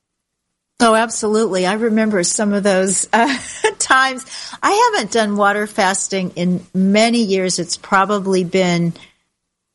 Oh, 0.81 0.95
absolutely. 0.95 1.67
I 1.67 1.75
remember 1.75 2.23
some 2.25 2.53
of 2.53 2.63
those 2.63 3.09
uh, 3.13 3.39
times. 3.79 4.27
I 4.63 4.93
haven't 4.93 5.13
done 5.13 5.37
water 5.37 5.67
fasting 5.67 6.33
in 6.37 6.67
many 6.75 7.23
years. 7.23 7.59
It's 7.59 7.77
probably 7.77 8.45
been 8.45 8.93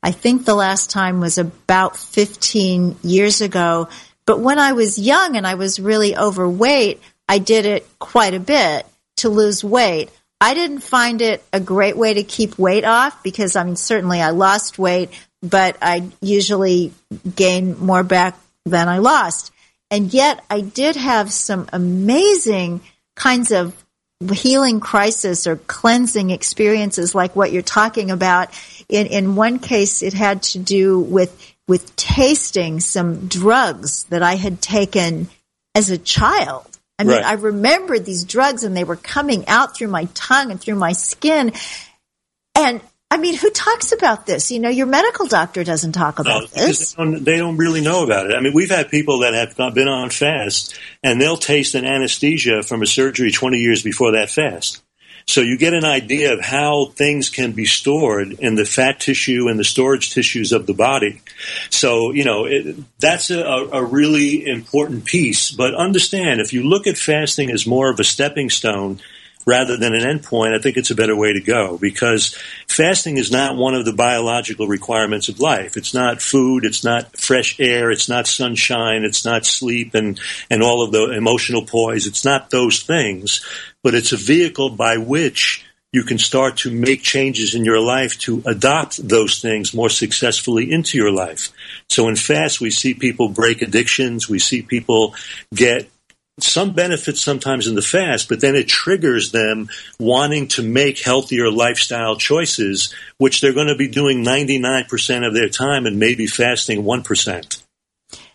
I 0.01 0.11
think 0.11 0.45
the 0.45 0.55
last 0.55 0.89
time 0.89 1.19
was 1.19 1.37
about 1.37 1.97
15 1.97 2.97
years 3.03 3.41
ago. 3.41 3.89
But 4.25 4.39
when 4.39 4.59
I 4.59 4.73
was 4.73 4.99
young 4.99 5.35
and 5.35 5.45
I 5.45 5.55
was 5.55 5.79
really 5.79 6.15
overweight, 6.15 7.01
I 7.27 7.39
did 7.39 7.65
it 7.65 7.87
quite 7.99 8.33
a 8.33 8.39
bit 8.39 8.85
to 9.17 9.29
lose 9.29 9.63
weight. 9.63 10.09
I 10.41 10.53
didn't 10.53 10.79
find 10.79 11.21
it 11.21 11.43
a 11.51 11.59
great 11.59 11.97
way 11.97 12.13
to 12.13 12.23
keep 12.23 12.57
weight 12.57 12.85
off 12.85 13.21
because, 13.23 13.55
I 13.55 13.63
mean, 13.63 13.75
certainly 13.75 14.21
I 14.21 14.29
lost 14.29 14.79
weight, 14.79 15.09
but 15.41 15.77
I 15.81 16.09
usually 16.21 16.93
gain 17.35 17.77
more 17.77 18.03
back 18.03 18.39
than 18.65 18.87
I 18.87 18.99
lost. 18.99 19.51
And 19.91 20.13
yet 20.13 20.43
I 20.49 20.61
did 20.61 20.95
have 20.95 21.31
some 21.31 21.67
amazing 21.73 22.81
kinds 23.15 23.51
of 23.51 23.75
healing 24.34 24.82
crisis 24.82 25.47
or 25.47 25.55
cleansing 25.55 26.30
experiences 26.30 27.15
like 27.15 27.36
what 27.36 27.53
you're 27.53 27.61
talking 27.61 28.11
about. 28.11 28.49
In, 28.89 29.07
in 29.07 29.36
one 29.36 29.59
case, 29.59 30.03
it 30.03 30.13
had 30.13 30.43
to 30.43 30.59
do 30.59 30.99
with, 30.99 31.55
with 31.67 31.95
tasting 31.95 32.82
some 32.82 33.28
drugs 33.28 34.03
that 34.05 34.22
I 34.22 34.36
had 34.36 34.61
taken 34.61 35.30
as 35.74 35.89
a 35.89 35.97
child. 35.97 36.65
I 36.97 37.05
mean, 37.05 37.15
Right. 37.15 37.26
I 37.26 37.34
remembered 37.34 38.03
these 38.03 38.26
drugs 38.26 38.65
and 38.65 38.76
they 38.76 38.84
were 38.84 38.97
coming 38.97 39.47
out 39.47 39.76
through 39.76 39.88
my 39.88 40.05
tongue 40.13 40.51
and 40.51 40.59
through 40.59 40.76
my 40.76 40.91
skin. 40.91 41.53
And 42.55 42.82
I 43.12 43.18
mean, 43.18 43.36
who 43.36 43.49
talks 43.49 43.91
about 43.91 44.28
this? 44.28 44.51
You 44.51 44.60
know, 44.60 44.70
your 44.70 44.86
medical 44.86 45.26
doctor 45.26 45.64
doesn't 45.64 45.93
talk 45.93 46.20
about 46.20 46.43
because 46.43 46.53
this. 46.53 46.93
they 46.93 47.03
don't, 47.03 47.24
they 47.24 47.38
don't 47.38 47.57
really 47.57 47.82
know 47.82 48.03
about 48.03 48.30
it. 48.30 48.36
I 48.36 48.39
mean, 48.39 48.53
we've 48.53 48.70
had 48.70 48.89
people 48.89 49.20
that 49.20 49.34
have 49.34 49.74
been 49.74 49.88
on 49.88 50.12
fast, 50.12 50.78
and 51.03 51.20
they'll 51.20 51.38
taste 51.38 51.74
an 51.74 51.86
anesthesia 51.86 52.62
from 52.62 52.84
a 52.84 52.86
surgery 52.86 53.32
20 53.32 53.57
years 53.57 53.82
before 53.82 54.12
that 54.12 54.30
fast. 54.30 54.84
So 55.26 55.41
you 55.41 55.57
get 55.57 55.76
an 55.76 55.86
idea 55.86 56.34
of 56.34 56.41
how 56.41 56.86
things 56.95 57.30
can 57.30 57.51
be 57.51 57.66
stored 57.66 58.32
in 58.34 58.55
the 58.55 58.66
fat 58.66 58.99
tissue 58.99 59.47
and 59.47 59.60
the 59.60 59.64
storage 59.64 60.12
tissues 60.12 60.51
of 60.51 60.66
the 60.66 60.74
body. 60.74 61.22
So, 61.70 62.12
you 62.12 62.24
know, 62.24 62.45
it, 62.45 62.78
that's 62.99 63.30
a, 63.30 63.43
a 63.43 63.84
really 63.84 64.45
important 64.47 65.05
piece. 65.05 65.51
But 65.51 65.76
understand, 65.76 66.41
if 66.41 66.51
you 66.51 66.64
look 66.64 66.88
at 66.88 66.97
fasting 66.97 67.51
as 67.51 67.68
more 67.68 67.91
of 67.91 67.99
a 67.99 68.03
stepping 68.03 68.49
stone 68.49 69.01
rather 69.49 69.77
than 69.77 69.95
an 69.95 70.01
endpoint, 70.01 70.55
I 70.55 70.61
think 70.61 70.77
it's 70.77 70.91
a 70.91 70.95
better 70.95 71.15
way 71.15 71.33
to 71.33 71.41
go 71.41 71.77
because 71.79 72.37
fasting 72.67 73.17
is 73.17 73.31
not 73.31 73.57
one 73.57 73.73
of 73.73 73.83
the 73.83 73.93
biological 73.93 74.67
requirements 74.67 75.27
of 75.27 75.39
life. 75.39 75.75
It's 75.75 75.93
not 75.93 76.21
food, 76.21 76.65
it's 76.65 76.83
not 76.83 77.17
fresh 77.17 77.59
air, 77.59 77.89
it's 77.89 78.07
not 78.07 78.27
sunshine, 78.27 79.03
it's 79.03 79.25
not 79.25 79.47
sleep 79.47 79.95
and, 79.95 80.19
and 80.51 80.61
all 80.61 80.83
of 80.83 80.91
the 80.91 81.13
emotional 81.13 81.65
poise. 81.65 82.05
It's 82.05 82.23
not 82.23 82.51
those 82.51 82.83
things, 82.83 83.43
but 83.83 83.95
it's 83.95 84.11
a 84.11 84.17
vehicle 84.17 84.69
by 84.69 84.97
which 84.97 85.65
you 85.91 86.03
can 86.03 86.19
start 86.19 86.57
to 86.57 86.71
make 86.71 87.01
changes 87.01 87.55
in 87.55 87.65
your 87.65 87.81
life 87.81 88.19
to 88.19 88.43
adopt 88.45 89.07
those 89.07 89.41
things 89.41 89.73
more 89.73 89.89
successfully 89.89 90.71
into 90.71 90.95
your 90.95 91.11
life. 91.11 91.49
So 91.89 92.07
in 92.07 92.15
fast, 92.15 92.61
we 92.61 92.69
see 92.69 92.93
people 92.93 93.29
break 93.29 93.63
addictions. 93.63 94.29
We 94.29 94.37
see 94.37 94.61
people 94.61 95.15
get 95.51 95.89
some 96.43 96.73
benefits 96.73 97.21
sometimes 97.21 97.67
in 97.67 97.75
the 97.75 97.81
fast, 97.81 98.29
but 98.29 98.41
then 98.41 98.55
it 98.55 98.67
triggers 98.67 99.31
them 99.31 99.69
wanting 99.99 100.47
to 100.49 100.63
make 100.63 100.99
healthier 100.99 101.51
lifestyle 101.51 102.15
choices, 102.15 102.93
which 103.17 103.41
they're 103.41 103.53
going 103.53 103.67
to 103.67 103.75
be 103.75 103.87
doing 103.87 104.23
99% 104.23 105.27
of 105.27 105.33
their 105.33 105.49
time 105.49 105.85
and 105.85 105.99
maybe 105.99 106.27
fasting 106.27 106.83
1%. 106.83 107.63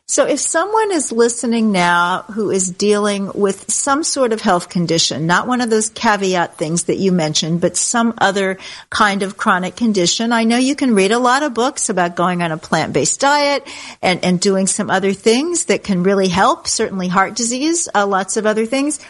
So 0.07 0.27
if 0.27 0.39
someone 0.39 0.93
is 0.93 1.13
listening 1.13 1.73
now 1.73 2.23
who 2.23 2.51
is 2.51 2.69
dealing 2.69 3.31
with 3.35 3.73
some 3.73 4.05
sort 4.05 4.35
of 4.35 4.41
health 4.43 4.69
condition, 4.69 5.27
not 5.27 5.47
one 5.47 5.63
of 5.63 5.71
those 5.71 5.89
caveat 5.89 6.59
things 6.59 6.85
that 6.85 6.99
you 6.99 7.11
mentioned, 7.11 7.63
but 7.63 7.75
some 7.75 8.13
other 8.19 8.59
kind 8.91 9.23
of 9.23 9.39
chronic 9.39 9.77
condition, 9.77 10.31
I 10.31 10.45
know 10.45 10.59
you 10.59 10.77
can 10.77 10.95
read 10.95 11.11
a 11.11 11.19
lot 11.19 11.43
of 11.43 11.55
books 11.55 11.89
about 11.89 12.17
going 12.17 12.43
on 12.43 12.53
a 12.53 12.59
plant-based 12.59 13.19
diet 13.19 13.67
and, 14.03 14.23
and 14.23 14.39
doing 14.39 14.67
some 14.67 14.91
other 14.91 15.15
things 15.15 15.67
that 15.67 15.83
can 15.83 16.03
really 16.03 16.29
help, 16.29 16.69
certainly 16.69 17.09
heart 17.09 17.35
disease, 17.35 17.89
uh, 17.95 18.07
lots 18.07 18.37
of 18.37 18.45
other 18.45 18.67
things. 18.67 19.01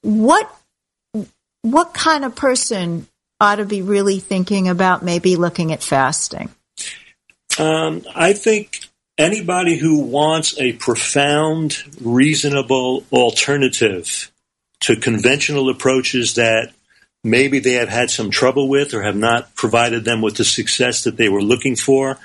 What, 0.00 0.52
what 1.62 1.94
kind 1.94 2.24
of 2.24 2.34
person 2.34 3.06
ought 3.38 3.56
to 3.56 3.64
be 3.64 3.80
really 3.80 4.18
thinking 4.18 4.68
about 4.68 5.04
maybe 5.04 5.36
looking 5.36 5.72
at 5.72 5.84
fasting? 5.84 6.50
Um, 7.60 8.02
I 8.12 8.32
think 8.32 8.88
anybody 9.18 9.76
who 9.76 10.00
wants 10.00 10.58
a 10.58 10.72
profound, 10.74 11.78
reasonable 12.00 13.04
alternative 13.12 14.30
to 14.80 14.96
conventional 14.96 15.68
approaches 15.68 16.34
that 16.34 16.72
maybe 17.24 17.60
they 17.60 17.74
have 17.74 17.88
had 17.88 18.10
some 18.10 18.30
trouble 18.30 18.68
with 18.68 18.94
or 18.94 19.02
have 19.02 19.16
not 19.16 19.54
provided 19.54 20.04
them 20.04 20.20
with 20.22 20.36
the 20.36 20.44
success 20.44 21.04
that 21.04 21.16
they 21.16 21.28
were 21.28 21.42
looking 21.42 21.76
for, 21.76 22.18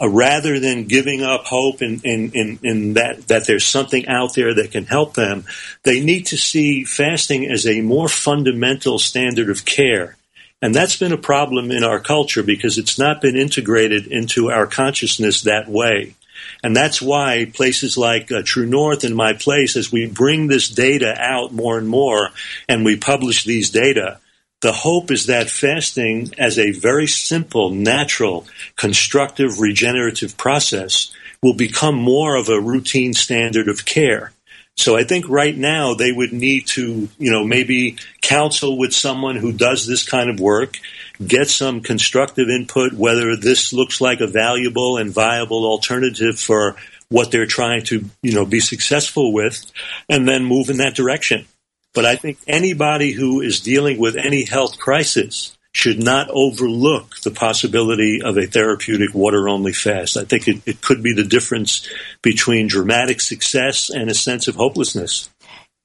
uh, 0.00 0.08
rather 0.08 0.60
than 0.60 0.84
giving 0.84 1.22
up 1.22 1.44
hope 1.44 1.82
in, 1.82 2.00
in, 2.04 2.30
in, 2.32 2.58
in 2.62 2.94
that, 2.94 3.26
that 3.28 3.46
there's 3.46 3.64
something 3.64 4.06
out 4.06 4.34
there 4.34 4.54
that 4.54 4.70
can 4.70 4.84
help 4.84 5.14
them, 5.14 5.44
they 5.82 6.04
need 6.04 6.26
to 6.26 6.36
see 6.36 6.84
fasting 6.84 7.50
as 7.50 7.66
a 7.66 7.80
more 7.80 8.08
fundamental 8.08 8.98
standard 8.98 9.50
of 9.50 9.64
care. 9.64 10.16
And 10.62 10.74
that's 10.74 10.96
been 10.96 11.12
a 11.12 11.18
problem 11.18 11.70
in 11.70 11.82
our 11.82 12.00
culture 12.00 12.42
because 12.42 12.78
it's 12.78 12.98
not 12.98 13.20
been 13.20 13.36
integrated 13.36 14.06
into 14.06 14.50
our 14.50 14.66
consciousness 14.66 15.42
that 15.42 15.68
way. 15.68 16.14
And 16.62 16.74
that's 16.74 17.00
why 17.00 17.50
places 17.52 17.96
like 17.96 18.30
uh, 18.32 18.42
True 18.44 18.66
North 18.66 19.04
and 19.04 19.14
My 19.14 19.32
Place, 19.32 19.76
as 19.76 19.92
we 19.92 20.06
bring 20.06 20.46
this 20.46 20.68
data 20.68 21.14
out 21.18 21.52
more 21.52 21.78
and 21.78 21.88
more 21.88 22.30
and 22.68 22.84
we 22.84 22.96
publish 22.96 23.44
these 23.44 23.70
data, 23.70 24.20
the 24.62 24.72
hope 24.72 25.10
is 25.10 25.26
that 25.26 25.50
fasting, 25.50 26.32
as 26.38 26.58
a 26.58 26.72
very 26.72 27.06
simple, 27.06 27.70
natural, 27.70 28.46
constructive, 28.76 29.60
regenerative 29.60 30.36
process, 30.36 31.12
will 31.42 31.54
become 31.54 31.94
more 31.94 32.36
of 32.36 32.48
a 32.48 32.60
routine 32.60 33.12
standard 33.12 33.68
of 33.68 33.84
care. 33.84 34.32
So 34.76 34.96
I 34.96 35.04
think 35.04 35.28
right 35.28 35.56
now 35.56 35.94
they 35.94 36.12
would 36.12 36.32
need 36.32 36.66
to, 36.68 37.08
you 37.18 37.30
know, 37.30 37.44
maybe 37.44 37.96
counsel 38.20 38.78
with 38.78 38.94
someone 38.94 39.36
who 39.36 39.52
does 39.52 39.86
this 39.86 40.06
kind 40.06 40.28
of 40.28 40.38
work, 40.38 40.78
get 41.26 41.48
some 41.48 41.80
constructive 41.80 42.48
input, 42.48 42.92
whether 42.92 43.36
this 43.36 43.72
looks 43.72 44.00
like 44.00 44.20
a 44.20 44.26
valuable 44.26 44.98
and 44.98 45.10
viable 45.10 45.64
alternative 45.64 46.38
for 46.38 46.76
what 47.08 47.30
they're 47.30 47.46
trying 47.46 47.84
to, 47.84 48.04
you 48.22 48.32
know, 48.32 48.44
be 48.44 48.60
successful 48.60 49.32
with, 49.32 49.64
and 50.08 50.28
then 50.28 50.44
move 50.44 50.68
in 50.68 50.76
that 50.76 50.94
direction. 50.94 51.46
But 51.94 52.04
I 52.04 52.16
think 52.16 52.38
anybody 52.46 53.12
who 53.12 53.40
is 53.40 53.60
dealing 53.60 53.98
with 53.98 54.16
any 54.16 54.44
health 54.44 54.78
crisis 54.78 55.55
should 55.76 56.02
not 56.02 56.30
overlook 56.30 57.20
the 57.20 57.30
possibility 57.30 58.22
of 58.24 58.38
a 58.38 58.46
therapeutic 58.46 59.14
water 59.14 59.46
only 59.46 59.74
fast. 59.74 60.16
I 60.16 60.24
think 60.24 60.48
it, 60.48 60.62
it 60.64 60.80
could 60.80 61.02
be 61.02 61.12
the 61.12 61.22
difference 61.22 61.86
between 62.22 62.66
dramatic 62.66 63.20
success 63.20 63.90
and 63.90 64.08
a 64.08 64.14
sense 64.14 64.48
of 64.48 64.54
hopelessness. 64.54 65.28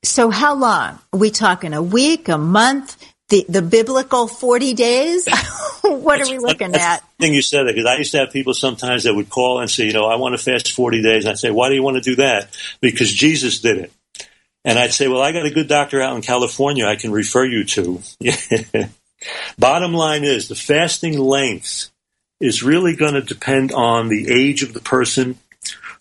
So 0.02 0.30
how 0.30 0.56
long? 0.56 0.98
Are 1.12 1.20
we 1.20 1.30
talking 1.30 1.74
a 1.74 1.82
week, 1.82 2.30
a 2.30 2.38
month, 2.38 2.96
the, 3.28 3.46
the 3.50 3.62
biblical 3.62 4.30
40 4.30 4.76
days? 4.76 5.28
what 5.82 6.22
are 6.22 6.32
we 6.32 6.38
looking 6.38 6.72
That's 6.72 7.02
at? 7.02 7.04
thing 7.20 7.34
you 7.34 7.42
said 7.42 7.64
that 7.64 7.76
because 7.76 7.86
I 7.86 7.98
used 7.98 8.14
to 8.14 8.20
have 8.20 8.32
people 8.32 8.54
sometimes 8.54 9.04
that 9.04 9.14
would 9.14 9.30
call 9.30 9.60
and 9.60 9.70
say, 9.70 9.88
you 9.88 9.94
know, 9.94 10.06
I 10.06 10.16
want 10.16 10.38
to 10.38 10.42
fast 10.42 10.72
40 10.72 11.02
days. 11.02 11.26
And 11.26 11.32
I'd 11.32 11.38
say, 11.38 11.52
why 11.52 11.68
do 11.68 11.76
you 11.76 11.84
want 11.84 12.02
to 12.02 12.02
do 12.02 12.16
that? 12.16 12.58
Because 12.80 13.12
Jesus 13.12 13.60
did 13.60 13.78
it. 13.78 13.92
And 14.64 14.80
I'd 14.80 14.94
say, 14.94 15.10
well, 15.10 15.22
I 15.22 15.34
got 15.34 15.46
a 15.46 15.52
good 15.52 15.68
doctor 15.68 16.02
out 16.02 16.16
in 16.16 16.22
California 16.22 16.86
I 16.86 16.96
can 16.96 17.12
refer 17.12 17.44
you 17.44 17.66
to. 17.66 18.02
Bottom 19.58 19.94
line 19.94 20.24
is 20.24 20.48
the 20.48 20.56
fasting 20.56 21.18
length 21.20 21.90
is 22.40 22.64
really 22.64 22.96
going 22.96 23.14
to 23.14 23.22
depend 23.22 23.72
on 23.72 24.08
the 24.08 24.30
age 24.30 24.64
of 24.64 24.74
the 24.74 24.80
person, 24.80 25.38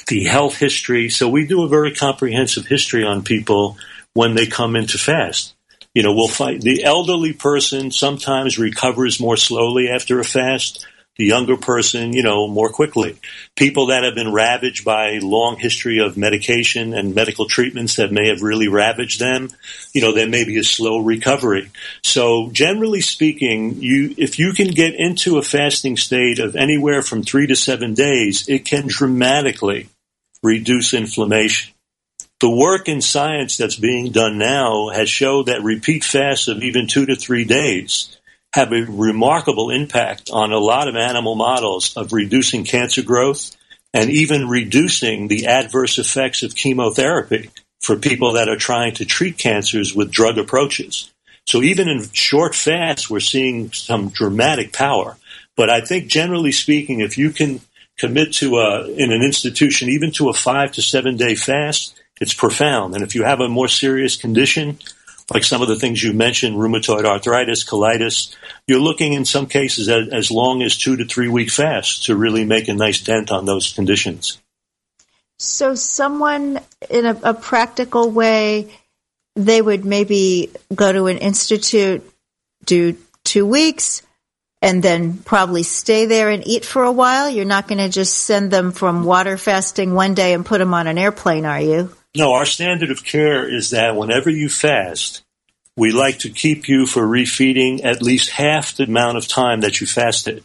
the 0.09 0.25
health 0.25 0.57
history. 0.57 1.11
So 1.11 1.29
we 1.29 1.47
do 1.47 1.63
a 1.63 1.69
very 1.69 1.95
comprehensive 1.95 2.67
history 2.67 3.05
on 3.05 3.23
people 3.23 3.77
when 4.15 4.35
they 4.35 4.47
come 4.47 4.75
into 4.75 4.99
fast. 4.99 5.55
You 5.95 6.03
know, 6.03 6.15
we'll 6.15 6.29
find 6.29 6.63
the 6.63 6.85
elderly 6.85 7.33
person 7.33 7.91
sometimes 7.91 8.59
recovers 8.59 9.21
more 9.21 9.37
slowly 9.37 9.89
after 9.89 10.21
a 10.21 10.25
fast. 10.25 10.87
The 11.17 11.27
younger 11.27 11.57
person, 11.59 12.15
you 12.15 12.23
know, 12.23 12.49
more 12.49 12.71
quickly. 12.71 13.19
People 13.55 13.87
that 13.87 14.05
have 14.05 14.15
been 14.15 14.33
ravaged 14.33 14.85
by 14.85 15.19
long 15.21 15.59
history 15.59 15.99
of 15.99 16.17
medication 16.17 16.95
and 16.95 17.15
medical 17.15 17.47
treatments 17.47 17.97
that 17.97 18.13
may 18.13 18.29
have 18.29 18.43
really 18.43 18.69
ravaged 18.69 19.21
them, 19.21 19.51
you 19.93 20.01
know, 20.01 20.15
there 20.15 20.29
may 20.29 20.45
be 20.45 20.59
a 20.59 20.65
slow 20.65 20.99
recovery. 20.99 21.71
So 22.03 22.49
generally 22.53 23.03
speaking, 23.03 23.83
you, 23.83 24.15
if 24.17 24.39
you 24.39 24.53
can 24.55 24.69
get 24.69 24.95
into 24.95 25.37
a 25.37 25.43
fasting 25.43 25.99
state 25.99 26.39
of 26.39 26.57
anywhere 26.57 27.03
from 27.03 27.23
three 27.23 27.47
to 27.49 27.57
seven 27.57 27.93
days, 27.93 28.49
it 28.49 28.65
can 28.65 28.87
dramatically 28.87 29.89
reduce 30.43 30.95
inflammation. 30.95 31.75
The 32.41 32.51
work 32.51 32.89
in 32.89 33.03
science 33.03 33.59
that's 33.59 33.77
being 33.77 34.13
done 34.13 34.39
now 34.39 34.89
has 34.89 35.11
showed 35.11 35.47
that 35.47 35.63
repeat 35.63 36.05
fasts 36.05 36.49
of 36.49 36.63
even 36.63 36.87
two 36.87 37.05
to 37.05 37.15
three 37.15 37.45
days 37.45 38.17
have 38.53 38.73
a 38.73 38.85
remarkable 38.89 39.71
impact 39.71 40.31
on 40.33 40.53
a 40.53 40.59
lot 40.59 40.89
of 40.89 40.97
animal 40.97 41.37
models 41.37 41.97
of 41.97 42.13
reducing 42.13 42.65
cancer 42.65 43.03
growth 43.03 43.57
and 43.95 44.11
even 44.11 44.49
reducing 44.49 45.29
the 45.29 45.47
adverse 45.47 45.99
effects 45.99 46.43
of 46.43 46.55
chemotherapy 46.55 47.51
for 47.81 47.97
people 47.97 48.35
that 48.35 48.49
are 48.49 48.57
trying 48.57 48.95
to 48.95 49.05
treat 49.05 49.39
cancers 49.39 49.95
with 49.95 50.11
drug 50.11 50.39
approaches. 50.39 51.11
So 51.47 51.63
even 51.63 51.89
in 51.89 52.09
short 52.13 52.55
fasts, 52.55 53.09
we're 53.09 53.21
seeing 53.21 53.73
some 53.73 54.11
dramatic 54.11 54.73
power. 54.73 55.17
But 55.57 55.71
I 55.71 55.81
think 55.81 56.09
generally 56.09 56.53
speaking, 56.53 57.01
if 57.01 57.19
you 57.19 57.31
can 57.31 57.61
commit 57.99 58.33
to 58.35 58.59
a, 58.59 58.89
in 58.89 59.13
an 59.13 59.23
institution, 59.23 59.89
even 59.89 60.11
to 60.13 60.29
a 60.29 60.33
five 60.33 60.73
to 60.73 60.83
seven 60.83 61.17
day 61.17 61.35
fast, 61.35 62.01
it's 62.21 62.35
profound. 62.35 62.95
And 62.95 63.03
if 63.03 63.15
you 63.15 63.25
have 63.25 63.41
a 63.41 63.49
more 63.49 63.69
serious 63.69 64.17
condition, 64.17 64.79
like 65.33 65.45
some 65.45 65.63
of 65.63 65.69
the 65.69 65.77
things 65.77 66.03
you 66.03 66.13
mentioned, 66.13 66.57
rheumatoid 66.57 67.05
arthritis, 67.05 67.65
colitis, 67.65 68.35
you're 68.67 68.81
looking 68.81 69.13
in 69.13 69.25
some 69.25 69.47
cases 69.47 69.89
at 69.89 70.13
as 70.13 70.31
long 70.31 70.63
as 70.63 70.77
two 70.77 70.97
to 70.97 71.05
three 71.05 71.29
week 71.29 71.51
fasts 71.51 72.07
to 72.07 72.17
really 72.17 72.45
make 72.45 72.69
a 72.69 72.75
nice 72.75 73.01
dent 73.01 73.31
on 73.31 73.45
those 73.47 73.73
conditions. 73.73 74.41
So 75.39 75.75
someone 75.75 76.61
in 76.91 77.07
a, 77.07 77.19
a 77.23 77.35
practical 77.35 78.11
way, 78.11 78.75
they 79.37 79.63
would 79.63 79.85
maybe 79.85 80.51
go 80.75 80.93
to 80.93 81.07
an 81.07 81.19
institute, 81.19 82.03
do 82.65 82.99
two 83.25 83.47
weeks, 83.47 84.03
and 84.61 84.83
then 84.83 85.17
probably 85.17 85.63
stay 85.63 86.07
there 86.07 86.29
and 86.29 86.47
eat 86.47 86.65
for 86.65 86.85
a 86.85 86.93
while. 86.93 87.31
You're 87.31 87.47
not 87.47 87.69
going 87.69 87.79
to 87.79 87.89
just 87.89 88.19
send 88.19 88.51
them 88.51 88.73
from 88.73 89.05
water 89.05 89.39
fasting 89.39 89.95
one 89.95 90.15
day 90.15 90.35
and 90.35 90.45
put 90.45 90.59
them 90.59 90.75
on 90.75 90.87
an 90.87 90.99
airplane, 90.99 91.47
are 91.47 91.61
you? 91.61 91.95
No, 92.17 92.33
our 92.33 92.47
standard 92.47 92.91
of 92.91 93.05
care 93.05 93.49
is 93.49 93.71
that 93.71 93.95
whenever 93.95 94.31
you 94.31 94.49
fast, 94.49 95.23
we 95.77 95.93
like 95.93 96.19
to 96.21 96.31
keep 96.31 96.69
you 96.69 96.87
for 96.87 97.03
refeeding 97.03 97.85
at 97.85 98.03
least 98.03 98.31
half 98.31 98.77
the 98.77 98.85
amount 98.85 99.17
of 99.17 99.29
time 99.29 99.61
that 99.61 99.81
you 99.81 99.87
fasted. 99.87 100.45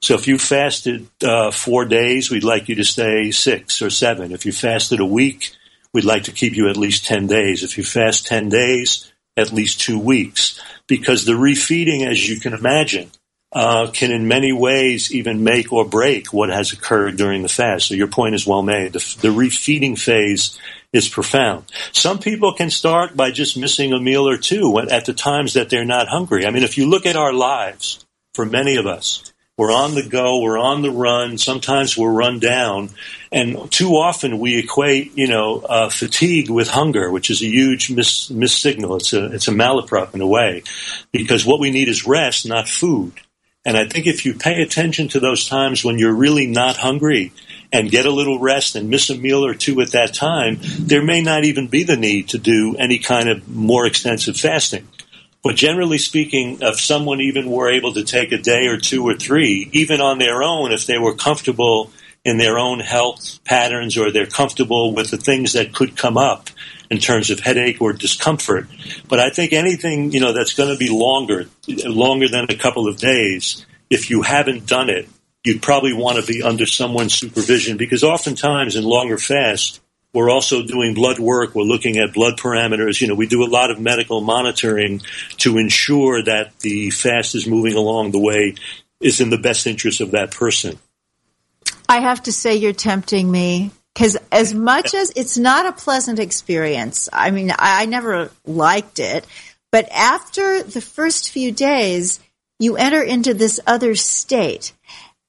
So 0.00 0.14
if 0.14 0.26
you 0.26 0.38
fasted 0.38 1.08
uh, 1.22 1.50
four 1.50 1.84
days, 1.84 2.30
we'd 2.30 2.44
like 2.44 2.68
you 2.68 2.74
to 2.76 2.84
stay 2.84 3.30
six 3.30 3.82
or 3.82 3.90
seven. 3.90 4.32
If 4.32 4.46
you 4.46 4.52
fasted 4.52 5.00
a 5.00 5.06
week, 5.06 5.52
we'd 5.92 6.04
like 6.04 6.24
to 6.24 6.32
keep 6.32 6.56
you 6.56 6.68
at 6.68 6.76
least 6.76 7.06
10 7.06 7.26
days. 7.26 7.62
If 7.62 7.76
you 7.76 7.84
fast 7.84 8.26
10 8.26 8.48
days, 8.48 9.12
at 9.36 9.52
least 9.52 9.80
two 9.80 9.98
weeks. 9.98 10.60
Because 10.86 11.24
the 11.24 11.32
refeeding, 11.32 12.06
as 12.06 12.28
you 12.28 12.40
can 12.40 12.54
imagine, 12.54 13.10
uh, 13.52 13.88
can 13.92 14.10
in 14.10 14.26
many 14.26 14.52
ways 14.52 15.14
even 15.14 15.44
make 15.44 15.72
or 15.72 15.84
break 15.84 16.32
what 16.32 16.50
has 16.50 16.72
occurred 16.72 17.16
during 17.16 17.42
the 17.42 17.48
fast. 17.48 17.86
So 17.86 17.94
your 17.94 18.08
point 18.08 18.34
is 18.34 18.46
well 18.46 18.62
made. 18.62 18.94
The, 18.94 19.16
the 19.20 19.28
refeeding 19.28 19.98
phase 19.98 20.58
is 20.94 21.08
profound. 21.08 21.64
Some 21.92 22.20
people 22.20 22.54
can 22.54 22.70
start 22.70 23.16
by 23.16 23.32
just 23.32 23.58
missing 23.58 23.92
a 23.92 24.00
meal 24.00 24.26
or 24.26 24.38
two 24.38 24.78
at 24.78 25.04
the 25.04 25.12
times 25.12 25.52
that 25.54 25.68
they're 25.68 25.84
not 25.84 26.08
hungry. 26.08 26.46
I 26.46 26.50
mean, 26.50 26.62
if 26.62 26.78
you 26.78 26.88
look 26.88 27.04
at 27.04 27.16
our 27.16 27.32
lives, 27.32 28.06
for 28.32 28.46
many 28.46 28.76
of 28.76 28.86
us, 28.86 29.32
we're 29.56 29.72
on 29.72 29.94
the 29.94 30.06
go, 30.08 30.40
we're 30.40 30.58
on 30.58 30.82
the 30.82 30.90
run, 30.90 31.36
sometimes 31.36 31.96
we're 31.96 32.12
run 32.12 32.38
down, 32.38 32.90
and 33.30 33.70
too 33.70 33.90
often 33.90 34.38
we 34.38 34.58
equate, 34.58 35.16
you 35.16 35.28
know, 35.28 35.60
uh, 35.60 35.88
fatigue 35.88 36.48
with 36.48 36.68
hunger, 36.68 37.10
which 37.10 37.28
is 37.28 37.42
a 37.42 37.46
huge 37.46 37.90
mis- 37.90 38.30
missignal. 38.30 38.96
It's 38.96 39.12
a, 39.12 39.32
it's 39.32 39.48
a 39.48 39.52
malaprop 39.52 40.14
in 40.14 40.20
a 40.20 40.26
way, 40.26 40.62
because 41.12 41.44
what 41.44 41.60
we 41.60 41.70
need 41.70 41.88
is 41.88 42.06
rest, 42.06 42.46
not 42.46 42.68
food. 42.68 43.12
And 43.64 43.76
I 43.76 43.86
think 43.88 44.06
if 44.06 44.24
you 44.26 44.34
pay 44.34 44.62
attention 44.62 45.08
to 45.08 45.20
those 45.20 45.48
times 45.48 45.84
when 45.84 45.98
you're 45.98 46.14
really 46.14 46.46
not 46.46 46.76
hungry 46.76 47.32
and 47.74 47.90
get 47.90 48.06
a 48.06 48.10
little 48.10 48.38
rest 48.38 48.76
and 48.76 48.88
miss 48.88 49.10
a 49.10 49.16
meal 49.16 49.44
or 49.44 49.52
two 49.52 49.80
at 49.80 49.90
that 49.90 50.14
time, 50.14 50.58
there 50.78 51.02
may 51.02 51.20
not 51.20 51.44
even 51.44 51.66
be 51.66 51.82
the 51.82 51.96
need 51.96 52.28
to 52.28 52.38
do 52.38 52.76
any 52.78 52.98
kind 52.98 53.28
of 53.28 53.48
more 53.48 53.84
extensive 53.84 54.36
fasting. 54.36 54.88
But 55.42 55.56
generally 55.56 55.98
speaking, 55.98 56.58
if 56.62 56.80
someone 56.80 57.20
even 57.20 57.50
were 57.50 57.70
able 57.70 57.92
to 57.94 58.04
take 58.04 58.30
a 58.30 58.38
day 58.38 58.68
or 58.68 58.78
two 58.78 59.06
or 59.06 59.14
three, 59.14 59.68
even 59.72 60.00
on 60.00 60.18
their 60.18 60.42
own, 60.42 60.72
if 60.72 60.86
they 60.86 60.98
were 60.98 61.16
comfortable 61.16 61.90
in 62.24 62.38
their 62.38 62.58
own 62.58 62.78
health 62.78 63.40
patterns 63.44 63.98
or 63.98 64.10
they're 64.10 64.24
comfortable 64.24 64.94
with 64.94 65.10
the 65.10 65.18
things 65.18 65.52
that 65.52 65.74
could 65.74 65.96
come 65.96 66.16
up 66.16 66.48
in 66.90 66.98
terms 66.98 67.30
of 67.30 67.40
headache 67.40 67.82
or 67.82 67.92
discomfort. 67.92 68.68
But 69.08 69.18
I 69.18 69.30
think 69.30 69.52
anything, 69.52 70.12
you 70.12 70.20
know, 70.20 70.32
that's 70.32 70.54
going 70.54 70.72
to 70.72 70.78
be 70.78 70.88
longer, 70.88 71.48
longer 71.66 72.28
than 72.28 72.46
a 72.48 72.56
couple 72.56 72.88
of 72.88 72.98
days, 72.98 73.66
if 73.90 74.10
you 74.10 74.22
haven't 74.22 74.66
done 74.66 74.88
it, 74.88 75.08
you'd 75.44 75.62
probably 75.62 75.92
want 75.92 76.18
to 76.18 76.26
be 76.26 76.42
under 76.42 76.66
someone's 76.66 77.14
supervision 77.14 77.76
because 77.76 78.02
oftentimes 78.02 78.76
in 78.76 78.84
longer 78.84 79.18
fasts, 79.18 79.80
we're 80.14 80.30
also 80.30 80.62
doing 80.62 80.94
blood 80.94 81.18
work. 81.18 81.54
We're 81.54 81.64
looking 81.64 81.98
at 81.98 82.14
blood 82.14 82.38
parameters. 82.38 83.00
You 83.00 83.08
know, 83.08 83.14
we 83.14 83.26
do 83.26 83.44
a 83.44 83.50
lot 83.50 83.70
of 83.70 83.80
medical 83.80 84.20
monitoring 84.20 85.02
to 85.38 85.58
ensure 85.58 86.22
that 86.22 86.58
the 86.60 86.90
fast 86.90 87.34
is 87.34 87.46
moving 87.46 87.74
along 87.74 88.12
the 88.12 88.20
way 88.20 88.54
is 89.00 89.20
in 89.20 89.30
the 89.30 89.38
best 89.38 89.66
interest 89.66 90.00
of 90.00 90.12
that 90.12 90.30
person. 90.30 90.78
I 91.88 92.00
have 92.00 92.22
to 92.22 92.32
say 92.32 92.54
you're 92.54 92.72
tempting 92.72 93.30
me 93.30 93.72
because 93.92 94.16
as 94.32 94.54
much 94.54 94.94
as 94.94 95.12
it's 95.14 95.36
not 95.36 95.66
a 95.66 95.72
pleasant 95.72 96.20
experience, 96.20 97.08
I 97.12 97.32
mean, 97.32 97.50
I, 97.50 97.82
I 97.82 97.86
never 97.86 98.30
liked 98.46 99.00
it, 99.00 99.26
but 99.70 99.88
after 99.90 100.62
the 100.62 100.80
first 100.80 101.30
few 101.30 101.52
days, 101.52 102.20
you 102.58 102.76
enter 102.76 103.02
into 103.02 103.34
this 103.34 103.60
other 103.66 103.94
state. 103.94 104.72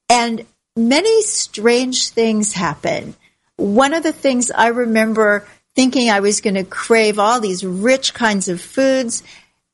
And 0.10 0.46
many 0.76 1.22
strange 1.22 2.10
things 2.10 2.54
happen. 2.54 3.16
One 3.58 3.94
of 3.94 4.04
the 4.04 4.14
things 4.14 4.52
I 4.52 4.68
remember 4.68 5.48
thinking 5.76 6.10
I 6.10 6.22
was 6.22 6.42
going 6.42 6.56
to 6.56 6.64
crave 6.64 7.20
all 7.20 7.40
these 7.40 7.66
rich 7.66 8.14
kinds 8.14 8.48
of 8.48 8.62
foods. 8.62 9.24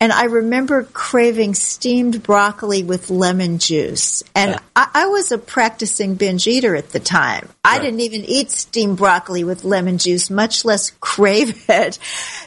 And 0.01 0.11
I 0.11 0.23
remember 0.23 0.81
craving 0.81 1.53
steamed 1.53 2.23
broccoli 2.23 2.81
with 2.81 3.11
lemon 3.11 3.59
juice. 3.59 4.23
And 4.33 4.57
I, 4.75 4.89
I 4.95 5.05
was 5.05 5.31
a 5.31 5.37
practicing 5.37 6.15
binge 6.15 6.47
eater 6.47 6.75
at 6.75 6.89
the 6.89 6.99
time. 6.99 7.47
I 7.63 7.73
Right. 7.73 7.83
didn't 7.83 7.99
even 7.99 8.25
eat 8.25 8.49
steamed 8.49 8.97
broccoli 8.97 9.43
with 9.43 9.63
lemon 9.63 9.99
juice, 9.99 10.31
much 10.31 10.65
less 10.65 10.89
crave 10.99 11.65
it. 11.69 11.99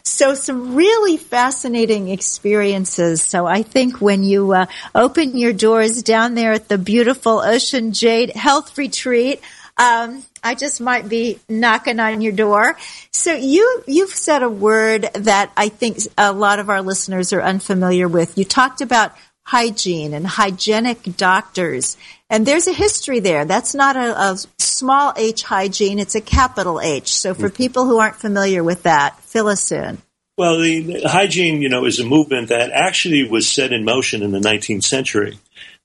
So 0.03 0.35
some 0.35 0.75
really 0.75 1.17
fascinating 1.17 2.09
experiences. 2.09 3.23
So 3.23 3.47
I 3.47 3.63
think 3.63 4.01
when 4.01 4.25
you 4.25 4.53
uh, 4.53 4.67
open 4.93 5.39
your 5.39 5.53
doors 5.53 6.03
down 6.03 6.35
there 6.35 6.53
at 6.55 6.69
the 6.69 6.77
beautiful 6.77 7.39
Ocean 7.39 7.93
Jade 7.93 8.31
Health 8.31 8.77
Retreat, 8.77 9.41
um, 9.77 10.25
I 10.45 10.55
just 10.55 10.81
might 10.81 11.09
be 11.09 11.41
knocking 11.49 11.99
on 11.99 12.21
your 12.21 12.33
door. 12.33 12.77
So 13.11 13.35
you 13.35 13.83
you've 13.87 14.11
said 14.11 14.43
a 14.43 14.49
word 14.49 15.09
that 15.15 15.51
I 15.57 15.71
think 15.71 15.99
a 16.19 16.33
lot 16.33 16.59
of 16.59 16.69
our 16.69 16.83
listeners 16.83 17.33
are 17.33 17.43
unfamiliar 17.43 18.07
with. 18.07 18.37
You 18.37 18.45
talked 18.45 18.83
about 18.83 19.17
hygiene 19.47 20.13
and 20.15 20.27
hygienic 20.27 21.17
doctors, 21.17 21.97
and 22.29 22.47
there's 22.47 22.67
a 22.67 22.73
history 22.73 23.21
there. 23.21 23.47
That's 23.47 23.75
not 23.75 23.97
a, 23.97 24.21
a 24.21 24.39
small 24.59 25.15
H 25.17 25.43
hygiene; 25.43 25.99
it's 25.99 26.15
a 26.15 26.21
capital 26.21 26.81
H. 26.81 27.17
So 27.17 27.33
for 27.33 27.49
mm-hmm. 27.49 27.57
people 27.57 27.87
who 27.87 27.99
aren't 27.99 28.17
familiar 28.17 28.63
with 28.63 28.83
that, 28.83 29.19
fill 29.21 29.49
us 29.49 29.73
in. 29.73 29.99
Well, 30.37 30.59
the 30.59 31.03
hygiene, 31.05 31.63
you 31.63 31.69
know, 31.69 31.85
is 31.85 32.01
a 32.01 32.05
movement 32.05 32.49
that 32.49 32.73
actually 32.73 33.29
was 33.29 33.47
set 33.47 33.73
in 33.73 33.85
motion 33.85 34.21
in 34.21 34.33
the 34.33 34.41
19th 34.41 34.83
century, 34.83 35.39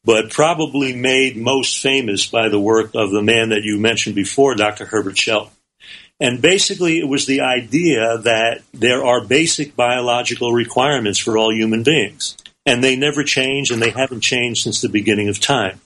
but 0.10 0.32
probably 0.32 0.92
made 0.92 1.38
most 1.38 1.84
famous 1.84 2.26
by 2.26 2.50
the 2.50 2.60
work 2.60 2.96
of 2.96 3.12
the 3.12 3.22
man 3.22 3.50
that 3.50 3.62
you 3.62 3.78
mentioned 3.78 4.16
before, 4.16 4.56
Dr. 4.56 4.88
Herbert 4.88 5.16
Shelton. 5.16 5.54
And 6.20 6.42
basically, 6.42 6.98
it 6.98 7.08
was 7.08 7.28
the 7.28 7.42
idea 7.42 8.18
that 8.18 8.64
there 8.74 9.06
are 9.06 9.24
basic 9.24 9.76
biological 9.76 10.52
requirements 10.52 11.20
for 11.20 11.38
all 11.38 11.54
human 11.54 11.84
beings, 11.84 12.36
and 12.66 12.84
they 12.84 12.96
never 12.96 13.24
change, 13.24 13.70
and 13.70 13.80
they 13.80 13.92
haven't 13.92 14.22
changed 14.22 14.64
since 14.64 14.82
the 14.82 14.90
beginning 14.90 15.30
of 15.30 15.40
time. 15.40 15.80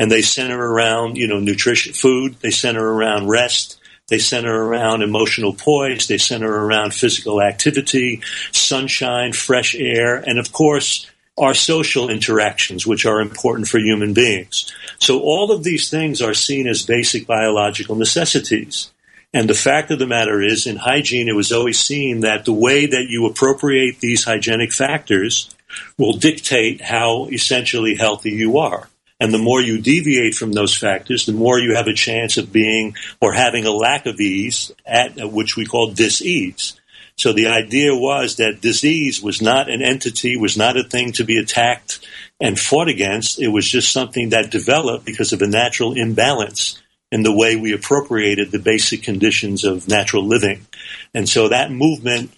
And 0.00 0.10
they 0.10 0.22
center 0.22 0.58
around, 0.60 1.16
you 1.16 1.28
know, 1.28 1.38
nutrition, 1.38 1.92
food. 1.92 2.40
They 2.40 2.50
center 2.50 2.84
around 2.84 3.28
rest. 3.28 3.78
They 4.08 4.18
center 4.18 4.64
around 4.64 5.02
emotional 5.02 5.52
poise. 5.52 6.08
They 6.08 6.18
center 6.18 6.52
around 6.52 6.92
physical 6.92 7.40
activity, 7.40 8.22
sunshine, 8.50 9.32
fresh 9.32 9.76
air, 9.76 10.16
and 10.16 10.40
of 10.40 10.50
course, 10.50 11.08
our 11.40 11.54
social 11.54 12.08
interactions, 12.10 12.86
which 12.86 13.06
are 13.06 13.20
important 13.20 13.66
for 13.66 13.78
human 13.78 14.14
beings. 14.14 14.72
So 14.98 15.20
all 15.20 15.50
of 15.50 15.64
these 15.64 15.90
things 15.90 16.20
are 16.22 16.34
seen 16.34 16.68
as 16.68 16.86
basic 16.86 17.26
biological 17.26 17.96
necessities. 17.96 18.90
And 19.32 19.48
the 19.48 19.54
fact 19.54 19.90
of 19.90 19.98
the 19.98 20.06
matter 20.06 20.42
is, 20.42 20.66
in 20.66 20.76
hygiene, 20.76 21.28
it 21.28 21.36
was 21.36 21.52
always 21.52 21.78
seen 21.78 22.20
that 22.20 22.44
the 22.44 22.52
way 22.52 22.86
that 22.86 23.06
you 23.08 23.26
appropriate 23.26 24.00
these 24.00 24.24
hygienic 24.24 24.72
factors 24.72 25.48
will 25.96 26.14
dictate 26.14 26.80
how 26.80 27.26
essentially 27.26 27.94
healthy 27.94 28.32
you 28.32 28.58
are. 28.58 28.88
And 29.20 29.32
the 29.32 29.38
more 29.38 29.60
you 29.60 29.80
deviate 29.80 30.34
from 30.34 30.52
those 30.52 30.76
factors, 30.76 31.26
the 31.26 31.32
more 31.32 31.58
you 31.58 31.76
have 31.76 31.86
a 31.86 31.92
chance 31.92 32.38
of 32.38 32.52
being 32.52 32.96
or 33.20 33.32
having 33.32 33.66
a 33.66 33.70
lack 33.70 34.06
of 34.06 34.18
ease, 34.18 34.72
at 34.84 35.30
which 35.30 35.56
we 35.56 35.66
call 35.66 35.92
dis-ease. 35.92 36.79
So 37.20 37.34
the 37.34 37.48
idea 37.48 37.94
was 37.94 38.36
that 38.36 38.62
disease 38.62 39.20
was 39.20 39.42
not 39.42 39.68
an 39.68 39.82
entity, 39.82 40.38
was 40.38 40.56
not 40.56 40.78
a 40.78 40.82
thing 40.82 41.12
to 41.12 41.24
be 41.24 41.36
attacked 41.36 42.00
and 42.40 42.58
fought 42.58 42.88
against. 42.88 43.38
It 43.38 43.48
was 43.48 43.68
just 43.68 43.92
something 43.92 44.30
that 44.30 44.50
developed 44.50 45.04
because 45.04 45.34
of 45.34 45.42
a 45.42 45.46
natural 45.46 45.92
imbalance 45.92 46.80
in 47.12 47.22
the 47.22 47.36
way 47.36 47.56
we 47.56 47.74
appropriated 47.74 48.50
the 48.50 48.58
basic 48.58 49.02
conditions 49.02 49.64
of 49.64 49.86
natural 49.86 50.24
living. 50.24 50.66
And 51.12 51.28
so 51.28 51.48
that 51.48 51.70
movement 51.70 52.32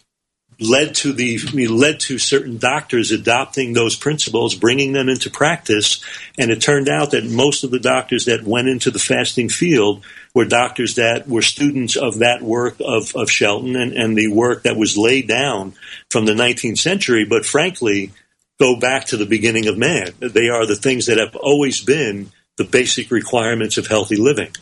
led 0.63 0.95
to 0.97 1.13
the 1.13 1.39
led 1.69 2.01
to 2.01 2.19
certain 2.19 2.59
doctors 2.59 3.11
adopting 3.11 3.73
those 3.73 3.97
principles, 3.97 4.55
bringing 4.55 4.93
them 4.93 5.09
into 5.09 5.31
practice, 5.31 6.03
and 6.39 6.51
it 6.51 6.61
turned 6.61 6.89
out 6.89 7.11
that 7.11 7.25
most 7.25 7.65
of 7.65 7.71
the 7.71 7.79
doctors 7.79 8.25
that 8.27 8.45
went 8.45 8.69
into 8.69 8.91
the 8.91 8.99
fasting 8.99 9.49
field 9.49 10.05
were 10.35 10.45
doctors 10.45 10.95
that 10.95 11.29
were 11.29 11.43
students 11.43 11.97
of 11.97 12.21
that 12.21 12.43
work 12.43 12.77
of, 12.81 13.15
of 13.15 13.31
Shelton 13.31 13.77
and, 13.77 13.93
and 13.93 14.17
the 14.17 14.29
work 14.29 14.63
that 14.63 14.77
was 14.77 14.97
laid 14.97 15.29
down 15.29 15.75
from 16.11 16.25
the 16.25 16.33
19th 16.33 16.79
century, 16.79 17.25
but 17.25 17.45
frankly, 17.45 18.13
go 18.59 18.79
back 18.79 19.07
to 19.07 19.17
the 19.17 19.27
beginning 19.27 19.67
of 19.67 19.77
man. 19.77 20.13
They 20.21 20.49
are 20.49 20.67
the 20.67 20.77
things 20.77 21.07
that 21.07 21.19
have 21.19 21.37
always 21.37 21.81
been 21.83 22.31
the 22.57 22.65
basic 22.65 23.11
requirements 23.11 23.77
of 23.79 23.87
healthy 23.87 24.17
living. 24.17 24.53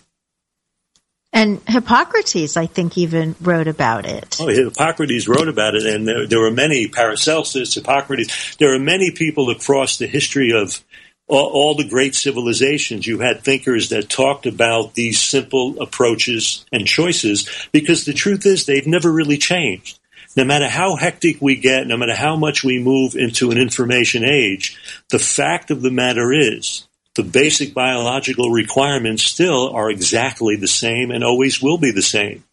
And 1.33 1.61
Hippocrates, 1.67 2.57
I 2.57 2.67
think, 2.67 2.99
even 2.99 3.37
wrote 3.41 3.69
about 3.69 4.05
it. 4.05 4.37
Oh, 4.41 4.49
Hippocrates 4.49 5.29
wrote 5.29 5.49
about 5.49 5.77
it, 5.77 5.87
and 5.87 6.07
there, 6.07 6.27
there 6.27 6.41
were 6.41 6.51
many, 6.51 6.89
Paracelsus, 6.89 7.75
Hippocrates, 7.75 8.57
there 8.57 8.75
are 8.75 8.81
many 8.81 9.13
people 9.13 9.51
across 9.51 9.99
the 9.99 10.09
history 10.09 10.53
of 10.53 10.83
all, 11.29 11.51
all 11.53 11.75
the 11.77 11.89
great 11.89 12.15
civilizations. 12.17 13.07
You 13.07 13.21
had 13.21 13.43
thinkers 13.43 13.91
that 13.91 14.09
talked 14.09 14.47
about 14.47 14.95
these 14.95 15.21
simple 15.21 15.81
approaches 15.81 16.67
and 16.73 16.87
choices 16.87 17.49
because 17.71 18.05
the 18.05 18.13
truth 18.13 18.45
is 18.45 18.67
they've 18.67 18.87
never 18.87 19.11
really 19.11 19.39
changed. 19.39 19.99
No 20.37 20.45
matter 20.45 20.69
how 20.69 20.97
hectic 20.97 21.41
we 21.41 21.57
get, 21.57 21.87
no 21.87 21.97
matter 21.97 22.15
how 22.15 22.37
much 22.37 22.63
we 22.63 22.83
move 22.83 23.15
into 23.15 23.51
an 23.51 23.59
information 23.59 24.25
age, 24.25 24.79
the 25.09 25.19
fact 25.19 25.71
of 25.71 25.83
the 25.83 25.91
matter 25.91 26.33
is 26.33 26.87
the 27.15 27.23
basic 27.23 27.75
biological 27.75 28.51
requirements 28.51 29.25
still 29.25 29.71
are 29.71 29.91
exactly 29.91 30.57
the 30.57 30.69
same 30.69 31.11
and 31.11 31.25
always 31.25 31.61
will 31.61 31.79
be 31.79 31.91
the 31.91 32.03
same. 32.03 32.45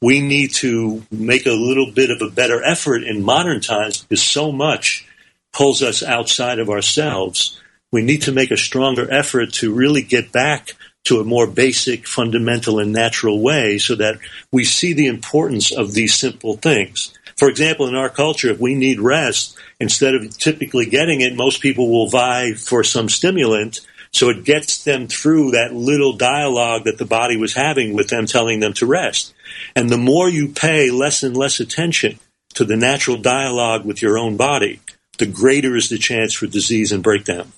We 0.00 0.20
need 0.20 0.54
to 0.54 1.02
make 1.10 1.46
a 1.46 1.52
little 1.52 1.90
bit 1.92 2.10
of 2.10 2.20
a 2.22 2.30
better 2.30 2.62
effort 2.62 3.02
in 3.02 3.24
modern 3.24 3.60
times 3.60 4.02
because 4.02 4.22
so 4.22 4.52
much 4.52 5.06
pulls 5.52 5.82
us 5.82 6.02
outside 6.02 6.58
of 6.58 6.70
ourselves. 6.70 7.60
We 7.90 8.02
need 8.02 8.22
to 8.22 8.32
make 8.32 8.50
a 8.50 8.56
stronger 8.56 9.10
effort 9.12 9.52
to 9.54 9.72
really 9.72 10.02
get 10.02 10.32
back 10.32 10.72
to 11.04 11.20
a 11.20 11.24
more 11.24 11.46
basic, 11.46 12.06
fundamental, 12.06 12.78
and 12.78 12.92
natural 12.92 13.40
way 13.40 13.78
so 13.78 13.94
that 13.96 14.18
we 14.50 14.64
see 14.64 14.92
the 14.92 15.06
importance 15.06 15.70
of 15.72 15.92
these 15.92 16.14
simple 16.14 16.56
things. 16.56 17.12
For 17.36 17.48
example, 17.48 17.86
in 17.86 17.94
our 17.94 18.08
culture, 18.08 18.50
if 18.50 18.60
we 18.60 18.74
need 18.74 19.00
rest, 19.00 19.56
instead 19.80 20.14
of 20.14 20.36
typically 20.38 20.86
getting 20.86 21.20
it, 21.20 21.36
most 21.36 21.60
people 21.60 21.90
will 21.90 22.08
vie 22.08 22.54
for 22.54 22.84
some 22.84 23.08
stimulant 23.08 23.80
so 24.14 24.30
it 24.30 24.44
gets 24.44 24.84
them 24.84 25.08
through 25.08 25.50
that 25.50 25.74
little 25.74 26.12
dialogue 26.12 26.84
that 26.84 26.98
the 26.98 27.04
body 27.04 27.36
was 27.36 27.52
having 27.52 27.94
with 27.94 28.08
them 28.08 28.26
telling 28.26 28.60
them 28.60 28.72
to 28.74 28.86
rest. 28.86 29.34
And 29.74 29.90
the 29.90 29.98
more 29.98 30.28
you 30.28 30.48
pay 30.48 30.92
less 30.92 31.24
and 31.24 31.36
less 31.36 31.58
attention 31.58 32.20
to 32.54 32.64
the 32.64 32.76
natural 32.76 33.16
dialogue 33.16 33.84
with 33.84 34.00
your 34.00 34.16
own 34.16 34.36
body, 34.36 34.78
the 35.18 35.26
greater 35.26 35.74
is 35.74 35.88
the 35.88 35.98
chance 35.98 36.32
for 36.32 36.46
disease 36.46 36.92
and 36.92 37.02
breakdown. 37.02 37.52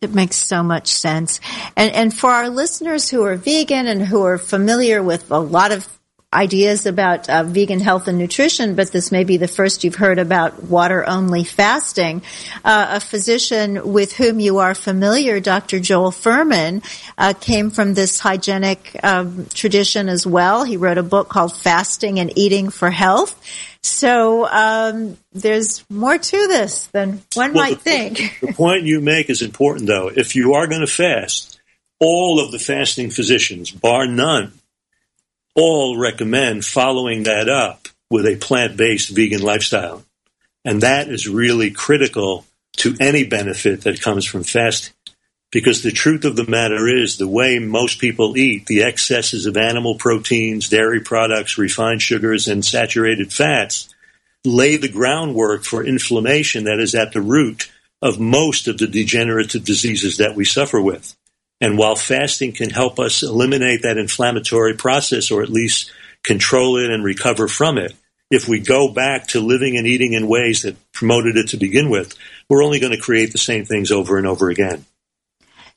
It 0.00 0.14
makes 0.14 0.36
so 0.36 0.62
much 0.62 0.86
sense. 0.86 1.40
And, 1.76 1.92
and 1.92 2.14
for 2.14 2.30
our 2.30 2.48
listeners 2.48 3.10
who 3.10 3.24
are 3.24 3.34
vegan 3.34 3.88
and 3.88 4.02
who 4.02 4.22
are 4.22 4.38
familiar 4.38 5.02
with 5.02 5.32
a 5.32 5.38
lot 5.38 5.72
of 5.72 5.88
ideas 6.32 6.86
about 6.86 7.28
uh, 7.28 7.42
vegan 7.42 7.80
health 7.80 8.06
and 8.06 8.16
nutrition, 8.16 8.76
but 8.76 8.92
this 8.92 9.10
may 9.10 9.24
be 9.24 9.36
the 9.36 9.48
first 9.48 9.82
you've 9.82 9.96
heard 9.96 10.18
about 10.20 10.62
water 10.62 11.04
only 11.08 11.42
fasting. 11.42 12.22
Uh, 12.64 12.86
a 12.92 13.00
physician 13.00 13.92
with 13.92 14.12
whom 14.12 14.38
you 14.38 14.58
are 14.58 14.74
familiar, 14.76 15.40
Dr. 15.40 15.80
Joel 15.80 16.12
Fuhrman, 16.12 16.84
uh, 17.18 17.32
came 17.40 17.70
from 17.70 17.94
this 17.94 18.20
hygienic 18.20 18.98
um, 19.02 19.46
tradition 19.52 20.08
as 20.08 20.24
well. 20.24 20.62
He 20.62 20.76
wrote 20.76 20.98
a 20.98 21.02
book 21.02 21.28
called 21.28 21.56
Fasting 21.56 22.20
and 22.20 22.32
Eating 22.38 22.70
for 22.70 22.90
Health. 22.90 23.34
So 23.82 24.46
um, 24.46 25.16
there's 25.32 25.84
more 25.90 26.16
to 26.18 26.46
this 26.46 26.86
than 26.88 27.22
one 27.34 27.54
Well, 27.54 27.64
might 27.64 27.78
the- 27.78 27.90
think. 27.90 28.38
The 28.40 28.52
point 28.52 28.84
you 28.84 29.00
make 29.00 29.30
is 29.30 29.42
important, 29.42 29.88
though. 29.88 30.08
If 30.14 30.36
you 30.36 30.54
are 30.54 30.68
going 30.68 30.82
to 30.82 30.86
fast, 30.86 31.58
all 31.98 32.38
of 32.38 32.52
the 32.52 32.58
fasting 32.60 33.10
physicians, 33.10 33.70
bar 33.72 34.06
none, 34.06 34.52
all 35.54 35.98
recommend 35.98 36.64
following 36.64 37.24
that 37.24 37.48
up 37.48 37.88
with 38.10 38.26
a 38.26 38.36
plant 38.36 38.76
based 38.76 39.10
vegan 39.10 39.42
lifestyle. 39.42 40.04
And 40.64 40.82
that 40.82 41.08
is 41.08 41.28
really 41.28 41.70
critical 41.70 42.44
to 42.78 42.96
any 43.00 43.24
benefit 43.24 43.82
that 43.82 44.02
comes 44.02 44.24
from 44.24 44.44
fasting. 44.44 44.94
Because 45.52 45.82
the 45.82 45.90
truth 45.90 46.24
of 46.24 46.36
the 46.36 46.46
matter 46.46 46.86
is, 46.86 47.16
the 47.16 47.26
way 47.26 47.58
most 47.58 47.98
people 47.98 48.36
eat, 48.36 48.66
the 48.66 48.84
excesses 48.84 49.46
of 49.46 49.56
animal 49.56 49.96
proteins, 49.96 50.68
dairy 50.68 51.00
products, 51.00 51.58
refined 51.58 52.02
sugars, 52.02 52.46
and 52.46 52.64
saturated 52.64 53.32
fats 53.32 53.92
lay 54.44 54.76
the 54.76 54.88
groundwork 54.88 55.64
for 55.64 55.84
inflammation 55.84 56.64
that 56.64 56.78
is 56.78 56.94
at 56.94 57.12
the 57.12 57.20
root 57.20 57.70
of 58.00 58.20
most 58.20 58.68
of 58.68 58.78
the 58.78 58.86
degenerative 58.86 59.64
diseases 59.64 60.18
that 60.18 60.36
we 60.36 60.44
suffer 60.44 60.80
with. 60.80 61.16
And 61.60 61.76
while 61.76 61.96
fasting 61.96 62.52
can 62.52 62.70
help 62.70 62.98
us 62.98 63.22
eliminate 63.22 63.82
that 63.82 63.98
inflammatory 63.98 64.74
process 64.74 65.30
or 65.30 65.42
at 65.42 65.50
least 65.50 65.92
control 66.22 66.78
it 66.78 66.90
and 66.90 67.04
recover 67.04 67.48
from 67.48 67.76
it, 67.76 67.94
if 68.30 68.48
we 68.48 68.60
go 68.60 68.88
back 68.92 69.26
to 69.28 69.40
living 69.40 69.76
and 69.76 69.86
eating 69.86 70.12
in 70.12 70.28
ways 70.28 70.62
that 70.62 70.76
promoted 70.92 71.36
it 71.36 71.48
to 71.48 71.56
begin 71.56 71.90
with, 71.90 72.16
we're 72.48 72.64
only 72.64 72.78
going 72.78 72.92
to 72.92 73.00
create 73.00 73.32
the 73.32 73.38
same 73.38 73.64
things 73.64 73.90
over 73.90 74.16
and 74.16 74.26
over 74.26 74.48
again. 74.50 74.84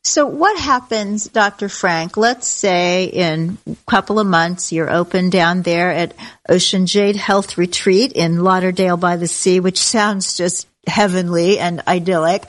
So 0.05 0.27
what 0.27 0.59
happens, 0.59 1.29
Dr. 1.29 1.69
Frank? 1.69 2.17
Let's 2.17 2.47
say 2.47 3.05
in 3.05 3.57
a 3.65 3.75
couple 3.89 4.19
of 4.19 4.27
months 4.27 4.73
you're 4.73 4.91
open 4.91 5.29
down 5.29 5.61
there 5.61 5.91
at 5.91 6.13
Ocean 6.47 6.85
Jade 6.85 7.15
Health 7.15 7.57
Retreat 7.57 8.11
in 8.11 8.43
Lauderdale 8.43 8.97
by 8.97 9.15
the 9.15 9.27
Sea, 9.27 9.61
which 9.61 9.79
sounds 9.79 10.35
just 10.35 10.67
heavenly 10.85 11.57
and 11.57 11.81
idyllic. 11.87 12.43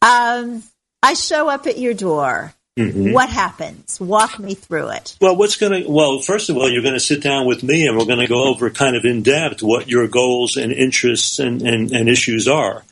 Um, 0.00 0.62
I 1.02 1.14
show 1.14 1.48
up 1.48 1.66
at 1.66 1.78
your 1.78 1.94
door. 1.94 2.54
Mm-hmm. 2.76 3.12
What 3.12 3.28
happens? 3.28 4.00
Walk 4.00 4.40
me 4.40 4.54
through 4.54 4.88
it. 4.88 5.16
Well, 5.20 5.36
what's 5.36 5.56
going 5.56 5.84
to, 5.84 5.88
well, 5.88 6.18
first 6.18 6.50
of 6.50 6.56
all, 6.56 6.68
you're 6.68 6.82
going 6.82 6.94
to 6.94 7.00
sit 7.00 7.22
down 7.22 7.46
with 7.46 7.62
me 7.62 7.86
and 7.86 7.96
we're 7.96 8.04
going 8.04 8.18
to 8.18 8.26
go 8.26 8.48
over 8.48 8.68
kind 8.70 8.96
of 8.96 9.04
in 9.04 9.22
depth 9.22 9.62
what 9.62 9.88
your 9.88 10.08
goals 10.08 10.56
and 10.56 10.72
interests 10.72 11.38
and, 11.38 11.62
and, 11.62 11.92
and 11.92 12.08
issues 12.08 12.48
are. 12.48 12.82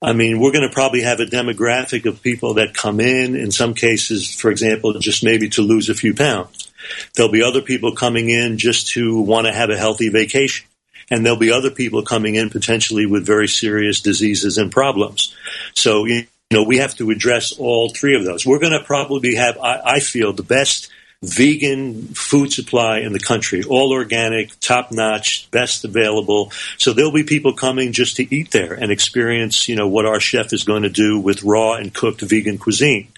I 0.00 0.14
mean, 0.14 0.40
we're 0.40 0.52
going 0.52 0.66
to 0.66 0.74
probably 0.74 1.02
have 1.02 1.20
a 1.20 1.26
demographic 1.26 2.06
of 2.06 2.22
people 2.22 2.54
that 2.54 2.74
come 2.74 2.98
in, 2.98 3.36
in 3.36 3.50
some 3.50 3.74
cases, 3.74 4.34
for 4.34 4.50
example, 4.50 4.98
just 4.98 5.22
maybe 5.22 5.50
to 5.50 5.62
lose 5.62 5.90
a 5.90 5.94
few 5.94 6.14
pounds. 6.14 6.72
There'll 7.14 7.32
be 7.32 7.42
other 7.42 7.62
people 7.62 7.94
coming 7.94 8.30
in 8.30 8.56
just 8.56 8.88
to 8.92 9.20
want 9.20 9.46
to 9.46 9.52
have 9.52 9.68
a 9.68 9.76
healthy 9.76 10.08
vacation. 10.08 10.66
And 11.10 11.24
there'll 11.24 11.38
be 11.38 11.52
other 11.52 11.70
people 11.70 12.02
coming 12.02 12.34
in 12.34 12.50
potentially 12.50 13.06
with 13.06 13.26
very 13.26 13.48
serious 13.48 14.00
diseases 14.00 14.58
and 14.58 14.72
problems. 14.72 15.34
So, 15.74 16.04
you 16.04 16.26
know, 16.52 16.62
we 16.62 16.78
have 16.78 16.94
to 16.96 17.10
address 17.10 17.52
all 17.58 17.88
three 17.88 18.16
of 18.16 18.24
those. 18.24 18.46
We're 18.46 18.60
going 18.60 18.78
to 18.78 18.84
probably 18.84 19.34
have, 19.34 19.58
I, 19.58 19.80
I 19.84 20.00
feel, 20.00 20.32
the 20.32 20.44
best 20.44 20.90
vegan 21.22 22.02
food 22.08 22.52
supply 22.52 22.98
in 23.00 23.12
the 23.12 23.18
country, 23.18 23.64
all 23.64 23.92
organic, 23.92 24.58
top 24.60 24.92
notch, 24.92 25.50
best 25.50 25.84
available. 25.84 26.52
So 26.78 26.92
there'll 26.92 27.12
be 27.12 27.24
people 27.24 27.54
coming 27.54 27.92
just 27.92 28.16
to 28.16 28.34
eat 28.34 28.52
there 28.52 28.74
and 28.74 28.92
experience, 28.92 29.68
you 29.68 29.74
know, 29.74 29.88
what 29.88 30.06
our 30.06 30.20
chef 30.20 30.52
is 30.52 30.62
going 30.62 30.82
to 30.84 30.90
do 30.90 31.18
with 31.18 31.42
raw 31.42 31.74
and 31.74 31.92
cooked 31.92 32.20
vegan 32.20 32.58
cuisine. 32.58 33.08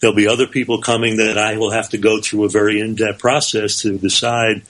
There'll 0.00 0.14
be 0.14 0.28
other 0.28 0.46
people 0.46 0.82
coming 0.82 1.16
that 1.16 1.38
I 1.38 1.56
will 1.56 1.70
have 1.70 1.88
to 1.90 1.98
go 1.98 2.20
through 2.20 2.44
a 2.44 2.50
very 2.50 2.80
in-depth 2.80 3.18
process 3.18 3.80
to 3.82 3.96
decide 3.98 4.62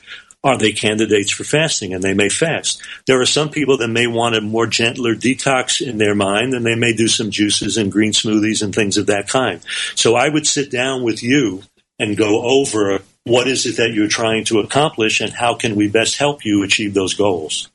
are 0.45 0.57
they 0.57 0.73
candidates 0.73 1.33
for 1.33 1.45
fasting 1.45 1.93
and 1.93 2.03
they 2.03 2.15
may 2.15 2.29
fast. 2.29 2.81
There 3.07 3.21
are 3.21 3.27
some 3.27 3.51
people 3.51 3.79
that 3.79 3.89
may 3.89 4.07
want 4.07 4.37
a 4.37 4.41
more 4.41 4.67
gentler 4.67 5.15
detox 5.15 5.85
in 5.85 5.99
their 5.99 6.15
mind 6.15 6.55
and 6.55 6.65
they 6.65 6.77
may 6.77 6.93
do 6.93 7.09
some 7.09 7.31
juices 7.31 7.77
and 7.77 7.91
green 7.91 8.13
smoothies 8.13 8.63
and 8.63 8.75
things 8.75 8.97
of 8.97 9.07
that 9.07 9.29
kind. 9.29 9.61
So 9.97 10.15
I 10.15 10.29
would 10.29 10.47
sit 10.47 10.71
down 10.71 11.03
with 11.03 11.23
you 11.23 11.63
and 11.99 12.17
go 12.17 12.43
over 12.43 13.01
what 13.25 13.49
is 13.49 13.67
it 13.67 13.77
that 13.77 13.93
you're 13.93 14.09
trying 14.09 14.45
to 14.45 14.61
accomplish 14.61 15.21
and 15.21 15.33
how 15.33 15.55
can 15.55 15.75
we 15.75 15.89
best 15.89 16.17
help 16.17 16.45
you 16.45 16.63
achieve 16.63 16.95
those 16.95 17.15
goals. 17.15 17.69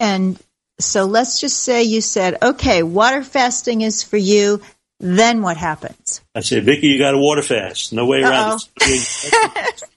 And 0.00 0.38
so 0.80 1.04
let's 1.04 1.40
just 1.40 1.60
say 1.60 1.84
you 1.84 2.00
said, 2.00 2.38
okay, 2.42 2.82
water 2.82 3.22
fasting 3.22 3.82
is 3.82 4.02
for 4.02 4.16
you. 4.16 4.60
Then 4.98 5.42
what 5.42 5.56
happens? 5.56 6.20
I 6.34 6.40
say, 6.40 6.60
Vicky, 6.60 6.88
you 6.88 6.98
got 6.98 7.14
a 7.14 7.18
water 7.18 7.42
fast. 7.42 7.92
No 7.92 8.06
way 8.06 8.22
around 8.22 8.60
it. 8.80 9.82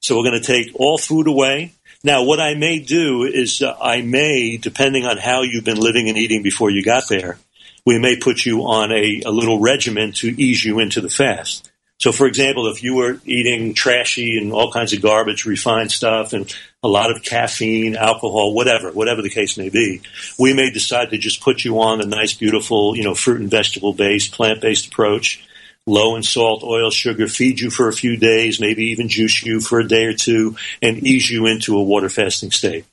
so 0.00 0.16
we're 0.16 0.30
going 0.30 0.40
to 0.40 0.46
take 0.46 0.72
all 0.74 0.98
food 0.98 1.26
away. 1.26 1.72
Now, 2.04 2.22
what 2.22 2.40
I 2.40 2.54
may 2.54 2.78
do 2.78 3.24
is 3.24 3.60
uh, 3.60 3.76
I 3.80 4.02
may, 4.02 4.56
depending 4.56 5.04
on 5.04 5.16
how 5.16 5.42
you've 5.42 5.64
been 5.64 5.80
living 5.80 6.08
and 6.08 6.16
eating 6.16 6.42
before 6.42 6.70
you 6.70 6.84
got 6.84 7.08
there, 7.08 7.38
we 7.84 7.98
may 7.98 8.16
put 8.16 8.44
you 8.44 8.62
on 8.62 8.92
a, 8.92 9.22
a 9.24 9.30
little 9.30 9.60
regimen 9.60 10.12
to 10.12 10.28
ease 10.28 10.64
you 10.64 10.78
into 10.78 11.00
the 11.00 11.10
fast. 11.10 11.70
So, 11.98 12.12
for 12.12 12.28
example, 12.28 12.68
if 12.68 12.84
you 12.84 12.94
were 12.94 13.18
eating 13.24 13.74
trashy 13.74 14.38
and 14.38 14.52
all 14.52 14.70
kinds 14.70 14.92
of 14.92 15.02
garbage, 15.02 15.46
refined 15.46 15.90
stuff, 15.90 16.32
and 16.32 16.54
a 16.80 16.86
lot 16.86 17.10
of 17.10 17.24
caffeine, 17.24 17.96
alcohol, 17.96 18.54
whatever, 18.54 18.92
whatever 18.92 19.20
the 19.20 19.30
case 19.30 19.58
may 19.58 19.68
be, 19.68 20.00
we 20.38 20.54
may 20.54 20.70
decide 20.70 21.10
to 21.10 21.18
just 21.18 21.40
put 21.40 21.64
you 21.64 21.80
on 21.80 22.00
a 22.00 22.06
nice, 22.06 22.34
beautiful, 22.34 22.96
you 22.96 23.02
know, 23.02 23.16
fruit 23.16 23.40
and 23.40 23.50
vegetable 23.50 23.92
based, 23.92 24.30
plant 24.30 24.60
based 24.60 24.86
approach, 24.86 25.44
low 25.88 26.16
in 26.16 26.22
salt, 26.22 26.62
oil, 26.62 26.90
sugar, 26.90 27.26
feed 27.26 27.58
you 27.60 27.70
for 27.70 27.88
a 27.88 27.92
few 27.92 28.16
days, 28.16 28.60
maybe 28.60 28.86
even 28.86 29.08
juice 29.08 29.44
you 29.44 29.60
for 29.60 29.80
a 29.80 29.88
day 29.88 30.04
or 30.04 30.14
two, 30.14 30.56
and 30.82 31.06
ease 31.06 31.28
you 31.28 31.46
into 31.46 31.76
a 31.76 31.82
water 31.82 32.08
fasting 32.08 32.50
state. 32.50 32.84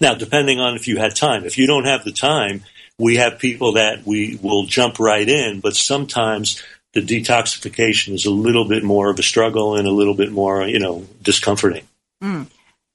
Now, 0.00 0.14
depending 0.14 0.58
on 0.58 0.74
if 0.74 0.88
you 0.88 0.96
had 0.96 1.14
time, 1.14 1.44
if 1.44 1.58
you 1.58 1.66
don't 1.66 1.84
have 1.84 2.04
the 2.04 2.12
time, 2.12 2.64
we 2.98 3.16
have 3.16 3.38
people 3.38 3.74
that 3.74 4.04
we 4.04 4.38
will 4.42 4.64
jump 4.66 4.98
right 4.98 5.28
in, 5.28 5.60
but 5.60 5.76
sometimes 5.76 6.62
the 6.94 7.00
detoxification 7.00 8.14
is 8.14 8.26
a 8.26 8.30
little 8.30 8.66
bit 8.66 8.82
more 8.82 9.10
of 9.10 9.18
a 9.18 9.22
struggle 9.22 9.76
and 9.76 9.86
a 9.86 9.92
little 9.92 10.14
bit 10.14 10.32
more, 10.32 10.66
you 10.66 10.80
know, 10.80 11.06
discomforting. 11.22 11.86
Mm. 12.22 12.46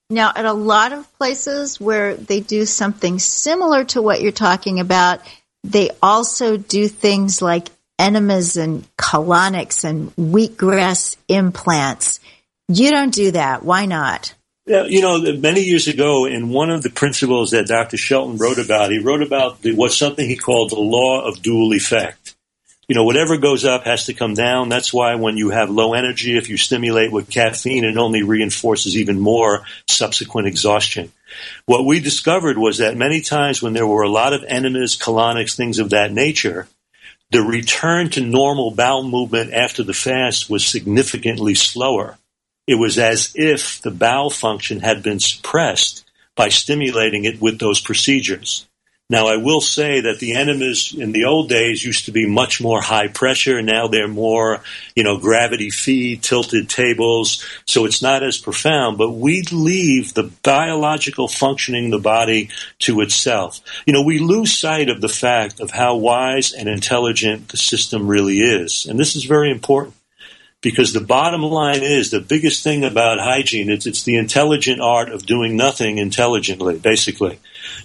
Now, 0.10 0.34
at 0.36 0.46
a 0.46 0.54
lot 0.54 0.92
of 0.92 1.12
places 1.18 1.80
where 1.80 2.16
they 2.16 2.42
do 2.42 2.66
something 2.66 3.20
similar 3.20 3.86
to 3.86 4.02
what 4.02 4.22
you're 4.22 4.32
talking 4.32 4.80
about, 4.80 5.22
they 5.64 5.92
also 6.02 6.58
do 6.58 6.88
things 6.88 7.42
like 7.42 7.70
enemas 8.00 8.58
and 8.58 8.86
colonics 8.98 9.84
and 9.84 10.16
wheatgrass 10.16 11.18
implants. 11.28 12.20
You 12.68 12.92
don't 12.92 13.14
do 13.14 13.32
that. 13.32 13.64
Why 13.64 13.86
not? 13.86 14.34
You 14.66 15.02
know, 15.02 15.20
many 15.34 15.62
years 15.62 15.90
ago, 15.90 16.26
in 16.26 16.50
one 16.50 16.70
of 16.70 16.84
the 16.84 16.90
principles 16.90 17.52
that 17.52 17.68
Dr. 17.68 17.98
Shelton 17.98 18.38
wrote 18.38 18.60
about, 18.60 18.92
he 18.92 19.00
wrote 19.00 19.22
about 19.22 19.62
the, 19.62 19.74
what's 19.74 19.98
something 19.98 20.26
he 20.26 20.38
called 20.38 20.70
the 20.70 20.80
law 20.80 21.28
of 21.28 21.42
dual 21.42 21.74
effect. 21.74 22.36
You 22.88 22.96
know, 22.96 23.04
whatever 23.04 23.38
goes 23.38 23.66
up 23.66 23.86
has 23.86 24.06
to 24.06 24.14
come 24.14 24.34
down. 24.34 24.70
That's 24.70 24.94
why 24.94 25.16
when 25.16 25.36
you 25.36 25.50
have 25.50 25.70
low 25.70 25.94
energy, 25.94 26.38
if 26.38 26.50
you 26.50 26.58
stimulate 26.58 27.12
with 27.12 27.30
caffeine, 27.30 27.84
it 27.84 27.98
only 27.98 28.24
reinforces 28.24 28.98
even 28.98 29.20
more 29.20 29.66
subsequent 29.88 30.48
exhaustion. 30.48 31.12
What 31.66 31.86
we 31.86 32.00
discovered 32.00 32.58
was 32.58 32.78
that 32.78 32.96
many 32.96 33.22
times 33.22 33.62
when 33.62 33.74
there 33.74 33.88
were 33.88 34.04
a 34.04 34.10
lot 34.10 34.34
of 34.34 34.46
enemas, 34.48 34.98
colonics, 34.98 35.56
things 35.56 35.80
of 35.80 35.90
that 35.92 36.12
nature, 36.12 36.68
the 37.34 37.42
return 37.42 38.10
to 38.12 38.22
normal 38.22 38.70
bowel 38.70 39.04
movement 39.04 39.54
after 39.54 39.82
the 39.82 39.94
fast 39.94 40.52
was 40.52 40.64
significantly 40.64 41.56
slower. 41.56 42.18
It 42.68 42.76
was 42.76 43.00
as 43.00 43.32
if 43.36 43.82
the 43.82 43.92
bowel 43.92 44.30
function 44.30 44.82
had 44.82 45.02
been 45.02 45.20
suppressed 45.20 46.06
by 46.36 46.50
stimulating 46.50 47.26
it 47.26 47.42
with 47.42 47.60
those 47.60 47.82
procedures. 47.82 48.68
Now, 49.14 49.28
I 49.28 49.38
will 49.38 49.62
say 49.62 50.02
that 50.02 50.18
the 50.18 50.34
enemas 50.34 50.92
in 50.92 51.12
the 51.12 51.26
old 51.26 51.48
days 51.48 51.86
used 51.86 52.06
to 52.06 52.12
be 52.12 52.28
much 52.28 52.60
more 52.60 52.82
high 52.82 53.10
pressure. 53.10 53.62
Now 53.62 53.88
they're 53.88 54.08
more, 54.08 54.64
you 54.96 55.04
know, 55.04 55.20
gravity 55.20 55.70
feed, 55.70 56.24
tilted 56.24 56.68
tables. 56.68 57.46
So 57.68 57.86
it's 57.86 58.02
not 58.02 58.24
as 58.24 58.40
profound, 58.40 58.98
but 58.98 59.12
we 59.12 59.44
leave 59.52 60.16
the 60.16 60.32
biological 60.42 61.28
functioning 61.28 61.86
of 61.86 61.92
the 61.92 62.00
body 62.00 62.50
to 62.80 63.02
itself. 63.02 63.62
You 63.86 63.94
know, 63.94 64.02
we 64.02 64.18
lose 64.18 64.58
sight 64.58 64.90
of 64.90 65.00
the 65.00 65.10
fact 65.10 65.60
of 65.60 65.70
how 65.70 65.96
wise 65.96 66.52
and 66.52 66.68
intelligent 66.68 67.50
the 67.50 67.58
system 67.58 68.08
really 68.08 68.40
is. 68.40 68.88
And 68.88 69.00
this 69.00 69.16
is 69.16 69.26
very 69.26 69.52
important 69.52 69.94
because 70.64 70.94
the 70.94 71.02
bottom 71.02 71.42
line 71.42 71.84
is 71.84 72.10
the 72.10 72.22
biggest 72.22 72.64
thing 72.64 72.86
about 72.86 73.20
hygiene 73.20 73.70
is 73.70 73.86
it's 73.86 74.04
the 74.04 74.16
intelligent 74.16 74.82
art 74.82 75.10
of 75.10 75.26
doing 75.26 75.58
nothing 75.58 75.98
intelligently, 75.98 76.80
basically. 76.80 77.38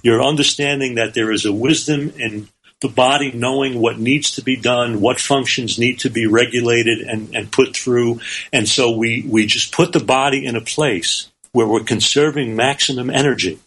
You're 0.03 0.23
understanding 0.23 0.95
that 0.95 1.13
there 1.13 1.33
is 1.33 1.45
a 1.45 1.53
wisdom 1.53 2.13
in 2.17 2.49
the 2.81 2.89
body 2.89 3.33
knowing 3.33 3.81
what 3.81 3.99
needs 3.99 4.37
to 4.37 4.43
be 4.43 4.55
done, 4.55 5.01
what 5.01 5.19
functions 5.19 5.81
need 5.81 5.99
to 5.99 6.09
be 6.09 6.29
regulated 6.29 7.01
and, 7.01 7.35
and 7.35 7.51
put 7.51 7.77
through. 7.77 8.21
And 8.53 8.69
so 8.69 8.97
we, 8.97 9.27
we 9.29 9.47
just 9.47 9.73
put 9.73 9.93
the 9.93 9.99
body 9.99 10.47
in 10.47 10.55
a 10.55 10.61
place 10.61 11.31
where 11.51 11.67
we're 11.67 11.83
conserving 11.83 12.55
maximum 12.55 13.11
energy 13.11 13.59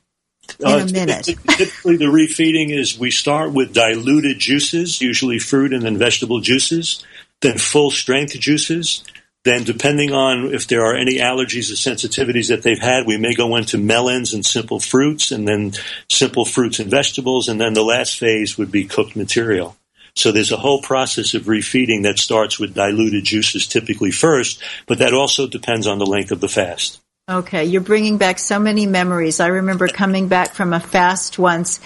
In 0.59 0.65
Uh, 0.65 0.77
a 0.77 0.91
minute. 0.91 1.25
Typically, 1.25 1.97
the 1.97 2.05
refeeding 2.05 2.71
is 2.71 2.97
we 2.97 3.11
start 3.11 3.51
with 3.51 3.73
diluted 3.73 4.39
juices, 4.39 5.01
usually 5.01 5.39
fruit 5.39 5.73
and 5.73 5.83
then 5.83 5.97
vegetable 5.97 6.39
juices, 6.39 7.03
then 7.41 7.57
full 7.57 7.91
strength 7.91 8.39
juices. 8.39 9.03
Then, 9.45 9.63
depending 9.63 10.11
on 10.11 10.53
if 10.53 10.67
there 10.67 10.83
are 10.83 10.95
any 10.95 11.19
allergies 11.19 11.71
or 11.71 11.75
sensitivities 11.75 12.49
that 12.49 12.61
they've 12.61 12.77
had, 12.77 13.07
we 13.07 13.17
may 13.17 13.33
go 13.33 13.55
into 13.55 13.77
melons 13.77 14.33
and 14.33 14.45
simple 14.45 14.81
fruits, 14.81 15.31
and 15.31 15.47
then 15.47 15.71
simple 16.09 16.43
fruits 16.43 16.79
and 16.79 16.91
vegetables, 16.91 17.47
and 17.47 17.59
then 17.59 17.73
the 17.73 17.83
last 17.83 18.17
phase 18.19 18.57
would 18.57 18.69
be 18.69 18.83
cooked 18.83 19.15
material. 19.15 19.77
So 20.15 20.33
there's 20.33 20.51
a 20.51 20.57
whole 20.57 20.81
process 20.81 21.33
of 21.33 21.43
refeeding 21.43 22.03
that 22.03 22.19
starts 22.19 22.59
with 22.59 22.73
diluted 22.73 23.23
juices 23.23 23.65
typically 23.65 24.11
first, 24.11 24.61
but 24.87 24.97
that 24.97 25.13
also 25.13 25.47
depends 25.47 25.87
on 25.87 25.99
the 25.99 26.05
length 26.05 26.31
of 26.31 26.41
the 26.41 26.49
fast. 26.49 26.99
Okay, 27.29 27.65
you're 27.65 27.81
bringing 27.81 28.17
back 28.17 28.39
so 28.39 28.57
many 28.57 28.87
memories. 28.87 29.39
I 29.39 29.47
remember 29.47 29.87
coming 29.87 30.29
back 30.29 30.55
from 30.55 30.73
a 30.73 30.79
fast 30.79 31.37
once 31.37 31.79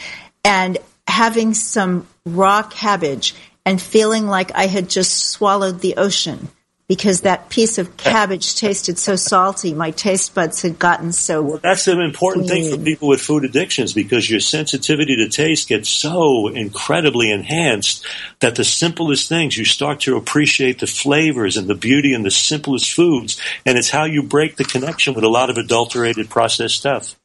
and 0.46 0.78
having 1.06 1.54
some 1.54 2.08
raw 2.26 2.64
cabbage 2.64 3.36
and 3.66 3.82
feeling 3.82 4.26
like 4.26 4.56
I 4.56 4.68
had 4.68 4.90
just 4.90 5.32
swallowed 5.32 5.82
the 5.82 5.98
ocean 5.98 6.48
because 6.88 7.22
that 7.22 7.50
piece 7.50 7.78
of 7.78 7.96
cabbage 7.98 8.56
tasted 8.56 8.98
so 8.98 9.16
salty. 9.16 9.74
My 9.74 9.92
taste 9.92 10.36
buds 10.36 10.62
had 10.62 10.78
gotten 10.78 11.12
so. 11.12 11.58
That's 11.58 11.88
an 11.88 12.02
important 12.02 12.48
thing 12.48 12.72
for 12.72 12.84
people 12.84 13.08
with 13.08 13.22
food 13.22 13.46
addictions 13.46 13.94
because 13.94 14.30
your 14.30 14.40
sensitivity 14.40 15.16
to 15.18 15.30
taste 15.30 15.70
gets 15.70 15.90
so 15.90 16.48
incredibly 16.50 17.32
enhanced 17.32 18.06
that 18.42 18.56
the 18.56 18.64
simplest 18.64 19.30
things 19.30 19.58
you 19.58 19.66
start 19.66 20.02
to 20.02 20.18
appreciate 20.18 20.80
the 20.80 20.88
flavors 20.88 21.58
and 21.58 21.68
the 21.68 21.76
beauty 21.76 22.14
in 22.14 22.24
the 22.24 22.32
simplest 22.32 22.92
foods, 22.92 23.40
and 23.66 23.78
it's 23.78 23.90
how 23.90 24.06
you 24.06 24.24
break 24.24 24.58
the 24.58 24.66
connection 24.66 25.14
with 25.14 25.24
a 25.24 25.30
lot 25.30 25.50
of 25.50 25.58
adulterated 25.58 26.30
processed 26.30 26.76
stuff. 26.76 27.16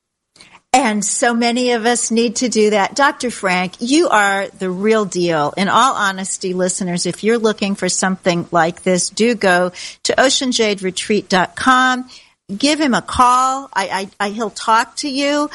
And 0.73 1.03
so 1.03 1.33
many 1.33 1.73
of 1.73 1.87
us 1.87 2.11
need 2.11 2.37
to 2.37 2.49
do 2.49 2.71
that. 2.71 2.95
Dr. 2.95 3.31
Frank, 3.31 3.75
you 3.81 4.11
are 4.11 4.49
the 4.49 4.71
real 4.71 5.07
deal. 5.07 5.55
In 5.57 5.69
all 5.69 5.95
honesty, 5.95 6.53
listeners, 6.53 7.07
if 7.07 7.25
you're 7.25 7.39
looking 7.39 7.75
for 7.75 7.89
something 7.89 8.47
like 8.51 8.83
this, 8.83 9.09
do 9.09 9.35
go 9.35 9.73
to 10.03 10.15
oceanjaderetreat.com. 10.15 12.09
Give 12.57 12.81
him 12.81 12.95
a 12.95 13.03
call. 13.03 13.69
I, 13.73 14.11
I, 14.21 14.27
I 14.27 14.31
he'll 14.31 14.51
talk 14.51 14.97
to 14.97 15.09
you. 15.09 15.49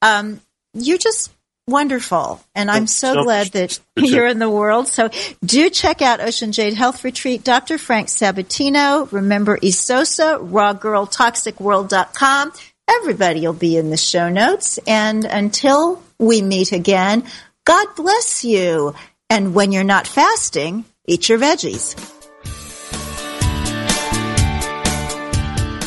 Um, 0.00 0.40
you're 0.72 0.98
just 0.98 1.30
wonderful. 1.66 2.42
And 2.54 2.70
I'm 2.70 2.86
so 2.86 3.22
glad 3.22 3.48
that 3.48 3.78
you're 3.96 4.26
in 4.26 4.38
the 4.38 4.50
world. 4.50 4.88
So 4.88 5.10
do 5.44 5.68
check 5.70 6.02
out 6.02 6.20
Ocean 6.20 6.52
Jade 6.52 6.74
Health 6.74 7.04
Retreat. 7.04 7.44
Dr. 7.44 7.78
Frank 7.78 8.08
Sabatino. 8.08 9.10
Remember 9.12 9.56
Esosa, 9.58 10.38
rawgirltoxicworld.com. 10.38 12.52
Everybody 12.88 13.40
will 13.40 13.52
be 13.52 13.76
in 13.76 13.90
the 13.90 13.96
show 13.96 14.28
notes. 14.28 14.78
And 14.86 15.24
until 15.24 16.02
we 16.18 16.42
meet 16.42 16.72
again, 16.72 17.24
God 17.64 17.86
bless 17.96 18.44
you. 18.44 18.94
And 19.30 19.54
when 19.54 19.72
you're 19.72 19.84
not 19.84 20.06
fasting, 20.06 20.84
eat 21.06 21.28
your 21.28 21.38
veggies. 21.38 21.94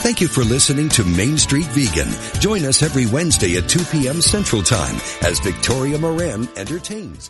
Thank 0.08 0.22
you 0.22 0.30
for 0.30 0.44
listening 0.44 0.88
to 0.90 1.04
Main 1.04 1.38
Street 1.38 1.66
Vegan. 1.66 2.08
Join 2.40 2.64
us 2.64 2.82
every 2.82 3.08
Wednesday 3.08 3.58
at 3.58 3.68
2 3.68 3.84
p.m. 3.92 4.22
Central 4.22 4.62
Time 4.62 4.96
as 5.22 5.40
Victoria 5.40 5.98
Moran 5.98 6.48
entertains. 6.56 7.30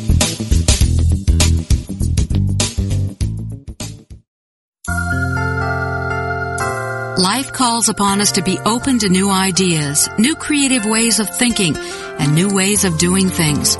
Life 7.21 7.53
calls 7.53 7.87
upon 7.87 8.19
us 8.19 8.31
to 8.31 8.41
be 8.41 8.57
open 8.65 8.97
to 8.97 9.07
new 9.07 9.29
ideas, 9.29 10.09
new 10.17 10.33
creative 10.33 10.85
ways 10.87 11.19
of 11.19 11.29
thinking, 11.29 11.77
and 11.77 12.33
new 12.33 12.51
ways 12.51 12.83
of 12.83 12.97
doing 12.97 13.29
things. 13.29 13.75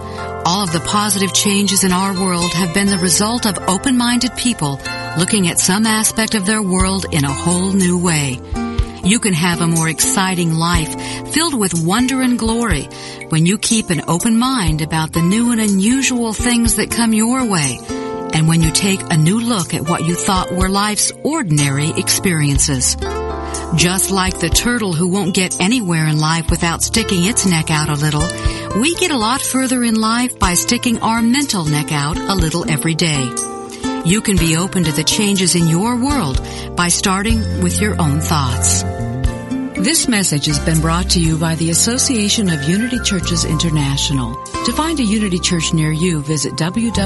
All 0.45 0.61
of 0.61 0.71
the 0.71 0.79
positive 0.79 1.33
changes 1.33 1.83
in 1.83 1.91
our 1.91 2.13
world 2.13 2.53
have 2.53 2.71
been 2.75 2.85
the 2.85 2.99
result 2.99 3.47
of 3.47 3.57
open-minded 3.67 4.35
people 4.37 4.79
looking 5.17 5.47
at 5.47 5.59
some 5.59 5.87
aspect 5.87 6.35
of 6.35 6.45
their 6.45 6.61
world 6.61 7.07
in 7.11 7.25
a 7.25 7.33
whole 7.33 7.73
new 7.73 7.97
way. 7.97 8.39
You 9.03 9.17
can 9.17 9.33
have 9.33 9.61
a 9.61 9.67
more 9.67 9.89
exciting 9.89 10.53
life 10.53 10.93
filled 11.33 11.55
with 11.55 11.83
wonder 11.83 12.21
and 12.21 12.37
glory 12.37 12.83
when 13.29 13.47
you 13.47 13.57
keep 13.57 13.89
an 13.89 14.03
open 14.07 14.37
mind 14.37 14.83
about 14.83 15.13
the 15.13 15.23
new 15.23 15.51
and 15.51 15.59
unusual 15.59 16.33
things 16.33 16.75
that 16.75 16.91
come 16.91 17.11
your 17.11 17.49
way 17.49 17.79
and 18.33 18.47
when 18.47 18.61
you 18.61 18.71
take 18.71 19.01
a 19.01 19.17
new 19.17 19.39
look 19.39 19.73
at 19.73 19.87
what 19.87 20.05
you 20.05 20.15
thought 20.15 20.51
were 20.51 20.69
life's 20.69 21.11
ordinary 21.23 21.89
experiences. 21.89 22.95
Just 23.75 24.11
like 24.11 24.39
the 24.39 24.49
turtle 24.49 24.93
who 24.93 25.07
won't 25.07 25.33
get 25.33 25.59
anywhere 25.61 26.07
in 26.07 26.19
life 26.19 26.49
without 26.49 26.81
sticking 26.81 27.25
its 27.25 27.45
neck 27.45 27.71
out 27.71 27.89
a 27.89 27.95
little, 27.95 28.27
we 28.79 28.95
get 28.95 29.11
a 29.11 29.17
lot 29.17 29.41
further 29.41 29.83
in 29.83 29.95
life 29.95 30.37
by 30.39 30.53
sticking 30.53 31.01
our 31.01 31.21
mental 31.21 31.65
neck 31.65 31.91
out 31.91 32.17
a 32.17 32.35
little 32.35 32.69
every 32.69 32.95
day. 32.95 33.23
You 34.05 34.21
can 34.21 34.37
be 34.37 34.57
open 34.57 34.83
to 34.85 34.91
the 34.91 35.03
changes 35.03 35.55
in 35.55 35.67
your 35.67 35.95
world 35.95 36.41
by 36.75 36.89
starting 36.89 37.61
with 37.61 37.79
your 37.79 38.01
own 38.01 38.19
thoughts. 38.19 38.83
This 39.81 40.07
message 40.07 40.45
has 40.45 40.59
been 40.59 40.79
brought 40.79 41.09
to 41.09 41.19
you 41.19 41.39
by 41.39 41.55
the 41.55 41.71
Association 41.71 42.49
of 42.49 42.61
Unity 42.69 42.99
Churches 42.99 43.45
International. 43.45 44.35
To 44.65 44.71
find 44.73 44.99
a 44.99 45.03
Unity 45.03 45.39
Church 45.39 45.73
near 45.73 45.91
you, 45.91 46.21
visit 46.21 46.53
www.unity.org. 46.53 47.01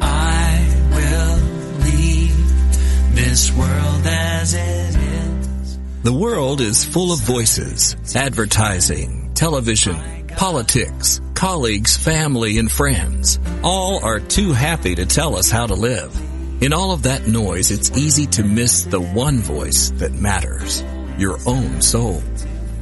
I 0.00 0.66
will 0.94 1.36
leave 1.84 3.14
this 3.14 3.52
world 3.52 4.06
as 4.06 4.54
it 4.54 4.96
is. 4.96 5.78
The 6.02 6.14
world 6.14 6.62
is 6.62 6.82
full 6.82 7.12
of 7.12 7.20
voices, 7.20 7.96
advertising, 8.16 9.34
television, 9.34 10.26
politics, 10.28 11.20
colleagues, 11.34 11.98
family, 11.98 12.56
and 12.56 12.72
friends. 12.72 13.38
All 13.62 14.02
are 14.02 14.20
too 14.20 14.54
happy 14.54 14.94
to 14.94 15.04
tell 15.04 15.36
us 15.36 15.50
how 15.50 15.66
to 15.66 15.74
live. 15.74 16.29
In 16.60 16.74
all 16.74 16.92
of 16.92 17.04
that 17.04 17.26
noise, 17.26 17.70
it's 17.70 17.96
easy 17.96 18.26
to 18.26 18.44
miss 18.44 18.82
the 18.82 19.00
one 19.00 19.38
voice 19.38 19.92
that 19.92 20.12
matters. 20.12 20.84
Your 21.16 21.38
own 21.46 21.80
soul. 21.80 22.20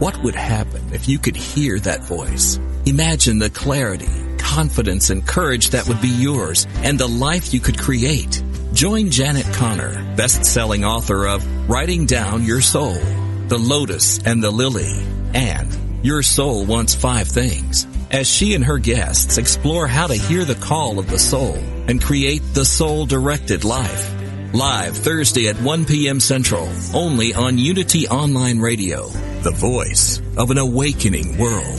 What 0.01 0.21
would 0.25 0.35
happen 0.35 0.83
if 0.93 1.09
you 1.09 1.21
could 1.21 1.37
hear 1.37 1.79
that 1.81 2.03
voice? 2.03 2.59
Imagine 2.87 3.39
the 3.39 3.51
clarity, 3.51 4.11
confidence, 4.37 5.11
and 5.11 5.25
courage 5.25 5.71
that 5.71 5.87
would 5.87 6.01
be 6.01 6.09
yours 6.09 6.67
and 6.79 6.99
the 6.99 7.07
life 7.07 7.55
you 7.55 7.61
could 7.61 7.79
create. 7.79 8.43
Join 8.73 9.13
Janet 9.13 9.47
Conner, 9.55 9.95
best-selling 10.17 10.85
author 10.85 11.29
of 11.29 11.47
Writing 11.71 12.05
Down 12.05 12.43
Your 12.43 12.61
Soul, 12.61 12.99
The 13.47 13.59
Lotus 13.59 14.19
and 14.27 14.43
the 14.43 14.51
Lily, 14.51 15.07
and 15.35 16.05
Your 16.05 16.25
Soul 16.25 16.65
Wants 16.65 16.97
Five 16.97 17.29
Things, 17.29 17.87
as 18.11 18.29
she 18.29 18.55
and 18.55 18.65
her 18.65 18.79
guests 18.79 19.39
explore 19.39 19.87
how 19.87 20.09
to 20.09 20.15
hear 20.15 20.45
the 20.45 20.57
call 20.57 20.99
of 20.99 21.09
the 21.09 21.19
soul 21.21 21.57
and 21.89 22.01
create 22.03 22.43
the 22.55 22.65
soul-directed 22.65 23.65
life. 23.65 24.15
Live 24.55 24.97
Thursday 24.97 25.49
at 25.49 25.61
1 25.61 25.85
p.m. 25.85 26.21
Central, 26.21 26.69
only 26.95 27.35
on 27.35 27.59
Unity 27.59 28.07
Online 28.09 28.59
Radio, 28.59 29.09
the 29.43 29.51
voice 29.51 30.23
of 30.37 30.51
an 30.51 30.59
awakening 30.59 31.37
world. 31.37 31.79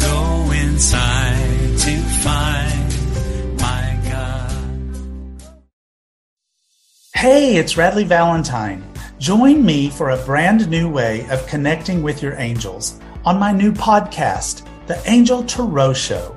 Go 0.00 0.52
inside 0.52 1.78
to 1.78 1.96
find 2.22 3.58
my 3.60 3.98
God. 4.10 4.52
Hey, 7.14 7.56
it's 7.56 7.74
Radleigh 7.74 8.06
Valentine. 8.06 8.84
Join 9.18 9.64
me 9.64 9.88
for 9.88 10.10
a 10.10 10.24
brand 10.24 10.68
new 10.68 10.88
way 10.88 11.28
of 11.30 11.46
connecting 11.46 12.02
with 12.02 12.22
your 12.22 12.34
angels 12.34 13.00
on 13.24 13.38
my 13.38 13.52
new 13.52 13.72
podcast, 13.72 14.66
The 14.86 15.00
Angel 15.08 15.44
Tarot 15.44 15.94
Show. 15.94 16.36